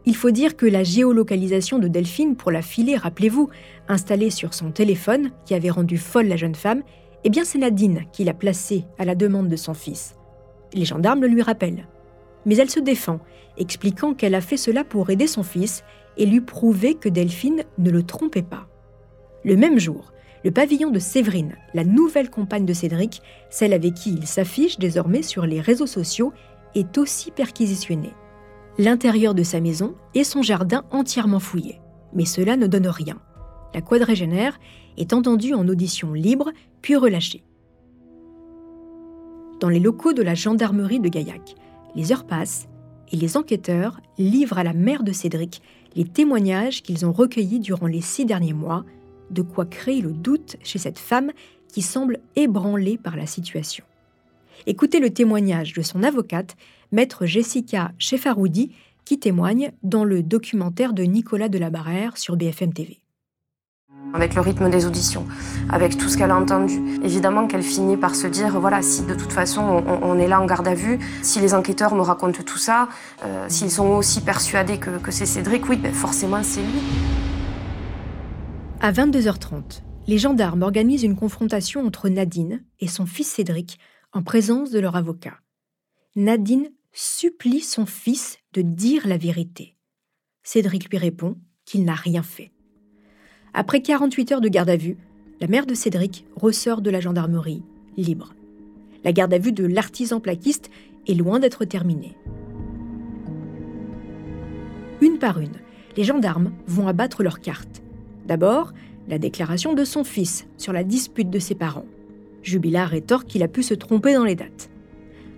Il 0.07 0.17
faut 0.17 0.31
dire 0.31 0.57
que 0.57 0.67
la 0.67 0.83
géolocalisation 0.83 1.79
de 1.79 1.89
Delphine 1.89 2.37
pour 2.37 2.51
la 2.51 2.63
filer, 2.63 2.97
rappelez-vous, 2.97 3.51
installée 3.89 4.31
sur 4.31 4.55
son 4.55 4.71
téléphone, 4.71 5.31
qui 5.45 5.55
avait 5.55 5.71
rendu 5.71 5.99
folle 5.99 6.27
la 6.27 6.37
jeune 6.37 6.55
femme, 6.55 6.83
eh 7.25 7.31
bien 7.31 7.45
c'est 7.45 7.59
Nadine 7.59 8.07
qui 8.13 8.25
l'a 8.25 8.35
placée 8.35 8.85
à 8.99 9.05
la 9.05 9.15
demande 9.15 9.49
de 9.49 9.57
son 9.57 9.75
fils. 9.75 10.17
Les 10.73 10.85
gendarmes 10.85 11.21
le 11.21 11.29
lui 11.29 11.43
rappellent. 11.43 11.87
Mais 12.47 12.57
elle 12.57 12.71
se 12.71 12.81
défend, 12.81 13.21
expliquant 13.59 14.15
qu'elle 14.15 14.35
a 14.35 14.41
fait 14.41 14.57
cela 14.57 14.85
pour 14.85 15.11
aider 15.11 15.27
son 15.27 15.43
fils 15.43 15.85
et 16.17 16.25
lui 16.25 16.41
prouver 16.41 16.95
que 16.95 17.09
Delphine 17.09 17.65
ne 17.77 17.91
le 17.91 18.03
trompait 18.03 18.43
pas. 18.43 18.67
Le 19.45 19.57
même 19.57 19.79
jour, 19.79 20.13
le 20.45 20.51
pavillon 20.51 20.91
de 20.91 20.99
Séverine, 20.99 21.57
la 21.75 21.85
nouvelle 21.85 22.31
compagne 22.31 22.65
de 22.65 22.73
Cédric, 22.73 23.21
celle 23.51 23.75
avec 23.75 23.95
qui 23.95 24.15
il 24.15 24.27
s'affiche 24.27 24.79
désormais 24.79 25.23
sur 25.23 25.45
les 25.45 25.61
réseaux 25.61 25.87
sociaux, 25.87 26.33
est 26.75 26.97
aussi 26.97 27.31
perquisitionné 27.31 28.15
l'intérieur 28.79 29.35
de 29.35 29.43
sa 29.43 29.61
maison 29.61 29.95
et 30.15 30.25
son 30.25 30.43
jardin 30.43 30.85
entièrement 30.91 31.41
fouillés. 31.41 31.81
Mais 32.15 32.25
cela 32.25 32.57
ne 32.57 32.67
donne 32.67 32.89
rien. 32.89 33.19
La 33.75 33.81
quadragénaire 33.81 34.59
est 34.97 35.13
entendue 35.13 35.55
en 35.55 35.67
audition 35.69 36.13
libre, 36.13 36.51
puis 36.83 36.97
relâchée. 36.97 37.45
Dans 39.61 39.69
les 39.69 39.81
locaux 39.81 40.13
de 40.13 40.23
la 40.23 40.35
gendarmerie 40.35 41.01
de 41.01 41.09
Gaillac, 41.09 41.55
les 41.95 42.13
heures 42.13 42.27
passent 42.27 42.67
et 43.13 43.17
les 43.17 43.37
enquêteurs 43.37 44.01
livrent 44.19 44.59
à 44.59 44.65
la 44.65 44.73
mère 44.73 45.03
de 45.03 45.13
Cédric 45.13 45.63
les 45.97 46.05
témoignages 46.05 46.83
qu'ils 46.83 47.05
ont 47.05 47.13
recueillis 47.13 47.61
durant 47.61 47.87
les 47.87 48.01
six 48.01 48.25
derniers 48.25 48.53
mois, 48.53 48.85
de 49.31 49.43
quoi 49.43 49.67
créer 49.67 50.01
le 50.01 50.13
doute 50.13 50.57
chez 50.63 50.79
cette 50.79 50.99
femme 50.99 51.33
qui 51.69 51.83
semble 51.83 52.21
ébranlée 52.37 52.99
par 52.99 53.17
la 53.17 53.27
situation. 53.27 53.85
Écoutez 54.67 55.01
le 55.01 55.11
témoignage 55.11 55.73
de 55.73 55.83
son 55.83 56.03
avocate, 56.03 56.57
maître 56.93 57.27
Jessica 57.27 57.93
Chefaroudi, 57.99 58.73
qui 59.05 59.19
témoigne 59.19 59.73
dans 59.83 60.05
le 60.05 60.23
documentaire 60.23 60.93
de 60.93 61.03
Nicolas 61.03 61.49
Delabarère 61.49 62.17
sur 62.17 62.37
BFM 62.37 62.73
TV. 62.73 63.01
Avec 64.13 64.35
le 64.35 64.41
rythme 64.41 64.71
des 64.71 64.87
auditions, 64.87 65.27
avec 65.69 65.97
tout 65.97 66.09
ce 66.09 66.17
qu'elle 66.17 66.31
a 66.31 66.37
entendu, 66.37 66.81
évidemment 67.05 67.47
qu'elle 67.47 67.63
finit 67.63 67.97
par 67.97 68.15
se 68.15 68.27
dire 68.27 68.59
voilà, 68.59 68.83
si 68.83 69.05
de 69.05 69.15
toute 69.15 69.33
façon 69.33 69.63
on, 69.63 70.19
est 70.19 70.27
là 70.27 70.41
en 70.41 70.47
garde 70.47 70.67
à 70.67 70.75
vue, 70.75 70.99
si 71.23 71.41
les 71.41 71.55
enquêteurs 71.55 71.95
me 71.95 72.01
racontent 72.01 72.43
tout 72.43 72.59
ça, 72.59 72.89
euh, 73.25 73.47
s'ils 73.49 73.71
sont 73.71 73.87
aussi 73.87 74.21
persuadés 74.21 74.79
que, 74.79 75.11
c'est 75.11 75.27
Cédric, 75.27 75.69
oui, 75.69 75.77
ben 75.77 75.93
forcément 75.93 76.43
c'est 76.43 76.63
lui. 76.63 76.81
À 78.81 78.91
22h30, 78.91 79.83
les 80.07 80.19
gendarmes 80.19 80.63
organisent 80.63 81.05
une 81.05 81.17
confrontation 81.17 81.85
entre 81.87 82.09
Nadine 82.09 82.63
et 82.81 82.89
son 82.89 83.07
fils 83.07 83.29
Cédric 83.29 83.79
en 84.13 84.23
présence 84.23 84.71
de 84.71 84.81
leur 84.81 84.97
avocat. 84.97 85.35
Nadine 86.17 86.71
supplie 86.93 87.61
son 87.61 87.87
fils 87.87 88.39
de 88.53 88.63
dire 88.63 89.07
la 89.07 89.17
vérité. 89.17 89.77
Cédric 90.43 90.91
lui 90.91 90.99
répond 90.99 91.37
qu'il 91.65 91.85
n'a 91.85 91.95
rien 91.95 92.23
fait. 92.23 92.51
Après 93.55 93.83
48 93.83 94.33
heures 94.33 94.41
de 94.41 94.49
garde 94.49 94.71
à 94.71 94.77
vue, 94.77 94.97
la 95.41 95.47
mère 95.47 95.67
de 95.67 95.75
Cédric 95.75 96.25
ressort 96.37 96.83
de 96.83 96.91
la 96.91 97.01
gendarmerie, 97.01 97.63
libre. 97.97 98.35
La 99.05 99.13
garde 99.13 99.33
à 99.33 99.39
vue 99.39 99.53
de 99.53 99.65
l'artisan 99.65 100.21
plaquiste 100.21 100.71
est 101.07 101.15
loin 101.15 101.39
d'être 101.39 101.65
terminée. 101.65 102.17
Une 105.01 105.19
par 105.19 105.41
une, 105.41 105.57
les 105.97 106.05
gendarmes 106.05 106.53
vont 106.67 106.89
abattre 106.89 107.23
leurs 107.23 107.41
cartes. 107.41 107.83
D'abord, 108.27 108.73
la 109.09 109.19
déclaration 109.19 109.73
de 109.75 109.85
son 109.85 110.05
fils 110.05 110.47
sur 110.59 110.73
la 110.73 110.85
dispute 110.85 111.31
de 111.31 111.39
ses 111.39 111.55
parents. 111.55 111.87
Jubilard 112.43 112.91
rétorque 112.91 113.27
qu'il 113.27 113.43
a 113.43 113.49
pu 113.49 113.63
se 113.63 113.75
tromper 113.75 114.15
dans 114.15 114.25
les 114.25 114.37
dates. 114.37 114.71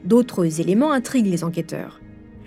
D'autres 0.04 0.60
éléments 0.60 0.92
intriguent 0.92 1.30
les 1.30 1.44
enquêteurs. 1.44 2.00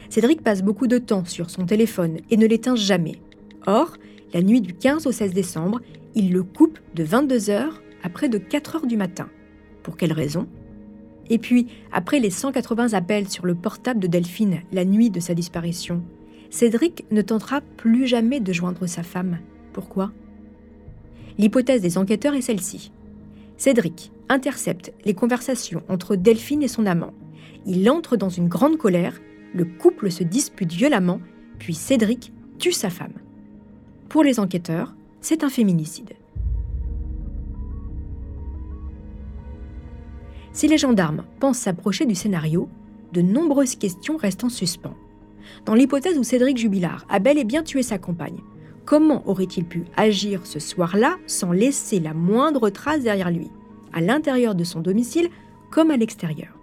Cédric 0.10 0.42
passe 0.42 0.62
beaucoup 0.62 0.88
de 0.88 0.98
temps 0.98 1.26
sur 1.26 1.50
son 1.50 1.66
téléphone 1.66 2.18
et 2.30 2.38
ne 2.38 2.46
l'éteint 2.46 2.76
jamais. 2.76 3.20
Or, 3.66 3.98
la 4.34 4.42
nuit 4.42 4.62
du 4.62 4.74
15 4.74 5.08
au 5.08 5.12
16 5.12 5.34
décembre, 5.34 5.82
il 6.14 6.32
le 6.32 6.44
coupe 6.44 6.80
de 6.94 7.04
22h 7.04 7.70
à 8.04 8.10
près 8.10 8.30
de 8.30 8.38
4h 8.38 8.88
du 8.88 8.98
matin. 8.98 9.30
Pour 9.84 9.98
quelle 9.98 10.14
raison? 10.14 10.48
Et 11.30 11.38
puis, 11.38 11.68
après 11.92 12.20
les 12.20 12.30
180 12.30 12.94
appels 12.94 13.30
sur 13.30 13.46
le 13.46 13.56
portable 13.56 14.00
de 14.00 14.08
Delphine 14.08 14.62
la 14.72 14.86
nuit 14.86 15.10
de 15.10 15.20
sa 15.20 15.34
disparition, 15.34 16.04
Cédric 16.50 17.06
ne 17.12 17.22
tentera 17.22 17.62
plus 17.62 18.08
jamais 18.08 18.40
de 18.40 18.54
joindre 18.54 18.86
sa 18.88 19.04
femme. 19.04 19.40
Pourquoi? 19.74 20.12
L'hypothèse 21.38 21.82
des 21.82 21.98
enquêteurs 21.98 22.36
est 22.36 22.42
celle-ci. 22.42 22.92
Cédric 23.58 24.12
intercepte 24.30 24.94
les 25.06 25.14
conversations 25.14 25.84
entre 25.88 26.16
Delphine 26.16 26.64
et 26.64 26.68
son 26.68 26.86
amant. 26.86 27.14
Il 27.66 27.90
entre 27.90 28.18
dans 28.18 28.30
une 28.30 28.48
grande 28.48 28.78
colère, 28.78 29.20
le 29.54 29.66
couple 29.66 30.12
se 30.12 30.24
dispute 30.24 30.72
violemment, 30.72 31.22
puis 31.60 31.74
Cédric 31.74 32.34
tue 32.60 32.74
sa 32.74 32.90
femme. 32.90 33.14
Pour 34.10 34.24
les 34.24 34.40
enquêteurs, 34.40 34.96
c'est 35.22 35.44
un 35.44 35.50
féminicide. 35.50 36.14
Si 40.52 40.68
les 40.68 40.78
gendarmes 40.78 41.26
pensent 41.40 41.60
s'approcher 41.60 42.06
du 42.06 42.16
scénario, 42.16 42.70
de 43.14 43.22
nombreuses 43.22 43.76
questions 43.76 44.18
restent 44.18 44.44
en 44.44 44.50
suspens. 44.50 44.96
Dans 45.66 45.76
l'hypothèse 45.76 46.18
où 46.18 46.24
Cédric 46.24 46.58
Jubilard 46.58 47.06
a 47.10 47.20
bel 47.20 47.38
et 47.38 47.44
bien 47.44 47.64
tué 47.64 47.84
sa 47.84 47.98
compagne, 47.98 48.42
comment 48.86 49.28
aurait-il 49.28 49.66
pu 49.66 49.86
agir 49.98 50.46
ce 50.46 50.60
soir-là 50.60 51.18
sans 51.28 51.52
laisser 51.52 52.00
la 52.00 52.14
moindre 52.14 52.70
trace 52.70 53.02
derrière 53.02 53.32
lui, 53.32 53.50
à 53.94 54.02
l'intérieur 54.02 54.56
de 54.56 54.64
son 54.64 54.80
domicile 54.80 55.30
comme 55.72 55.92
à 55.92 55.98
l'extérieur? 55.98 56.58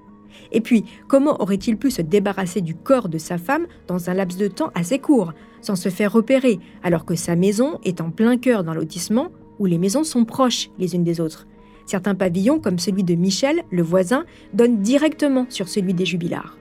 Et 0.53 0.61
puis, 0.61 0.85
comment 1.09 1.41
aurait-il 1.41 1.77
pu 1.77 1.91
se 1.91 2.03
débarrasser 2.03 2.61
du 2.61 2.75
corps 2.75 3.09
de 3.09 3.19
sa 3.19 3.39
femme 3.39 3.67
dans 3.87 4.11
un 4.11 4.15
laps 4.15 4.39
de 4.39 4.49
temps 4.49 4.71
assez 4.75 4.99
court, 4.99 5.33
sans 5.61 5.77
se 5.77 5.89
faire 5.89 6.13
repérer, 6.13 6.59
alors 6.83 7.05
que 7.05 7.15
sa 7.15 7.37
maison 7.37 7.79
est 7.85 8.01
en 8.01 8.11
plein 8.11 8.37
cœur 8.37 8.65
d'un 8.65 8.75
lotissement 8.75 9.29
où 9.59 9.67
les 9.67 9.79
maisons 9.79 10.05
sont 10.05 10.25
proches 10.25 10.71
les 10.79 10.95
unes 10.95 11.05
des 11.05 11.21
autres? 11.21 11.47
Certains 11.87 12.15
pavillons, 12.15 12.61
comme 12.61 12.79
celui 12.79 13.03
de 13.03 13.15
Michel, 13.15 13.65
le 13.71 13.83
voisin, 13.83 14.25
donnent 14.55 14.81
directement 14.81 15.47
sur 15.49 15.69
celui 15.69 15.95
des 15.95 16.07
jubilards. 16.07 16.57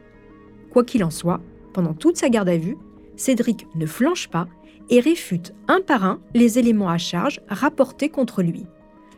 Quoi 0.71 0.83
qu'il 0.83 1.03
en 1.03 1.11
soit, 1.11 1.41
pendant 1.73 1.93
toute 1.93 2.17
sa 2.17 2.29
garde 2.29 2.49
à 2.49 2.57
vue, 2.57 2.77
Cédric 3.17 3.67
ne 3.75 3.85
flanche 3.85 4.29
pas 4.29 4.47
et 4.91 4.99
réfute 4.99 5.53
un 5.67 5.81
par 5.81 6.03
un 6.03 6.19
les 6.35 6.59
éléments 6.59 6.89
à 6.89 6.97
charge 6.99 7.39
rapportés 7.47 8.09
contre 8.09 8.43
lui. 8.43 8.65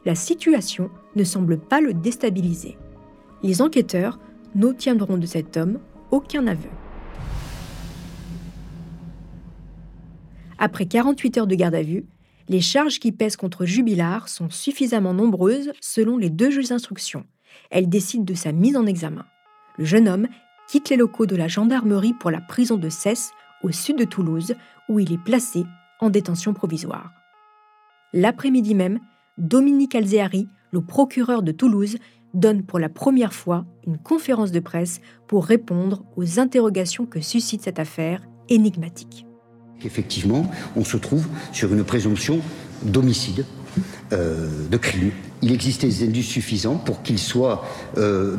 La 0.06 0.16
situation 0.16 0.90
ne 1.16 1.24
semble 1.24 1.60
pas 1.60 1.82
le 1.82 1.94
déstabiliser. 1.94 2.78
Les 3.42 3.62
enquêteurs 3.62 4.20
n'obtiendront 4.56 5.18
de 5.18 5.26
cet 5.26 5.58
homme 5.58 5.80
aucun 6.12 6.46
aveu. 6.48 6.70
Après 10.60 10.86
48 10.86 11.40
heures 11.40 11.48
de 11.48 11.56
garde 11.56 11.76
à 11.76 11.82
vue, 11.82 12.06
les 12.50 12.62
charges 12.62 13.00
qui 13.00 13.12
pèsent 13.12 13.36
contre 13.36 13.66
Jubilard 13.66 14.30
sont 14.30 14.50
suffisamment 14.50 15.14
nombreuses 15.14 15.72
selon 15.82 16.18
les 16.18 16.30
deux 16.30 16.52
juges 16.52 16.70
d'instruction. 16.70 17.26
Elles 17.72 17.90
décident 17.90 18.24
de 18.24 18.34
sa 18.34 18.52
mise 18.52 18.78
en 18.78 18.86
examen. 18.86 19.26
Le 19.78 19.86
jeune 19.86 20.08
homme 20.08 20.28
quitte 20.68 20.90
les 20.90 20.98
locaux 20.98 21.26
de 21.26 21.36
la 21.36 21.48
gendarmerie 21.48 22.14
pour 22.14 22.32
la 22.32 22.42
prison 22.42 22.78
de 22.78 22.90
Cesse, 22.90 23.32
au 23.64 23.72
sud 23.72 23.98
de 23.98 24.06
Toulouse, 24.06 24.56
où 24.90 25.00
il 25.00 25.12
est 25.12 25.24
placé 25.24 25.64
en 26.00 26.10
détention 26.10 26.54
provisoire. 26.54 27.12
L'après-midi 28.14 28.76
même, 28.76 29.00
Dominique 29.38 29.96
Alzéari, 29.96 30.48
le 30.72 30.82
procureur 30.82 31.42
de 31.42 31.52
Toulouse, 31.52 31.98
donne 32.34 32.64
pour 32.64 32.80
la 32.80 32.90
première 32.90 33.34
fois 33.34 33.66
une 33.86 33.98
conférence 33.98 34.52
de 34.52 34.60
presse 34.60 35.02
pour 35.28 35.46
répondre 35.46 36.04
aux 36.16 36.40
interrogations 36.40 37.06
que 37.06 37.22
suscite 37.22 37.62
cette 37.62 37.80
affaire 37.80 38.22
énigmatique. 38.50 39.26
Effectivement, 39.84 40.50
on 40.76 40.84
se 40.84 40.98
trouve 40.98 41.28
sur 41.52 41.74
une 41.74 41.84
présomption 41.84 42.40
d'homicide, 42.84 43.46
euh, 44.14 44.68
de 44.70 44.78
crime. 44.78 45.12
Il 45.42 45.52
existait 45.52 45.88
des 45.88 46.04
indices 46.04 46.28
suffisants 46.28 46.78
pour 46.78 47.04
qu'il 47.04 47.20
soit 47.20 47.66
euh, 47.98 48.38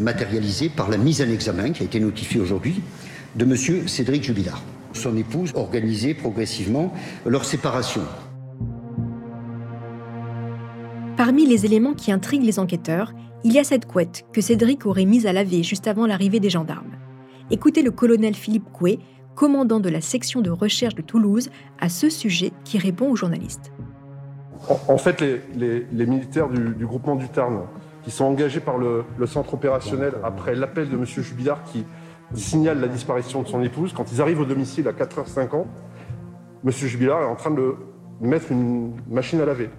matérialisé 0.00 0.68
par 0.68 0.90
la 0.90 0.98
mise 0.98 1.22
en 1.22 1.28
examen 1.28 1.70
qui 1.70 1.82
a 1.82 1.86
été 1.86 2.00
notifiée 2.00 2.40
aujourd'hui 2.40 2.82
de 3.36 3.44
M. 3.44 3.88
Cédric 3.88 4.22
Jubilard. 4.22 4.62
Son 4.92 5.16
épouse 5.16 5.52
organisait 5.54 6.14
progressivement 6.14 6.92
leur 7.26 7.44
séparation. 7.44 8.02
Parmi 11.16 11.46
les 11.46 11.64
éléments 11.64 11.94
qui 11.94 12.12
intriguent 12.12 12.44
les 12.44 12.58
enquêteurs, 12.58 13.12
il 13.44 13.52
y 13.52 13.58
a 13.58 13.64
cette 13.64 13.86
couette 13.86 14.24
que 14.32 14.40
Cédric 14.40 14.86
aurait 14.86 15.04
mise 15.04 15.26
à 15.26 15.32
laver 15.32 15.62
juste 15.62 15.86
avant 15.86 16.06
l'arrivée 16.06 16.40
des 16.40 16.50
gendarmes. 16.50 16.92
Écoutez 17.50 17.82
le 17.82 17.90
colonel 17.90 18.34
Philippe 18.34 18.72
Coué, 18.72 18.98
commandant 19.34 19.80
de 19.80 19.88
la 19.88 20.00
section 20.00 20.40
de 20.40 20.50
recherche 20.50 20.94
de 20.94 21.02
Toulouse, 21.02 21.50
à 21.80 21.88
ce 21.88 22.08
sujet 22.08 22.52
qui 22.64 22.78
répond 22.78 23.10
aux 23.10 23.16
journalistes. 23.16 23.72
En, 24.88 24.96
fait, 24.96 25.22
les, 25.54 26.06
militaires 26.06 26.48
du, 26.48 26.86
groupement 26.86 27.16
du 27.16 27.28
Tarn, 27.28 27.64
qui 28.02 28.10
sont 28.10 28.24
engagés 28.24 28.60
par 28.60 28.78
le, 28.78 29.04
centre 29.26 29.54
opérationnel 29.54 30.14
après 30.22 30.54
l'appel 30.54 30.88
de 30.88 30.96
M. 30.96 31.04
Jubilard 31.04 31.62
qui 31.64 31.84
signale 32.32 32.80
la 32.80 32.88
disparition 32.88 33.42
de 33.42 33.48
son 33.48 33.62
épouse, 33.62 33.92
quand 33.92 34.10
ils 34.12 34.20
arrivent 34.20 34.40
au 34.40 34.44
domicile 34.44 34.88
à 34.88 34.92
4h50, 34.92 35.66
M. 36.64 36.70
Jubilard 36.70 37.22
est 37.22 37.26
en 37.26 37.36
train 37.36 37.50
de 37.50 37.74
mettre 38.20 38.50
une 38.50 38.94
machine 39.08 39.40
à 39.40 39.44
laver. 39.44 39.70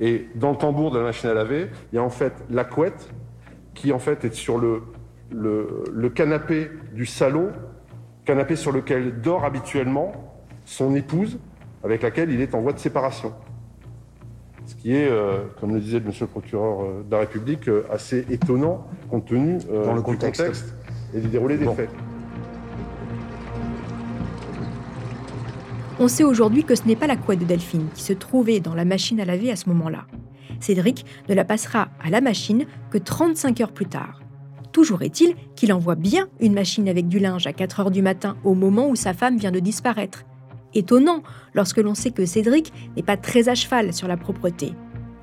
Et 0.00 0.28
dans 0.34 0.50
le 0.50 0.56
tambour 0.56 0.90
de 0.90 0.98
la 0.98 1.04
machine 1.04 1.30
à 1.30 1.34
laver, 1.34 1.68
il 1.92 1.96
y 1.96 1.98
a 1.98 2.02
en 2.02 2.10
fait 2.10 2.32
la 2.50 2.64
couette 2.64 3.10
qui 3.74 3.92
en 3.92 3.98
fait 3.98 4.24
est 4.24 4.34
sur 4.34 4.58
le, 4.58 4.82
le 5.30 6.08
canapé 6.10 6.70
du 6.92 7.06
salon 7.06 7.50
canapé 8.24 8.56
sur 8.56 8.72
lequel 8.72 9.20
dort 9.20 9.44
habituellement 9.44 10.12
son 10.64 10.94
épouse, 10.94 11.38
avec 11.82 12.02
laquelle 12.02 12.30
il 12.30 12.40
est 12.40 12.54
en 12.54 12.60
voie 12.60 12.72
de 12.72 12.78
séparation. 12.78 13.32
Ce 14.66 14.74
qui 14.74 14.96
est, 14.96 15.08
euh, 15.10 15.44
comme 15.60 15.74
le 15.74 15.80
disait 15.80 15.98
le 15.98 16.06
monsieur 16.06 16.24
le 16.24 16.30
procureur 16.30 16.82
euh, 16.82 17.02
de 17.06 17.10
la 17.10 17.18
République, 17.18 17.68
euh, 17.68 17.86
assez 17.90 18.24
étonnant 18.30 18.86
compte 19.10 19.26
tenu 19.26 19.58
Dans 19.58 19.92
le 19.92 19.98
du 19.98 20.04
contexte. 20.04 20.74
Et 21.14 21.20
du 21.20 21.28
déroulé 21.28 21.56
des 21.56 21.66
faits. 21.66 21.90
On 26.00 26.08
sait 26.08 26.24
aujourd'hui 26.24 26.64
que 26.64 26.74
ce 26.74 26.84
n'est 26.86 26.96
pas 26.96 27.06
la 27.06 27.16
couette 27.16 27.38
de 27.38 27.44
Delphine 27.44 27.86
qui 27.94 28.02
se 28.02 28.12
trouvait 28.12 28.58
dans 28.58 28.74
la 28.74 28.84
machine 28.84 29.20
à 29.20 29.24
laver 29.24 29.52
à 29.52 29.56
ce 29.56 29.68
moment-là. 29.68 30.06
Cédric 30.58 31.04
ne 31.28 31.34
la 31.34 31.44
passera 31.44 31.88
à 32.02 32.10
la 32.10 32.20
machine 32.20 32.66
que 32.90 32.98
35 32.98 33.60
heures 33.60 33.72
plus 33.72 33.86
tard. 33.86 34.20
Toujours 34.72 35.02
est-il 35.02 35.36
qu'il 35.54 35.72
envoie 35.72 35.94
bien 35.94 36.26
une 36.40 36.52
machine 36.52 36.88
avec 36.88 37.06
du 37.06 37.20
linge 37.20 37.46
à 37.46 37.52
4 37.52 37.80
heures 37.80 37.90
du 37.92 38.02
matin 38.02 38.36
au 38.42 38.54
moment 38.54 38.88
où 38.88 38.96
sa 38.96 39.14
femme 39.14 39.38
vient 39.38 39.52
de 39.52 39.60
disparaître. 39.60 40.24
Étonnant 40.74 41.22
lorsque 41.54 41.78
l'on 41.78 41.94
sait 41.94 42.10
que 42.10 42.26
Cédric 42.26 42.72
n'est 42.96 43.04
pas 43.04 43.16
très 43.16 43.48
à 43.48 43.54
cheval 43.54 43.92
sur 43.92 44.08
la 44.08 44.16
propreté. 44.16 44.72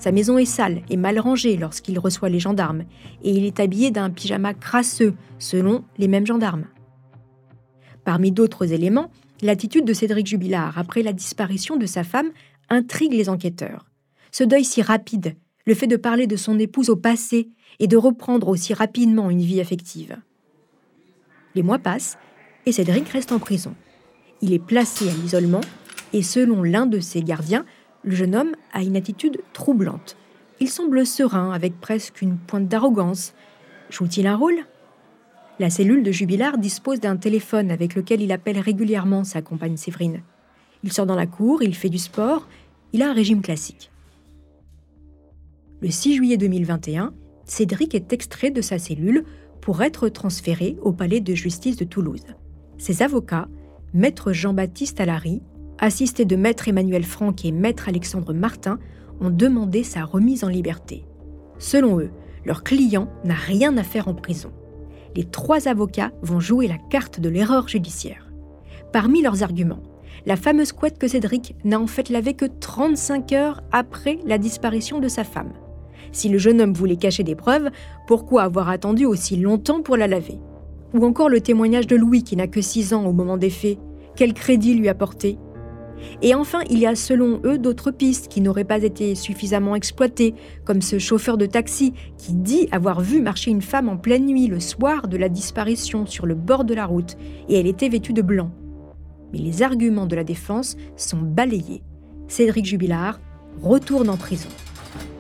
Sa 0.02 0.12
maison 0.12 0.39
est 0.39 0.45
sale 0.45 0.82
et 0.89 0.97
mal 0.97 1.20
rangée 1.20 1.58
lorsqu'il 1.58 1.99
reçoit 1.99 2.30
les 2.30 2.39
gendarmes, 2.39 2.86
et 3.24 3.30
il 3.30 3.45
est 3.45 3.60
habillé 3.60 3.91
d'un 3.91 4.10
pyjama 4.10 4.56
crasseux, 4.56 5.14
selon 5.38 5.84
les 5.99 6.08
mêmes 6.08 6.26
gendarmes. 6.26 6.66
Parmi 8.04 8.32
d'autres 8.32 8.74
éléments, 8.74 9.12
l'attitude 9.43 9.86
de 9.86 9.93
Cédric 9.93 10.26
Jubilard 10.26 10.80
après 10.80 11.04
la 11.04 11.14
disparition 11.14 11.78
de 11.78 11.86
sa 11.86 12.04
femme 12.04 12.32
intrigue 12.70 13.14
les 13.14 13.30
enquêteurs. 13.30 13.91
Ce 14.32 14.43
deuil 14.43 14.66
si 14.66 14.82
rapide, 14.82 15.36
le 15.68 15.76
fait 15.76 15.86
de 15.86 15.97
parler 15.97 16.26
de 16.26 16.36
son 16.36 16.58
épouse 16.58 16.89
au 16.89 16.95
passé 16.95 17.52
et 17.78 17.86
de 17.86 17.95
reprendre 17.95 18.47
aussi 18.47 18.74
rapidement 18.74 19.30
une 19.30 19.43
vie 19.43 19.62
affective. 19.62 20.18
Les 21.54 21.62
mois 21.62 21.78
passent 21.78 22.18
et 22.66 22.72
Cédric 22.72 23.08
reste 23.10 23.32
en 23.32 23.38
prison. 23.38 23.76
Il 24.41 24.52
est 24.52 24.66
placé 24.66 25.08
à 25.08 25.14
l'isolement 25.14 25.62
et 26.12 26.24
selon 26.24 26.64
l'un 26.64 26.88
de 26.88 26.99
ses 26.99 27.22
gardiens, 27.22 27.66
le 28.04 28.16
jeune 28.16 28.36
homme 28.36 28.56
a 28.74 28.82
une 28.84 28.95
attitude 28.95 29.41
troublante. 29.54 30.18
Il 30.60 30.70
semble 30.70 31.06
serein, 31.06 31.52
avec 31.52 31.80
presque 31.80 32.22
une 32.22 32.38
pointe 32.38 32.68
d'arrogance. 32.68 33.34
Joue-t-il 33.89 34.28
un 34.28 34.36
rôle? 34.36 34.60
La 35.60 35.70
cellule 35.70 36.04
de 36.04 36.12
Jubilard 36.12 36.58
dispose 36.58 36.99
d'un 36.99 37.18
téléphone 37.18 37.72
avec 37.72 37.95
lequel 37.95 38.22
il 38.22 38.32
appelle 38.32 38.60
régulièrement 38.60 39.24
sa 39.24 39.41
compagne 39.41 39.78
Séverine. 39.78 40.22
Il 40.84 40.91
sort 40.91 41.06
dans 41.06 41.16
la 41.16 41.28
cour, 41.28 41.62
il 41.62 41.76
fait 41.76 41.89
du 41.89 41.99
sport, 41.99 42.47
il 42.93 43.04
a 43.04 43.10
un 43.10 43.14
régime 43.14 43.41
classique. 43.41 43.91
Le 45.82 45.89
6 45.89 46.16
juillet 46.16 46.38
2021, 46.38 47.14
Cédric 47.45 47.93
est 47.95 48.14
extrait 48.14 48.52
de 48.52 48.62
sa 48.62 48.80
cellule 48.80 49.26
pour 49.62 49.84
être 49.84 50.10
transféré 50.10 50.78
au 50.82 50.91
palais 50.91 51.20
de 51.20 51.36
justice 51.36 51.76
de 51.76 51.86
Toulouse. 51.86 52.24
Ses 52.78 53.04
avocats, 53.04 53.47
maître 53.93 54.34
Jean-Baptiste 54.34 54.99
Allary, 54.99 55.41
assisté 55.82 56.24
de 56.24 56.36
maître 56.36 56.68
Emmanuel 56.68 57.04
Franck 57.04 57.44
et 57.44 57.52
maître 57.52 57.90
Alexandre 57.90 58.34
Martin, 58.34 58.80
ont 59.20 59.30
demandé 59.30 59.84
sa 59.84 60.06
remise 60.06 60.44
en 60.44 60.48
liberté. 60.48 61.06
Selon 61.60 62.00
eux, 62.00 62.12
leur 62.46 62.64
client 62.64 63.10
n'a 63.24 63.36
rien 63.36 63.76
à 63.78 63.84
faire 63.84 64.08
en 64.08 64.14
prison. 64.14 64.52
Les 65.16 65.26
trois 65.26 65.68
avocats 65.68 66.12
vont 66.22 66.40
jouer 66.40 66.68
la 66.68 66.78
carte 66.78 67.20
de 67.20 67.30
l'erreur 67.30 67.68
judiciaire. 67.68 68.32
Parmi 68.94 69.22
leurs 69.22 69.44
arguments, 69.44 69.84
la 70.26 70.36
fameuse 70.36 70.72
couette 70.72 70.98
que 70.98 71.08
Cédric 71.08 71.56
n'a 71.64 71.80
en 71.80 71.88
fait 71.88 72.10
lavé 72.10 72.34
que 72.34 72.46
35 72.46 73.32
heures 73.34 73.62
après 73.72 74.20
la 74.26 74.38
disparition 74.38 75.00
de 75.00 75.08
sa 75.08 75.24
femme. 75.24 75.54
Si 76.12 76.30
le 76.30 76.38
jeune 76.38 76.62
homme 76.62 76.74
voulait 76.74 76.98
cacher 76.98 77.24
des 77.24 77.36
preuves, 77.36 77.70
pourquoi 78.08 78.44
avoir 78.44 78.70
attendu 78.70 79.06
aussi 79.06 79.38
longtemps 79.38 79.82
pour 79.82 79.98
la 79.98 80.08
laver? 80.08 80.40
Ou 80.94 81.06
encore 81.06 81.30
le 81.30 81.42
témoignage 81.42 81.88
de 81.88 81.96
Louis 81.96 82.24
qui 82.24 82.36
n'a 82.36 82.48
que 82.48 82.62
6 82.62 82.94
ans 82.94 83.06
au 83.06 83.14
moment 83.14 83.38
des 83.38 83.50
faits. 83.50 83.80
Quel 84.16 84.34
crédit 84.34 84.76
lui 84.76 84.90
apporter? 84.90 85.38
Et 86.22 86.36
enfin, 86.36 86.62
il 86.70 86.80
y 86.80 86.86
a 86.86 86.95
selon 86.95 87.41
eux 87.45 87.58
d'autres 87.58 87.91
pistes 87.91 88.28
qui 88.28 88.41
n'auraient 88.41 88.64
pas 88.64 88.84
été 88.84 89.16
suffisamment 89.16 89.76
exploitées, 89.76 90.36
comme 90.66 90.82
ce 90.82 90.99
chauffeur 90.99 91.38
de 91.38 91.45
taxi 91.45 91.93
qui 92.18 92.34
dit 92.34 92.68
avoir 92.72 93.02
vu 93.02 93.22
marcher 93.22 93.52
une 93.52 93.62
femme 93.62 93.89
en 93.89 93.97
pleine 93.97 94.26
nuit 94.26 94.47
le 94.47 94.60
soir 94.60 95.08
de 95.08 95.18
la 95.18 95.30
disparition 95.30 96.06
sur 96.06 96.26
le 96.26 96.36
bord 96.36 96.64
de 96.64 96.74
la 96.74 96.86
route, 96.86 97.18
et 97.49 97.60
elle 97.60 97.68
était 97.68 97.89
vêtue 97.89 98.14
de 98.14 98.22
blanc. 98.22 98.52
Mais 99.34 99.39
les 99.39 99.64
arguments 99.64 100.08
de 100.08 100.16
la 100.16 100.24
défense 100.24 100.76
sont 100.95 101.22
balayés. 101.22 101.84
Cédric 102.28 102.66
Jubilard 102.66 103.20
retourne 103.62 104.10
en 104.10 104.18
prison. 104.18 104.49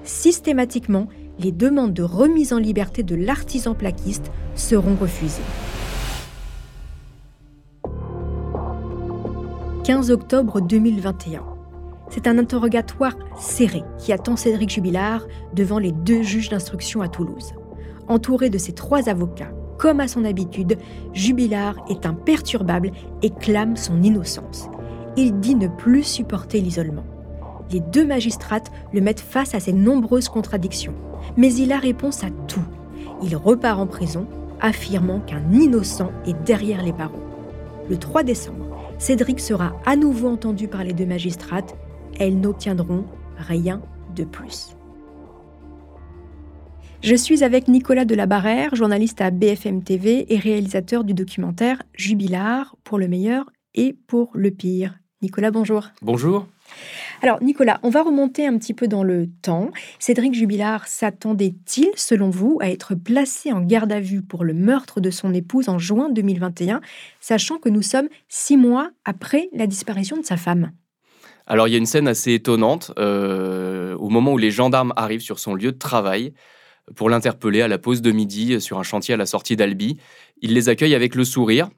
Systématiquement, 0.03 1.07
les 1.39 1.51
demandes 1.51 1.93
de 1.93 2.03
remise 2.03 2.53
en 2.53 2.57
liberté 2.57 3.03
de 3.03 3.15
l'artisan 3.15 3.73
plaquiste 3.73 4.31
seront 4.55 4.95
refusées. 4.95 5.41
15 9.83 10.11
octobre 10.11 10.61
2021. 10.61 11.41
C'est 12.09 12.27
un 12.27 12.37
interrogatoire 12.37 13.15
serré 13.39 13.81
qui 13.97 14.13
attend 14.13 14.35
Cédric 14.35 14.69
Jubilard 14.69 15.25
devant 15.55 15.79
les 15.79 15.91
deux 15.91 16.21
juges 16.21 16.49
d'instruction 16.49 17.01
à 17.01 17.07
Toulouse. 17.07 17.53
Entouré 18.07 18.51
de 18.51 18.59
ses 18.59 18.73
trois 18.73 19.09
avocats, 19.09 19.51
comme 19.79 19.99
à 19.99 20.07
son 20.07 20.23
habitude, 20.23 20.77
Jubilard 21.13 21.83
est 21.89 22.05
imperturbable 22.05 22.91
et 23.23 23.31
clame 23.31 23.75
son 23.75 24.03
innocence. 24.03 24.69
Il 25.17 25.39
dit 25.39 25.55
ne 25.55 25.67
plus 25.67 26.03
supporter 26.03 26.61
l'isolement. 26.61 27.05
Les 27.71 27.79
deux 27.79 28.05
magistrates 28.05 28.71
le 28.93 29.01
mettent 29.01 29.19
face 29.19 29.55
à 29.55 29.59
ses 29.59 29.73
nombreuses 29.73 30.29
contradictions, 30.29 30.93
mais 31.37 31.51
il 31.55 31.71
a 31.71 31.79
réponse 31.79 32.23
à 32.23 32.29
tout. 32.47 32.65
Il 33.23 33.35
repart 33.35 33.79
en 33.79 33.87
prison, 33.87 34.27
affirmant 34.59 35.21
qu'un 35.21 35.41
innocent 35.51 36.11
est 36.27 36.39
derrière 36.43 36.83
les 36.83 36.91
barreaux. 36.91 37.23
Le 37.89 37.97
3 37.97 38.21
décembre, 38.23 38.60
Cédric 39.01 39.39
sera 39.39 39.73
à 39.87 39.95
nouveau 39.95 40.27
entendu 40.27 40.67
par 40.67 40.83
les 40.83 40.93
deux 40.93 41.07
magistrates. 41.07 41.75
Elles 42.19 42.39
n'obtiendront 42.39 43.05
rien 43.35 43.81
de 44.15 44.23
plus. 44.23 44.77
Je 47.01 47.15
suis 47.15 47.43
avec 47.43 47.67
Nicolas 47.67 48.05
Delabarrère, 48.05 48.75
journaliste 48.75 49.19
à 49.19 49.31
BFM 49.31 49.83
TV 49.83 50.31
et 50.31 50.37
réalisateur 50.37 51.03
du 51.03 51.15
documentaire 51.15 51.81
Jubilard 51.95 52.75
pour 52.83 52.99
le 52.99 53.07
meilleur 53.07 53.49
et 53.73 53.97
pour 54.05 54.29
le 54.35 54.51
pire. 54.51 54.99
Nicolas, 55.23 55.49
bonjour. 55.49 55.87
Bonjour. 56.03 56.45
Alors 57.21 57.41
Nicolas, 57.41 57.79
on 57.83 57.89
va 57.89 58.01
remonter 58.01 58.47
un 58.47 58.57
petit 58.57 58.73
peu 58.73 58.87
dans 58.87 59.03
le 59.03 59.27
temps. 59.41 59.71
Cédric 59.99 60.33
Jubilard 60.33 60.87
s'attendait-il, 60.87 61.89
selon 61.95 62.29
vous, 62.29 62.57
à 62.61 62.69
être 62.69 62.95
placé 62.95 63.51
en 63.51 63.61
garde 63.61 63.91
à 63.91 63.99
vue 63.99 64.21
pour 64.21 64.43
le 64.43 64.53
meurtre 64.53 65.01
de 65.01 65.11
son 65.11 65.33
épouse 65.33 65.69
en 65.69 65.77
juin 65.77 66.09
2021, 66.09 66.81
sachant 67.19 67.57
que 67.57 67.69
nous 67.69 67.81
sommes 67.83 68.09
six 68.27 68.57
mois 68.57 68.89
après 69.05 69.49
la 69.53 69.67
disparition 69.67 70.17
de 70.17 70.25
sa 70.25 70.37
femme? 70.37 70.71
Alors 71.47 71.67
il 71.67 71.71
y 71.71 71.75
a 71.75 71.79
une 71.79 71.85
scène 71.85 72.07
assez 72.07 72.33
étonnante 72.33 72.91
euh, 72.97 73.95
au 73.97 74.09
moment 74.09 74.33
où 74.33 74.37
les 74.37 74.51
gendarmes 74.51 74.93
arrivent 74.95 75.21
sur 75.21 75.39
son 75.39 75.53
lieu 75.53 75.71
de 75.71 75.77
travail 75.77 76.33
pour 76.95 77.09
l'interpeller 77.09 77.61
à 77.61 77.67
la 77.67 77.77
pause 77.77 78.01
de 78.01 78.11
midi 78.11 78.59
sur 78.61 78.79
un 78.79 78.83
chantier 78.83 79.13
à 79.13 79.17
la 79.17 79.25
sortie 79.25 79.55
d'Albi. 79.55 79.97
Il 80.41 80.53
les 80.53 80.69
accueille 80.69 80.95
avec 80.95 81.15
le 81.15 81.23
sourire 81.23 81.69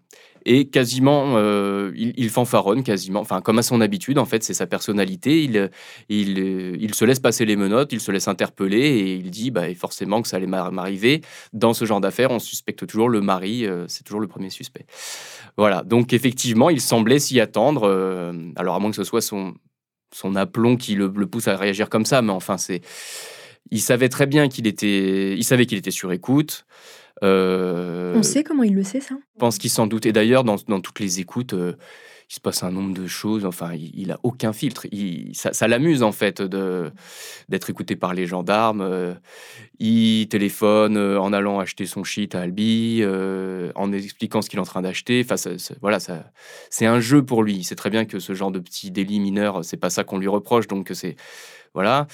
et 0.45 0.65
quasiment, 0.65 1.33
euh, 1.37 1.91
il, 1.95 2.29
fanfaronne 2.29 2.83
quasiment, 2.83 3.19
enfin 3.19 3.41
comme 3.41 3.59
à 3.59 3.63
son 3.63 3.81
habitude 3.81 4.17
en 4.17 4.25
fait, 4.25 4.43
c'est 4.43 4.53
sa 4.53 4.67
personnalité. 4.67 5.43
Il, 5.43 5.69
il, 6.09 6.37
il, 6.79 6.93
se 6.95 7.05
laisse 7.05 7.19
passer 7.19 7.45
les 7.45 7.55
menottes, 7.55 7.93
il 7.93 7.99
se 7.99 8.11
laisse 8.11 8.27
interpeller 8.27 8.79
et 8.79 9.13
il 9.15 9.31
dit 9.31 9.51
bah, 9.51 9.73
forcément 9.75 10.21
que 10.21 10.27
ça 10.27 10.37
allait 10.37 10.47
m'arriver. 10.47 11.21
Dans 11.53 11.73
ce 11.73 11.85
genre 11.85 12.01
d'affaires, 12.01 12.31
on 12.31 12.39
suspecte 12.39 12.85
toujours 12.85 13.09
le 13.09 13.21
mari, 13.21 13.65
euh, 13.65 13.85
c'est 13.87 14.03
toujours 14.03 14.21
le 14.21 14.27
premier 14.27 14.49
suspect. 14.49 14.85
Voilà, 15.57 15.83
donc 15.83 16.13
effectivement, 16.13 16.69
il 16.69 16.81
semblait 16.81 17.19
s'y 17.19 17.39
attendre. 17.39 17.83
Euh, 17.87 18.33
alors 18.55 18.75
à 18.75 18.79
moins 18.79 18.89
que 18.89 18.97
ce 18.97 19.03
soit 19.03 19.21
son, 19.21 19.53
son 20.13 20.35
aplomb 20.35 20.77
qui 20.77 20.95
le, 20.95 21.11
le 21.15 21.27
pousse 21.27 21.47
à 21.47 21.55
réagir 21.55 21.89
comme 21.89 22.05
ça, 22.05 22.21
mais 22.21 22.31
enfin 22.31 22.57
c'est, 22.57 22.81
il 23.71 23.81
savait 23.81 24.09
très 24.09 24.25
bien 24.25 24.49
qu'il 24.49 24.67
était, 24.67 25.35
il 25.35 25.43
savait 25.43 25.65
qu'il 25.65 25.77
était 25.77 25.91
sur 25.91 26.11
écoute. 26.11 26.65
Euh, 27.21 28.13
On 28.15 28.23
sait 28.23 28.43
comment 28.43 28.63
il 28.63 28.73
le 28.73 28.83
sait, 28.83 28.99
ça 28.99 29.15
Je 29.35 29.39
pense 29.39 29.57
qu'il 29.57 29.69
s'en 29.69 29.87
doute. 29.87 30.05
Et 30.05 30.11
d'ailleurs, 30.11 30.43
dans, 30.43 30.57
toutes 30.57 30.99
les 30.99 31.19
écoutes, 31.19 31.53
euh, 31.53 31.73
il 32.29 32.35
se 32.35 32.39
passe 32.39 32.63
un 32.63 32.71
nombre 32.71 32.93
de 32.93 33.05
choses. 33.05 33.45
Enfin, 33.45 33.73
il, 33.73 34.07
n'a 34.07 34.15
a 34.15 34.19
aucun 34.23 34.53
filtre. 34.53 34.87
ça, 35.33 35.67
l'amuse, 35.67 36.01
en 36.01 36.11
fait, 36.11 36.41
d'être 36.41 37.69
écouté 37.69 37.95
par 37.95 38.13
les 38.13 38.25
gendarmes. 38.25 38.81
Euh, 38.81 39.13
il 39.79 40.27
téléphone 40.27 40.97
en 40.97 41.33
allant 41.33 41.59
acheter 41.59 41.85
son 41.85 42.03
shit 42.03 42.33
à 42.35 42.41
Albi, 42.41 43.03
en 43.75 43.91
expliquant 43.91 44.41
ce 44.41 44.49
qu'il 44.49 44.57
est 44.57 44.61
en 44.61 44.65
train 44.65 44.81
d'acheter. 44.81 45.23
Enfin, 45.23 45.35
voilà, 45.81 45.99
ça, 45.99 46.25
c'est 46.69 46.85
un 46.85 46.99
jeu 46.99 47.23
pour 47.23 47.43
lui. 47.43 47.55
Il 47.55 47.63
sait 47.63 47.75
très 47.75 47.89
bien 47.89 48.05
que 48.05 48.19
ce 48.19 48.33
genre 48.33 48.51
de 48.51 48.59
petit 48.59 48.91
délit 48.91 49.19
mineur, 49.19 49.63
c'est 49.63 49.77
pas 49.77 49.89
ça 49.89 50.03
qu'on 50.03 50.17
lui 50.17 50.27
reproche. 50.27 50.67
Donc, 50.67 50.89
c'est. 50.93 51.15
Voilà. 51.75 52.07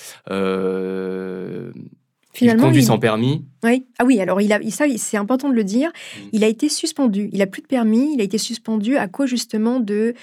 Finalement, 2.32 2.63
il 2.63 2.67
conduit 2.67 2.84
sans 2.84 2.99
permis. 2.99 3.43
Oui. 3.63 3.86
Ah 3.97 4.05
oui, 4.05 4.19
alors 4.21 4.39
il 4.39 4.53
a, 4.53 4.59
ça, 4.69 4.86
c'est 4.97 5.17
important 5.17 5.49
de 5.49 5.55
le 5.55 5.63
dire. 5.63 5.89
Mm. 5.89 6.21
Il 6.34 6.43
a 6.43 6.47
été 6.47 6.69
suspendu. 6.69 7.30
Il 7.34 7.41
a 7.41 7.47
plus 7.47 7.61
de 7.61 7.67
permis. 7.67 8.13
Il 8.13 8.21
a 8.21 8.23
été 8.23 8.38
suspendu 8.38 8.97
à 8.97 9.07
cause 9.07 9.30
justement 9.30 9.80
de 9.80 10.13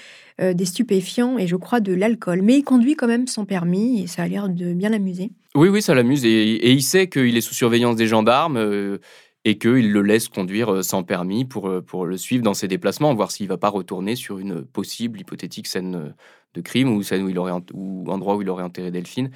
euh, 0.41 0.53
des 0.53 0.65
stupéfiants 0.65 1.37
et 1.37 1.47
je 1.47 1.55
crois 1.57 1.79
de 1.81 1.93
l'alcool. 1.93 2.41
Mais 2.43 2.57
il 2.57 2.63
conduit 2.63 2.95
quand 2.95 3.07
même 3.07 3.27
sans 3.27 3.45
permis 3.45 4.03
et 4.03 4.07
ça 4.07 4.23
a 4.23 4.27
l'air 4.27 4.47
de 4.47 4.73
bien 4.73 4.89
l'amuser. 4.89 5.31
Oui, 5.53 5.67
oui, 5.69 5.81
ça 5.81 5.95
l'amuse 5.95 6.23
et, 6.23 6.71
il 6.71 6.81
sait 6.81 7.09
qu'il 7.09 7.35
est 7.35 7.41
sous 7.41 7.55
surveillance 7.55 7.95
des 7.95 8.07
gendarmes. 8.07 8.57
Euh, 8.57 8.99
et 9.45 9.57
qu'il 9.57 9.93
le 9.93 10.01
laisse 10.01 10.27
conduire 10.27 10.73
euh, 10.73 10.81
sans 10.81 11.03
permis 11.03 11.45
pour, 11.45 11.71
pour 11.85 12.05
le 12.05 12.17
suivre 12.17 12.43
dans 12.43 12.53
ses 12.53 12.67
déplacements, 12.67 13.13
voir 13.13 13.31
s'il 13.31 13.45
ne 13.45 13.49
va 13.49 13.57
pas 13.57 13.69
retourner 13.69 14.17
sur 14.17 14.39
une 14.39 14.61
possible 14.61 15.21
hypothétique 15.21 15.67
scène 15.67 16.13
de 16.53 16.61
crime 16.61 16.91
ou 16.91 17.01
scène 17.01 17.23
où 17.23 17.29
il 17.29 17.39
aurait, 17.39 17.53
ou 17.73 18.03
endroit 18.09 18.35
où 18.35 18.41
il 18.41 18.49
aurait 18.49 18.63
enterré 18.63 18.91
Delphine. 18.91 19.31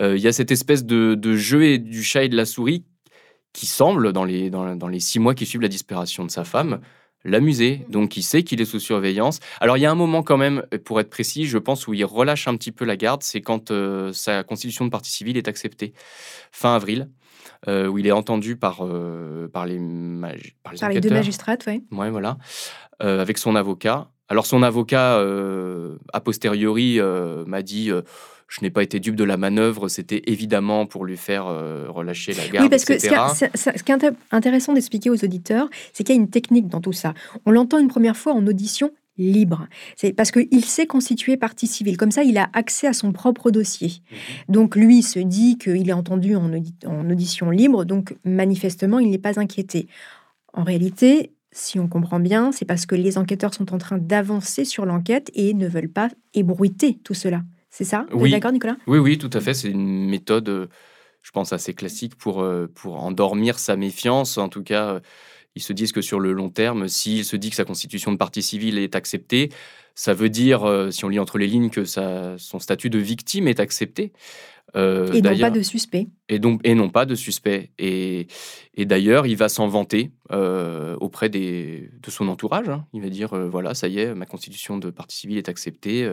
Euh, 0.00 0.16
il 0.16 0.22
y 0.22 0.28
a 0.28 0.32
cette 0.32 0.50
espèce 0.50 0.84
de, 0.84 1.36
jeu 1.36 1.64
et 1.64 1.78
du 1.78 2.02
chat 2.02 2.24
et 2.24 2.28
de 2.28 2.36
la 2.36 2.44
souris 2.44 2.84
qui 3.52 3.66
semble, 3.66 4.12
dans 4.12 4.24
les, 4.24 4.50
dans, 4.50 4.88
les 4.88 5.00
six 5.00 5.18
mois 5.18 5.34
qui 5.34 5.46
suivent 5.46 5.62
la 5.62 5.68
disparition 5.68 6.24
de 6.26 6.30
sa 6.30 6.44
femme, 6.44 6.80
l'amuser. 7.24 7.86
Donc 7.88 8.16
il 8.16 8.22
sait 8.22 8.42
qu'il 8.42 8.60
est 8.60 8.66
sous 8.66 8.80
surveillance. 8.80 9.40
Alors 9.60 9.78
il 9.78 9.80
y 9.80 9.86
a 9.86 9.90
un 9.90 9.96
moment 9.96 10.22
quand 10.22 10.36
même, 10.36 10.62
pour 10.84 11.00
être 11.00 11.08
précis, 11.08 11.46
je 11.46 11.56
pense, 11.56 11.86
où 11.86 11.94
il 11.94 12.04
relâche 12.04 12.48
un 12.48 12.56
petit 12.56 12.72
peu 12.72 12.84
la 12.84 12.96
garde, 12.96 13.22
c'est 13.22 13.40
quand 13.40 13.70
euh, 13.70 14.12
sa 14.12 14.42
constitution 14.42 14.84
de 14.84 14.90
partie 14.90 15.10
civile 15.10 15.38
est 15.38 15.48
acceptée, 15.48 15.94
fin 16.52 16.74
avril. 16.74 17.08
Euh, 17.68 17.86
où 17.86 17.96
il 17.96 18.06
est 18.06 18.12
entendu 18.12 18.56
par, 18.56 18.78
par 19.52 19.66
les, 19.66 19.78
par 20.62 20.72
les, 20.72 20.78
par 20.78 20.88
les 20.90 21.00
deux 21.00 21.10
magistrates, 21.10 21.64
oui. 21.66 21.82
Ouais, 21.90 22.10
voilà. 22.10 22.36
avec 23.00 23.38
son 23.38 23.56
avocat. 23.56 24.10
Alors 24.28 24.46
son 24.46 24.62
avocat, 24.62 25.18
a 26.12 26.20
posteriori, 26.20 27.00
m'a 27.46 27.62
dit 27.62 27.90
je 28.48 28.60
n'ai 28.62 28.70
pas 28.70 28.82
été 28.82 29.00
dupe 29.00 29.16
de 29.16 29.24
la 29.24 29.36
manœuvre, 29.36 29.88
c'était 29.88 30.22
évidemment 30.26 30.86
pour 30.86 31.04
lui 31.04 31.16
faire 31.16 31.46
euh, 31.46 31.86
relâcher 31.88 32.32
la 32.32 32.48
garde. 32.48 32.64
Oui, 32.64 32.70
parce 32.70 32.84
que 32.84 32.98
ce 32.98 33.82
qui, 33.82 33.92
est 33.92 34.12
intéressant 34.30 34.72
d'expliquer 34.72 35.10
aux 35.10 35.24
auditeurs, 35.24 35.68
c'est 35.92 36.04
qu'il 36.04 36.14
y 36.14 36.18
a 36.18 36.20
une 36.20 36.30
technique 36.30 36.68
dans 36.68 36.80
tout 36.80 36.92
ça. 36.92 37.14
On 37.44 37.50
l'entend 37.50 37.78
une 37.78 37.88
première 37.88 38.16
fois 38.16 38.32
en 38.32 38.46
audition 38.46 38.92
libre. 39.18 39.66
C'est 39.96 40.12
parce 40.12 40.30
qu'il 40.30 40.64
s'est 40.64 40.86
constitué 40.86 41.36
partie 41.36 41.66
civile. 41.66 41.96
Comme 41.96 42.10
ça, 42.10 42.22
il 42.22 42.36
a 42.38 42.50
accès 42.52 42.86
à 42.86 42.92
son 42.92 43.12
propre 43.12 43.50
dossier. 43.50 43.88
Mhm. 44.10 44.16
Donc 44.54 44.76
lui 44.76 45.02
se 45.02 45.18
dit 45.18 45.58
qu'il 45.58 45.88
est 45.88 45.94
entendu 45.94 46.36
en, 46.36 46.50
en 46.86 47.10
audition 47.10 47.50
libre, 47.50 47.84
donc 47.84 48.14
manifestement, 48.24 48.98
il 48.98 49.10
n'est 49.10 49.18
pas 49.18 49.40
inquiété. 49.40 49.88
En 50.52 50.64
réalité, 50.64 51.32
si 51.50 51.78
on 51.78 51.88
comprend 51.88 52.20
bien, 52.20 52.52
c'est 52.52 52.64
parce 52.64 52.86
que 52.86 52.94
les 52.94 53.18
enquêteurs 53.18 53.54
sont 53.54 53.74
en 53.74 53.78
train 53.78 53.98
d'avancer 53.98 54.64
sur 54.64 54.84
l'enquête 54.84 55.30
et 55.34 55.54
ne 55.54 55.66
veulent 55.66 55.88
pas 55.88 56.10
ébruiter 56.34 56.98
tout 57.02 57.14
cela. 57.14 57.42
C'est 57.76 57.84
ça? 57.84 58.06
Vous 58.10 58.20
oui. 58.20 58.30
d'accord, 58.30 58.52
Nicolas? 58.52 58.78
Oui, 58.86 58.96
oui, 58.98 59.18
tout 59.18 59.28
à 59.34 59.40
fait. 59.42 59.52
C'est 59.52 59.68
une 59.68 60.08
méthode, 60.08 60.48
euh, 60.48 60.66
je 61.20 61.30
pense, 61.30 61.52
assez 61.52 61.74
classique 61.74 62.14
pour, 62.14 62.40
euh, 62.40 62.72
pour 62.74 63.04
endormir 63.04 63.58
sa 63.58 63.76
méfiance. 63.76 64.38
En 64.38 64.48
tout 64.48 64.62
cas, 64.62 64.94
euh, 64.94 65.00
ils 65.56 65.60
se 65.60 65.74
disent 65.74 65.92
que 65.92 66.00
sur 66.00 66.18
le 66.18 66.32
long 66.32 66.48
terme, 66.48 66.88
s'il 66.88 67.22
se 67.26 67.36
dit 67.36 67.50
que 67.50 67.56
sa 67.56 67.66
constitution 67.66 68.12
de 68.12 68.16
partie 68.16 68.42
civile 68.42 68.78
est 68.78 68.96
acceptée, 68.96 69.50
ça 69.94 70.14
veut 70.14 70.30
dire, 70.30 70.88
si 70.90 71.04
on 71.04 71.08
lit 71.08 71.18
entre 71.18 71.36
les 71.36 71.46
lignes, 71.46 71.70
que 71.70 71.84
son 71.84 72.58
statut 72.58 72.90
de 72.90 72.98
victime 72.98 73.46
est 73.48 73.60
accepté. 73.60 74.12
Euh, 74.74 75.12
et 75.12 75.22
non 75.22 75.38
pas 75.38 75.50
de 75.50 75.62
suspect. 75.62 76.08
Et, 76.28 76.38
donc, 76.38 76.60
et 76.64 76.74
non 76.74 76.90
pas 76.90 77.06
de 77.06 77.14
suspect. 77.14 77.70
Et, 77.78 78.26
et 78.74 78.84
d'ailleurs, 78.84 79.26
il 79.26 79.36
va 79.36 79.48
s'en 79.48 79.68
vanter 79.68 80.12
euh, 80.32 80.96
auprès 81.00 81.28
des, 81.28 81.90
de 82.02 82.10
son 82.10 82.28
entourage. 82.28 82.68
Hein. 82.68 82.86
Il 82.92 83.02
va 83.02 83.08
dire, 83.08 83.32
euh, 83.34 83.48
voilà, 83.48 83.74
ça 83.74 83.88
y 83.88 83.98
est, 83.98 84.14
ma 84.14 84.26
constitution 84.26 84.76
de 84.76 84.90
partie 84.90 85.16
civile 85.16 85.38
est 85.38 85.48
acceptée. 85.48 86.12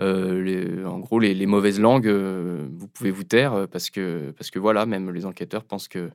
En 0.00 0.98
gros, 0.98 1.18
les, 1.18 1.46
mauvaises 1.46 1.80
langues, 1.80 2.08
vous 2.08 2.88
pouvez 2.88 3.10
vous 3.10 3.24
taire 3.24 3.66
parce 3.70 3.90
que, 3.90 4.32
parce 4.36 4.50
que 4.50 4.58
voilà, 4.58 4.86
même 4.86 5.10
les 5.10 5.26
enquêteurs 5.26 5.64
pensent 5.64 5.88
que, 5.88 6.10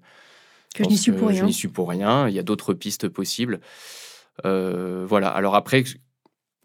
que 0.76 0.84
je 0.84 0.90
n'y 0.90 0.98
suis 0.98 1.12
pour 1.12 1.30
rien. 1.30 1.42
Je 1.42 1.46
n'y 1.46 1.54
suis 1.54 1.68
pour 1.68 1.90
rien. 1.90 2.28
Il 2.28 2.34
y 2.34 2.40
a 2.40 2.44
d'autres 2.44 2.74
pistes 2.74 3.10
possibles. 3.10 3.60
voilà. 4.44 5.30
Alors 5.30 5.56
après, 5.56 5.84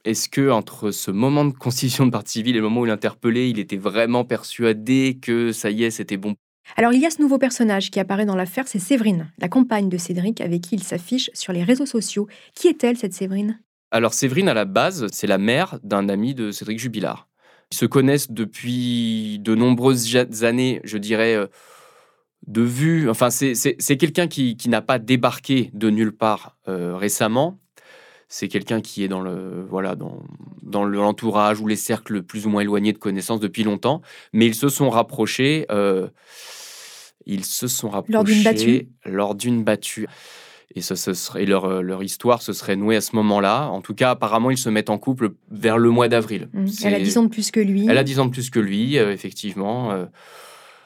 est-ce 0.05 0.29
que 0.29 0.51
entre 0.51 0.91
ce 0.91 1.11
moment 1.11 1.45
de 1.45 1.53
constitution 1.53 2.07
de 2.07 2.11
partie 2.11 2.35
civile 2.39 2.57
et 2.57 2.59
le 2.59 2.65
moment 2.65 2.81
où 2.81 2.87
il 2.87 2.91
interpellé, 2.91 3.49
il 3.49 3.59
était 3.59 3.77
vraiment 3.77 4.25
persuadé 4.25 5.19
que 5.21 5.53
ça 5.53 5.71
y 5.71 5.85
est, 5.85 5.91
c'était 5.91 6.17
bon? 6.17 6.35
Alors 6.77 6.93
il 6.93 7.01
y 7.01 7.07
a 7.07 7.11
ce 7.11 7.21
nouveau 7.21 7.39
personnage 7.39 7.91
qui 7.91 7.99
apparaît 8.01 8.27
dans 8.27 8.37
l'affaire, 8.37 8.69
c'est 8.69 8.79
Séverine, 8.79 9.31
la 9.39 9.49
compagne 9.49 9.89
de 9.89 9.97
Cédric 9.97 10.41
avec 10.41 10.63
qui 10.63 10.77
il 10.77 10.83
s'affiche 10.83 11.31
sur 11.35 11.53
les 11.53 11.63
réseaux 11.63 11.87
sociaux. 11.87 12.29
Qui 12.55 12.69
est-elle 12.69 12.97
cette 12.97 13.15
Séverine? 13.15 13.59
Alors 13.91 14.15
Séverine 14.15 14.49
à 14.49 14.55
la 14.55 14.65
base, 14.65 15.07
c'est 15.13 15.27
la 15.27 15.39
mère 15.39 15.79
d'un 15.83 16.09
ami 16.09 16.35
de 16.35 16.51
Cédric 16.51 16.79
Jubilard. 16.79 17.29
Ils 17.73 17.77
se 17.77 17.87
connaissent 17.87 18.31
depuis 18.31 19.39
de 19.41 19.55
nombreuses 19.55 20.17
années, 20.43 20.81
je 20.85 20.99
dirais, 20.99 21.35
euh, 21.35 21.47
de 22.47 22.63
vue. 22.63 23.11
Enfin, 23.11 23.31
c'est 23.31 23.97
quelqu'un 23.97 24.27
qui, 24.27 24.57
n'a 24.69 24.83
pas 24.83 24.99
débarqué 24.99 25.71
de 25.75 25.91
nulle 25.91 26.13
part 26.13 26.57
euh, 26.69 26.97
récemment 26.97 27.59
c'est 28.29 28.49
quelqu'un 28.49 28.81
qui 28.81 29.03
est 29.03 29.09
dans 29.09 29.23
le 29.23 29.65
voilà 29.69 29.97
dans, 29.97 30.23
dans 30.63 30.85
l'entourage 30.85 31.61
ou 31.61 31.67
les 31.67 31.77
cercles 31.77 32.23
plus 32.23 32.47
ou 32.47 32.51
moins 32.51 32.61
éloignés 32.61 32.93
de 32.93 32.99
connaissances 32.99 33.41
depuis 33.41 33.65
longtemps, 33.65 34.03
mais 34.33 34.47
ils 34.47 34.55
se 34.55 34.69
sont 34.69 34.91
rapprochés. 34.91 35.67
Euh, 35.71 36.09
ils 37.27 37.45
se 37.45 37.69
sont 37.69 37.91
rapprochés 37.91 38.13
lors 38.13 38.25
d'une 38.25 38.43
battue. 38.43 38.89
Lors 39.05 39.35
d'une 39.35 39.65
battue. 39.65 40.07
Et, 40.75 40.83
ce, 40.83 40.95
serait, 40.95 41.47
leur, 41.47 41.65
euh, 41.65 41.81
leur, 41.81 42.03
histoire 42.03 42.43
se 42.43 42.53
serait 42.53 42.77
nouée 42.77 42.97
à 42.97 43.01
ce 43.01 43.17
moment-là. 43.17 43.69
En 43.69 43.81
tout 43.81 43.95
cas, 43.95 44.11
apparemment, 44.11 44.51
ils 44.51 44.59
se 44.59 44.69
mettent 44.69 44.91
en 44.91 44.99
couple 44.99 45.31
vers 45.51 45.79
le 45.79 45.91
mois 45.91 46.09
d'avril. 46.09 46.49
Mmh. 46.53 46.67
Elle 46.85 46.95
a 46.95 47.01
10 47.01 47.19
ans 47.19 47.23
de 47.25 47.29
plus 47.29 47.51
que 47.51 47.61
lui. 47.61 47.87
Elle 47.89 47.97
a 47.97 48.05
10 48.05 48.21
ans 48.21 48.27
de 48.27 48.31
plus 48.31 48.51
que 48.51 48.61
lui, 48.61 48.99
euh, 48.99 49.13
effectivement. 49.13 49.93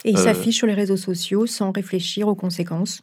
et 0.04 0.10
il 0.10 0.18
s'affiche 0.18 0.56
sur 0.56 0.66
les 0.66 0.74
réseaux 0.74 0.96
sociaux 0.96 1.46
sans 1.46 1.72
réfléchir 1.72 2.28
aux 2.28 2.36
conséquences. 2.36 3.02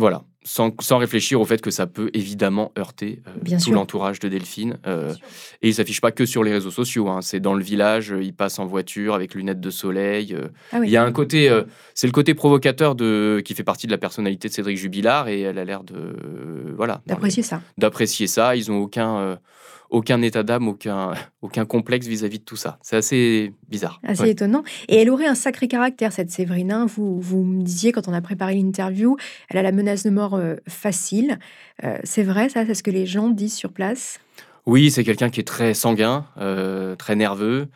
Voilà, 0.00 0.22
sans, 0.44 0.72
réfléchir 0.96 1.38
au 1.42 1.44
fait 1.44 1.60
que 1.60 1.70
ça 1.70 1.86
peut 1.86 2.08
évidemment 2.14 2.72
heurter 2.78 3.20
euh, 3.28 3.58
tout 3.62 3.70
l'entourage 3.70 4.18
de 4.18 4.30
Delphine. 4.30 4.78
Euh, 4.86 5.12
et 5.60 5.68
il 5.68 5.74
s'affiche 5.74 6.00
pas 6.00 6.10
que 6.10 6.24
sur 6.24 6.42
les 6.42 6.52
réseaux 6.52 6.70
sociaux, 6.70 7.10
hein. 7.10 7.20
c'est 7.20 7.38
dans 7.38 7.52
le 7.52 7.62
village, 7.62 8.14
il 8.18 8.32
passe 8.32 8.58
en 8.58 8.64
voiture 8.64 9.14
avec 9.14 9.34
lunettes 9.34 9.60
de 9.60 9.68
soleil. 9.68 10.34
Euh. 10.34 10.48
Ah 10.72 10.78
il 10.82 10.88
y 10.88 10.96
a 10.96 11.04
un 11.04 11.12
côté, 11.12 11.54
c'est 11.94 12.06
le 12.06 12.14
côté 12.14 12.32
provocateur 12.32 12.94
de, 12.94 13.42
qui 13.44 13.54
fait 13.54 13.62
partie 13.62 13.86
de 13.86 13.92
la 13.92 13.98
personnalité 13.98 14.48
de 14.48 14.54
Cédric 14.54 14.78
Jubilard 14.78 15.28
et 15.28 15.42
elle 15.42 15.58
a 15.58 15.66
l'air 15.66 15.84
de, 15.84 16.16
voilà, 16.74 17.02
d'apprécier 17.06 17.42
ça. 17.42 17.60
D'apprécier 17.76 18.26
ça. 18.26 18.56
Ils 18.56 18.72
ont 18.72 18.78
aucun 18.78 19.38
aucun 19.90 20.22
état 20.22 20.42
d'âme, 20.42 20.68
aucun, 20.68 21.12
aucun 21.42 21.66
complexe 21.66 22.06
vis-à-vis 22.06 22.38
de 22.38 22.44
tout 22.44 22.56
ça. 22.56 22.78
C'est 22.82 22.96
assez 22.96 23.52
bizarre. 23.68 24.00
Assez 24.04 24.30
étonnant. 24.30 24.62
Et 24.88 24.96
elle 24.96 25.10
aurait 25.10 25.26
un 25.26 25.34
sacré 25.34 25.68
caractère, 25.68 26.12
cette 26.12 26.30
Séverine. 26.30 26.72
Hein. 26.72 26.86
Vous, 26.86 27.20
vous 27.20 27.44
me 27.44 27.62
disiez 27.62 27.92
quand 27.92 28.08
on 28.08 28.12
a 28.12 28.20
préparé 28.20 28.54
l'interview, 28.54 29.16
elle 29.50 29.58
a 29.58 29.62
la 29.62 29.72
menace 29.72 30.04
de 30.04 30.10
mort 30.10 30.34
euh, 30.34 30.56
facile. 30.68 31.38
Euh, 31.84 31.98
c'est 32.04 32.22
vrai, 32.22 32.48
ça? 32.48 32.64
C'est 32.64 32.74
ce 32.74 32.82
que 32.82 32.90
les 32.90 33.06
gens 33.06 33.28
disent 33.28 33.54
sur 33.54 33.72
place? 33.72 34.20
Oui, 34.66 34.90
c'est 34.90 35.04
quelqu'un 35.04 35.30
qui 35.30 35.40
est 35.40 35.46
très 35.46 35.74
sanguin, 35.74 36.26
euh, 36.38 36.94
très 36.94 37.16
nerveux. 37.16 37.68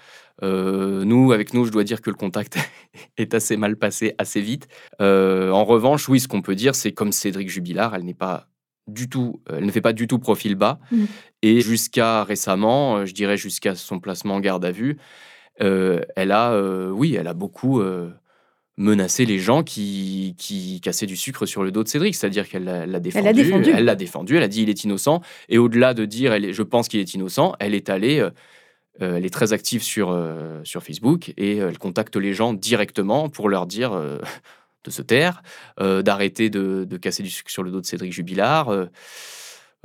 nous, 0.42 1.32
avec 1.32 1.54
nous, 1.54 1.64
je 1.64 1.72
dois 1.72 1.84
dire 1.84 2.02
que 2.02 2.10
le 2.10 2.16
contact 2.16 2.58
est 3.16 3.34
assez 3.34 3.56
mal 3.56 3.76
passé 3.76 4.14
assez 4.18 4.40
vite. 4.40 4.68
en 5.00 5.64
revanche, 5.64 6.08
oui, 6.08 6.20
ce 6.20 6.28
qu'on 6.28 6.42
peut 6.42 6.54
dire, 6.54 6.74
c'est 6.74 6.92
comme 6.92 7.12
Cédric 7.12 7.48
Jubilard, 7.48 7.94
elle 7.94 8.04
n'est 8.04 8.14
pas 8.14 8.48
du 8.86 9.08
tout, 9.08 9.40
euh, 9.50 9.56
elle 9.58 9.66
ne 9.66 9.70
fait 9.70 9.80
pas 9.80 9.92
du 9.92 10.06
tout 10.06 10.18
profil 10.18 10.54
bas. 10.54 10.78
Mmh. 10.90 11.04
Et 11.42 11.60
jusqu'à 11.60 12.24
récemment, 12.24 12.98
euh, 12.98 13.06
je 13.06 13.14
dirais 13.14 13.36
jusqu'à 13.36 13.74
son 13.74 14.00
placement 14.00 14.34
en 14.34 14.40
garde 14.40 14.64
à 14.64 14.72
vue, 14.72 14.96
euh, 15.62 16.00
elle 16.16 16.32
a, 16.32 16.58
oui, 16.90 17.14
elle 17.14 17.28
a 17.28 17.34
beaucoup 17.34 17.82
menacé 18.76 19.24
les 19.24 19.38
gens 19.38 19.62
qui, 19.62 20.34
qui 20.36 20.80
cassaient 20.80 21.06
du 21.06 21.16
sucre 21.16 21.46
sur 21.46 21.62
le 21.62 21.70
dos 21.70 21.84
de 21.84 21.88
Cédric. 21.88 22.14
C'est-à-dire 22.14 22.48
qu'elle 22.48 22.64
l'a 22.64 23.00
défendu, 23.00 23.70
elle 23.70 23.84
l'a 23.84 23.94
défendu. 23.94 24.36
Elle 24.36 24.42
a 24.42 24.48
dit 24.48 24.62
il 24.62 24.68
est 24.68 24.82
innocent. 24.84 25.20
Et 25.48 25.58
au-delà 25.58 25.94
de 25.94 26.04
dire 26.04 26.32
elle 26.32 26.52
je 26.52 26.62
pense 26.62 26.88
qu'il 26.88 26.98
est 26.98 27.14
innocent, 27.14 27.54
elle 27.60 27.74
est 27.74 27.88
allée. 27.88 28.28
elle 28.98 29.24
est 29.24 29.32
très 29.32 29.52
active 29.52 29.82
sur, 29.82 30.18
sur 30.64 30.82
Facebook 30.82 31.32
et 31.36 31.58
elle 31.58 31.78
contacte 31.78 32.16
les 32.16 32.32
gens 32.32 32.52
directement 32.52 33.28
pour 33.28 33.48
leur 33.48 33.66
dire 33.66 33.92
de 34.84 34.90
se 34.90 35.02
taire, 35.02 35.42
euh, 35.80 36.02
d'arrêter 36.02 36.50
de, 36.50 36.96
casser 36.96 37.22
du 37.22 37.30
sucre 37.30 37.50
sur 37.50 37.62
le 37.62 37.70
dos 37.70 37.80
de 37.80 37.86
Cédric 37.86 38.12
Jubilard. 38.12 38.68
Euh, 38.68 38.86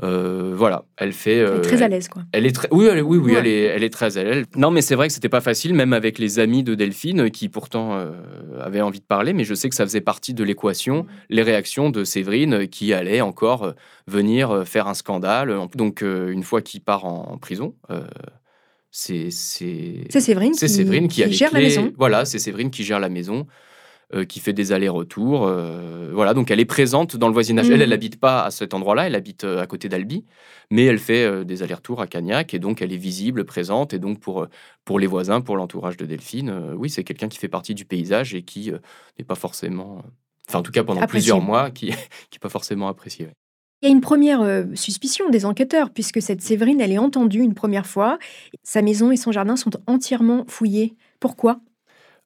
euh, 0.02 0.54
voilà, 0.56 0.86
elle 0.96 1.12
fait. 1.12 1.40
elle 1.40 1.58
est 1.58 1.62
très 1.62 1.82
à 1.82 1.90
l'aise, 1.90 2.08
quoi. 2.08 2.24
Elle 2.32 2.46
est 2.46 2.56
très, 2.56 2.70
oui, 2.72 2.88
oui, 3.02 3.18
oui, 3.18 3.34
elle, 3.38 3.48
est, 3.48 3.64
elle 3.64 3.84
est 3.84 3.90
très 3.90 4.18
à 4.18 4.24
l'aise. 4.24 4.46
Non, 4.56 4.72
mais 4.72 4.82
c'est 4.82 4.96
vrai 4.96 5.08
que 5.08 5.14
c'était 5.14 5.28
pas 5.28 5.42
facile, 5.42 5.74
même 5.74 5.92
avec 5.92 6.20
les 6.20 6.40
amis 6.40 6.64
de 6.64 6.74
Delphine, 6.74 7.30
qui 7.30 7.50
pourtant 7.50 8.00
avaient 8.62 8.80
envie 8.80 9.02
de 9.02 9.06
parler, 9.06 9.34
mais 9.34 9.44
je 9.44 9.54
sais 9.54 9.68
que 9.68 9.76
ça 9.76 9.84
faisait 9.84 10.00
partie 10.00 10.34
de 10.34 10.46
l'équation, 10.46 11.06
les 11.30 11.42
réactions 11.42 11.90
de 11.90 12.06
Séverine, 12.06 12.70
qui 12.70 12.94
allait 12.94 13.20
encore 13.20 13.74
venir 14.08 14.66
faire 14.66 14.88
un 14.88 14.94
scandale. 14.94 15.54
Donc, 15.76 16.02
une 16.02 16.44
fois 16.44 16.62
qu'il 16.62 16.80
part 16.80 17.04
en, 17.04 17.38
prison, 17.38 17.76
c'est 18.90 19.32
c'est 19.32 20.08
Séverine, 20.18 20.54
qui, 20.54 20.70
Séverine 20.70 21.10
qui, 21.10 21.24
qui 21.24 21.34
gère 21.34 21.54
la 21.54 21.60
maison. 21.60 21.92
Voilà, 21.98 22.24
c'est 22.24 22.40
Séverine 22.40 22.72
qui 22.72 22.86
gère 22.86 23.02
la 23.02 23.10
maison. 23.10 23.48
Euh, 24.16 24.26
qui 24.26 24.40
fait 24.40 24.54
des 24.54 24.72
allers-retours. 24.72 25.46
Euh, 25.46 26.10
voilà, 26.12 26.34
donc 26.34 26.50
elle 26.50 26.60
est 26.60 26.66
présente 26.66 27.16
dans 27.16 27.28
le 27.28 27.34
voisinage. 27.34 27.70
Elle, 27.70 27.84
elle 27.84 27.92
n'habite 27.92 28.16
mhm. 28.16 28.20
pas 28.20 28.46
à 28.46 28.50
cet 28.50 28.74
endroit-là, 28.74 29.06
elle 29.06 29.14
habite 29.14 29.44
euh, 29.44 29.62
à 29.62 29.68
côté 29.68 29.88
d'Albi, 29.88 30.26
mais 30.72 30.84
elle 30.86 30.98
fait 30.98 31.46
des 31.46 31.62
allers-retours 31.62 32.02
à 32.02 32.08
Cagnac 32.08 32.56
et 32.56 32.60
donc 32.60 32.82
elle 32.82 32.92
est 32.92 32.98
visible, 32.98 33.46
présente. 33.46 33.94
Et 33.94 34.00
donc 34.00 34.20
pour, 34.20 34.48
pour 34.84 34.98
les 34.98 35.06
voisins, 35.06 35.42
pour 35.42 35.58
l'entourage 35.58 35.96
de 35.96 36.08
Delphine, 36.08 36.74
oui, 36.76 36.90
c'est 36.90 37.04
quelqu'un 37.04 37.28
qui 37.28 37.38
fait 37.38 37.50
partie 37.50 37.76
du 37.76 37.86
paysage 37.86 38.34
et 38.34 38.42
qui 38.42 38.72
n'est 39.20 39.26
pas 39.26 39.36
forcément, 39.36 40.02
enfin 40.48 40.58
en 40.58 40.64
tout 40.64 40.72
cas 40.72 40.84
pendant 40.84 41.06
plusieurs 41.06 41.40
mois, 41.40 41.70
qui 41.70 41.90
n'est 41.92 42.40
pas 42.42 42.50
forcément 42.50 42.88
apprécié. 42.88 43.28
Il 43.84 43.90
y 43.90 43.92
a 43.92 43.94
une 43.94 44.02
première 44.02 44.66
suspicion 44.74 45.30
des 45.30 45.46
enquêteurs, 45.46 45.92
puisque 45.92 46.20
cette 46.20 46.42
Séverine, 46.42 46.82
elle 46.82 46.92
est 46.92 46.98
entendue 46.98 47.42
une 47.42 47.54
première 47.54 47.86
fois. 47.86 48.18
Sa 48.64 48.82
maison 48.82 49.12
et 49.12 49.18
son 49.18 49.32
jardin 49.32 49.56
sont 49.56 49.72
entièrement 49.86 50.46
fouillés. 50.48 50.96
Pourquoi? 51.20 51.62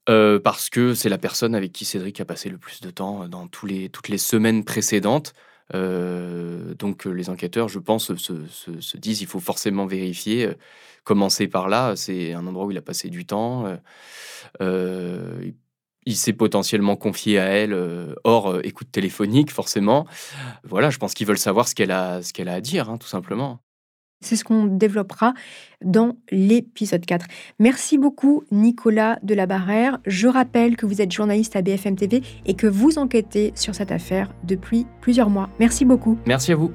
Euh, 0.10 0.40
parce 0.40 0.70
que 0.70 0.94
c'est 0.94 1.10
la 1.10 1.18
personne 1.18 1.56
avec 1.56 1.72
qui 1.72 1.86
Cédric 1.86 2.20
a 2.20 2.26
passé 2.26 2.50
le 2.50 2.58
plus 2.58 2.82
de 2.82 2.90
temps 2.90 3.28
dans 3.28 3.48
tous 3.48 3.66
les, 3.66 3.90
toutes 3.90 4.10
les 4.10 4.18
semaines 4.18 4.64
précédentes. 4.66 5.34
Euh, 5.74 6.74
donc 6.76 7.06
les 7.06 7.30
enquêteurs, 7.30 7.70
je 7.70 7.80
pense, 7.80 8.14
se, 8.16 8.98
disent 8.98 9.22
il 9.22 9.28
faut 9.28 9.40
forcément 9.40 9.86
vérifier. 9.86 10.48
Euh, 10.48 10.54
commencer 11.06 11.48
par 11.48 11.68
là, 11.70 11.96
c'est 11.96 12.34
un 12.34 12.48
endroit 12.48 12.66
où 12.66 12.72
il 12.72 12.78
a 12.78 12.82
passé 12.82 13.10
du 13.10 13.26
temps. 13.26 13.66
il 16.06 16.18
s'est 16.18 16.34
potentiellement 16.34 16.96
confié 16.96 17.40
à 17.40 17.46
elle 17.46 17.78
hors 18.24 18.60
écoute 18.66 18.92
téléphonique, 18.92 19.52
forcément. 19.52 20.06
Voilà, 20.64 20.90
je 20.90 20.98
pense 20.98 21.14
qu'ils 21.14 21.28
veulent 21.28 21.38
savoir 21.38 21.68
ce 21.68 21.76
qu'elle 21.76 21.92
a, 21.92 22.22
ce 22.22 22.42
a 22.42 22.54
à 22.54 22.62
dire, 22.62 22.90
hein, 22.90 22.98
tout 22.98 23.08
simplement. 23.08 23.62
C'est 24.24 24.36
ce 24.36 24.44
qu'on 24.44 24.66
développera 24.66 25.34
dans 25.84 26.16
l'épisode 26.32 27.06
4. 27.06 27.26
Merci 27.60 27.98
beaucoup 27.98 28.44
Nicolas 28.52 29.20
de 29.22 29.34
la 29.34 29.46
Barrère. 29.46 30.00
Je 30.06 30.28
rappelle 30.28 30.78
que 30.78 30.86
vous 30.86 31.02
êtes 31.02 31.12
journaliste 31.12 31.56
à 31.56 31.62
BFM 31.62 31.96
TV 31.96 32.22
et 32.46 32.54
que 32.54 32.68
vous 32.68 32.98
enquêtez 32.98 33.52
sur 33.56 33.76
cette 33.76 33.92
affaire 33.92 34.34
depuis 34.44 34.86
plusieurs 35.02 35.30
mois. 35.30 35.50
Merci 35.60 35.84
beaucoup. 35.86 36.18
Merci 36.26 36.54
à 36.54 36.56
vous. 36.56 36.72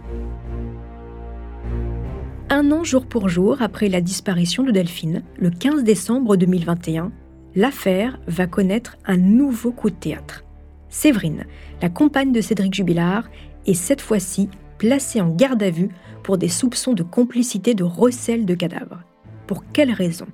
Un 2.50 2.70
an 2.72 2.84
jour 2.84 3.06
pour 3.06 3.28
jour 3.28 3.60
après 3.60 3.88
la 3.88 4.00
disparition 4.00 4.62
de 4.62 4.70
Delphine, 4.70 5.22
le 5.38 5.50
15 5.50 5.84
décembre 5.84 6.36
2021, 6.36 7.12
l'affaire 7.54 8.18
va 8.26 8.46
connaître 8.46 8.96
un 9.06 9.16
nouveau 9.16 9.70
coup 9.70 9.90
de 9.90 9.96
théâtre. 9.96 10.44
Séverine, 10.88 11.44
la 11.82 11.90
compagne 11.90 12.32
de 12.32 12.40
Cédric 12.40 12.72
Jubilard, 12.72 13.28
est 13.66 13.74
cette 13.74 14.00
fois-ci 14.00 14.48
placé 14.78 15.20
en 15.20 15.28
garde 15.28 15.62
à 15.62 15.70
vue 15.70 15.90
pour 16.22 16.38
des 16.38 16.48
soupçons 16.48 16.92
de 16.92 17.02
complicité 17.02 17.74
de 17.74 17.84
recel 17.84 18.46
de 18.46 18.54
cadavres. 18.54 19.02
Pour 19.46 19.64
quelle 19.72 19.92
raison? 19.92 20.26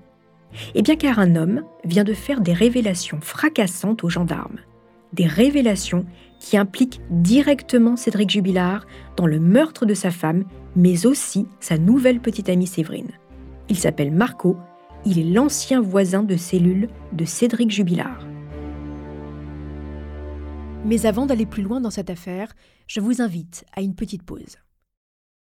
Eh 0.75 0.83
bien 0.83 0.97
car 0.97 1.19
un 1.19 1.37
homme 1.37 1.63
vient 1.85 2.05
de 2.05 2.15
faire 2.15 2.41
des 2.41 2.53
révélations 2.53 3.21
fracassantes 3.21 4.05
aux 4.05 4.11
gendarmes. 4.11 4.59
Des 5.13 5.27
révélations 5.27 6.07
qui 6.41 6.57
impliquent 6.57 7.01
directement 7.11 7.97
Cédric 7.97 8.31
Jubilard 8.31 8.87
dans 9.17 9.27
le 9.27 9.41
meurtre 9.41 9.87
de 9.87 9.95
sa 9.95 10.11
femme, 10.11 10.45
mais 10.77 11.07
aussi 11.07 11.47
sa 11.61 11.79
nouvelle 11.79 12.21
petite 12.21 12.49
amie 12.49 12.67
Séverine. 12.67 13.13
Il 13.69 13.79
s'appelle 13.79 14.11
Marco, 14.13 14.57
il 15.07 15.19
est 15.19 15.33
l'ancien 15.33 15.81
voisin 15.81 16.23
de 16.23 16.37
cellule 16.37 16.89
de 17.13 17.25
Cédric 17.25 17.71
Jubilard. 17.71 18.27
Mais 20.85 21.07
avant 21.07 21.27
d'aller 21.27 21.47
plus 21.47 21.63
loin 21.63 21.81
dans 21.81 21.91
cette 21.91 22.11
affaire, 22.11 22.53
je 22.87 23.01
vous 23.01 23.23
invite 23.23 23.65
à 23.75 23.81
une 23.81 23.95
petite 23.95 24.23
pause. 24.23 24.59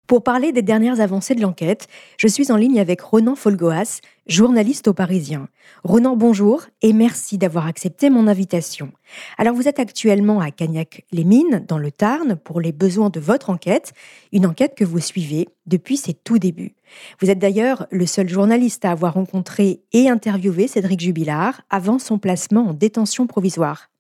Pour 0.10 0.24
parler 0.24 0.52
des 0.52 0.64
dernières 0.64 1.02
avancées 1.02 1.36
de 1.36 1.42
l'enquête, 1.42 1.88
je 2.18 2.28
suis 2.28 2.52
en 2.52 2.56
ligne 2.56 2.80
avec 2.80 3.00
Ronan 3.00 3.36
Folgoas, 3.36 4.02
journaliste 4.26 4.88
au 4.88 4.94
Parisien. 4.96 5.50
Ronan, 5.84 6.16
bonjour 6.16 6.64
et 6.82 6.94
merci 6.94 7.38
d'avoir 7.38 7.68
accepté 7.68 8.10
mon 8.10 8.26
invitation. 8.26 8.92
Alors 9.38 9.54
vous 9.54 9.68
êtes 9.68 9.78
actuellement 9.78 10.40
à 10.40 10.50
Cagnac-les-Mines, 10.50 11.64
dans 11.68 11.78
le 11.78 11.92
Tarn, 11.92 12.38
pour 12.38 12.60
les 12.60 12.72
besoins 12.72 13.12
de 13.12 13.20
votre 13.20 13.52
enquête, 13.52 13.94
une 14.32 14.48
enquête 14.48 14.74
que 14.74 14.84
vous 14.84 15.00
suivez 15.00 15.48
depuis 15.68 15.96
ses 15.96 16.16
tout 16.16 16.40
débuts. 16.40 16.74
Vous 17.22 17.30
êtes 17.30 17.38
d'ailleurs 17.38 17.86
le 17.92 18.08
seul 18.08 18.28
journaliste 18.28 18.86
à 18.86 18.92
avoir 18.92 19.14
rencontré 19.14 19.84
et 19.94 20.10
interviewé 20.10 20.68
Cédric 20.68 21.02
Jubilard 21.02 21.62
avant 21.70 22.00
son 22.00 22.18
placement 22.18 22.70
en 22.70 22.74
détention 22.74 23.28
provisoire. 23.28 23.92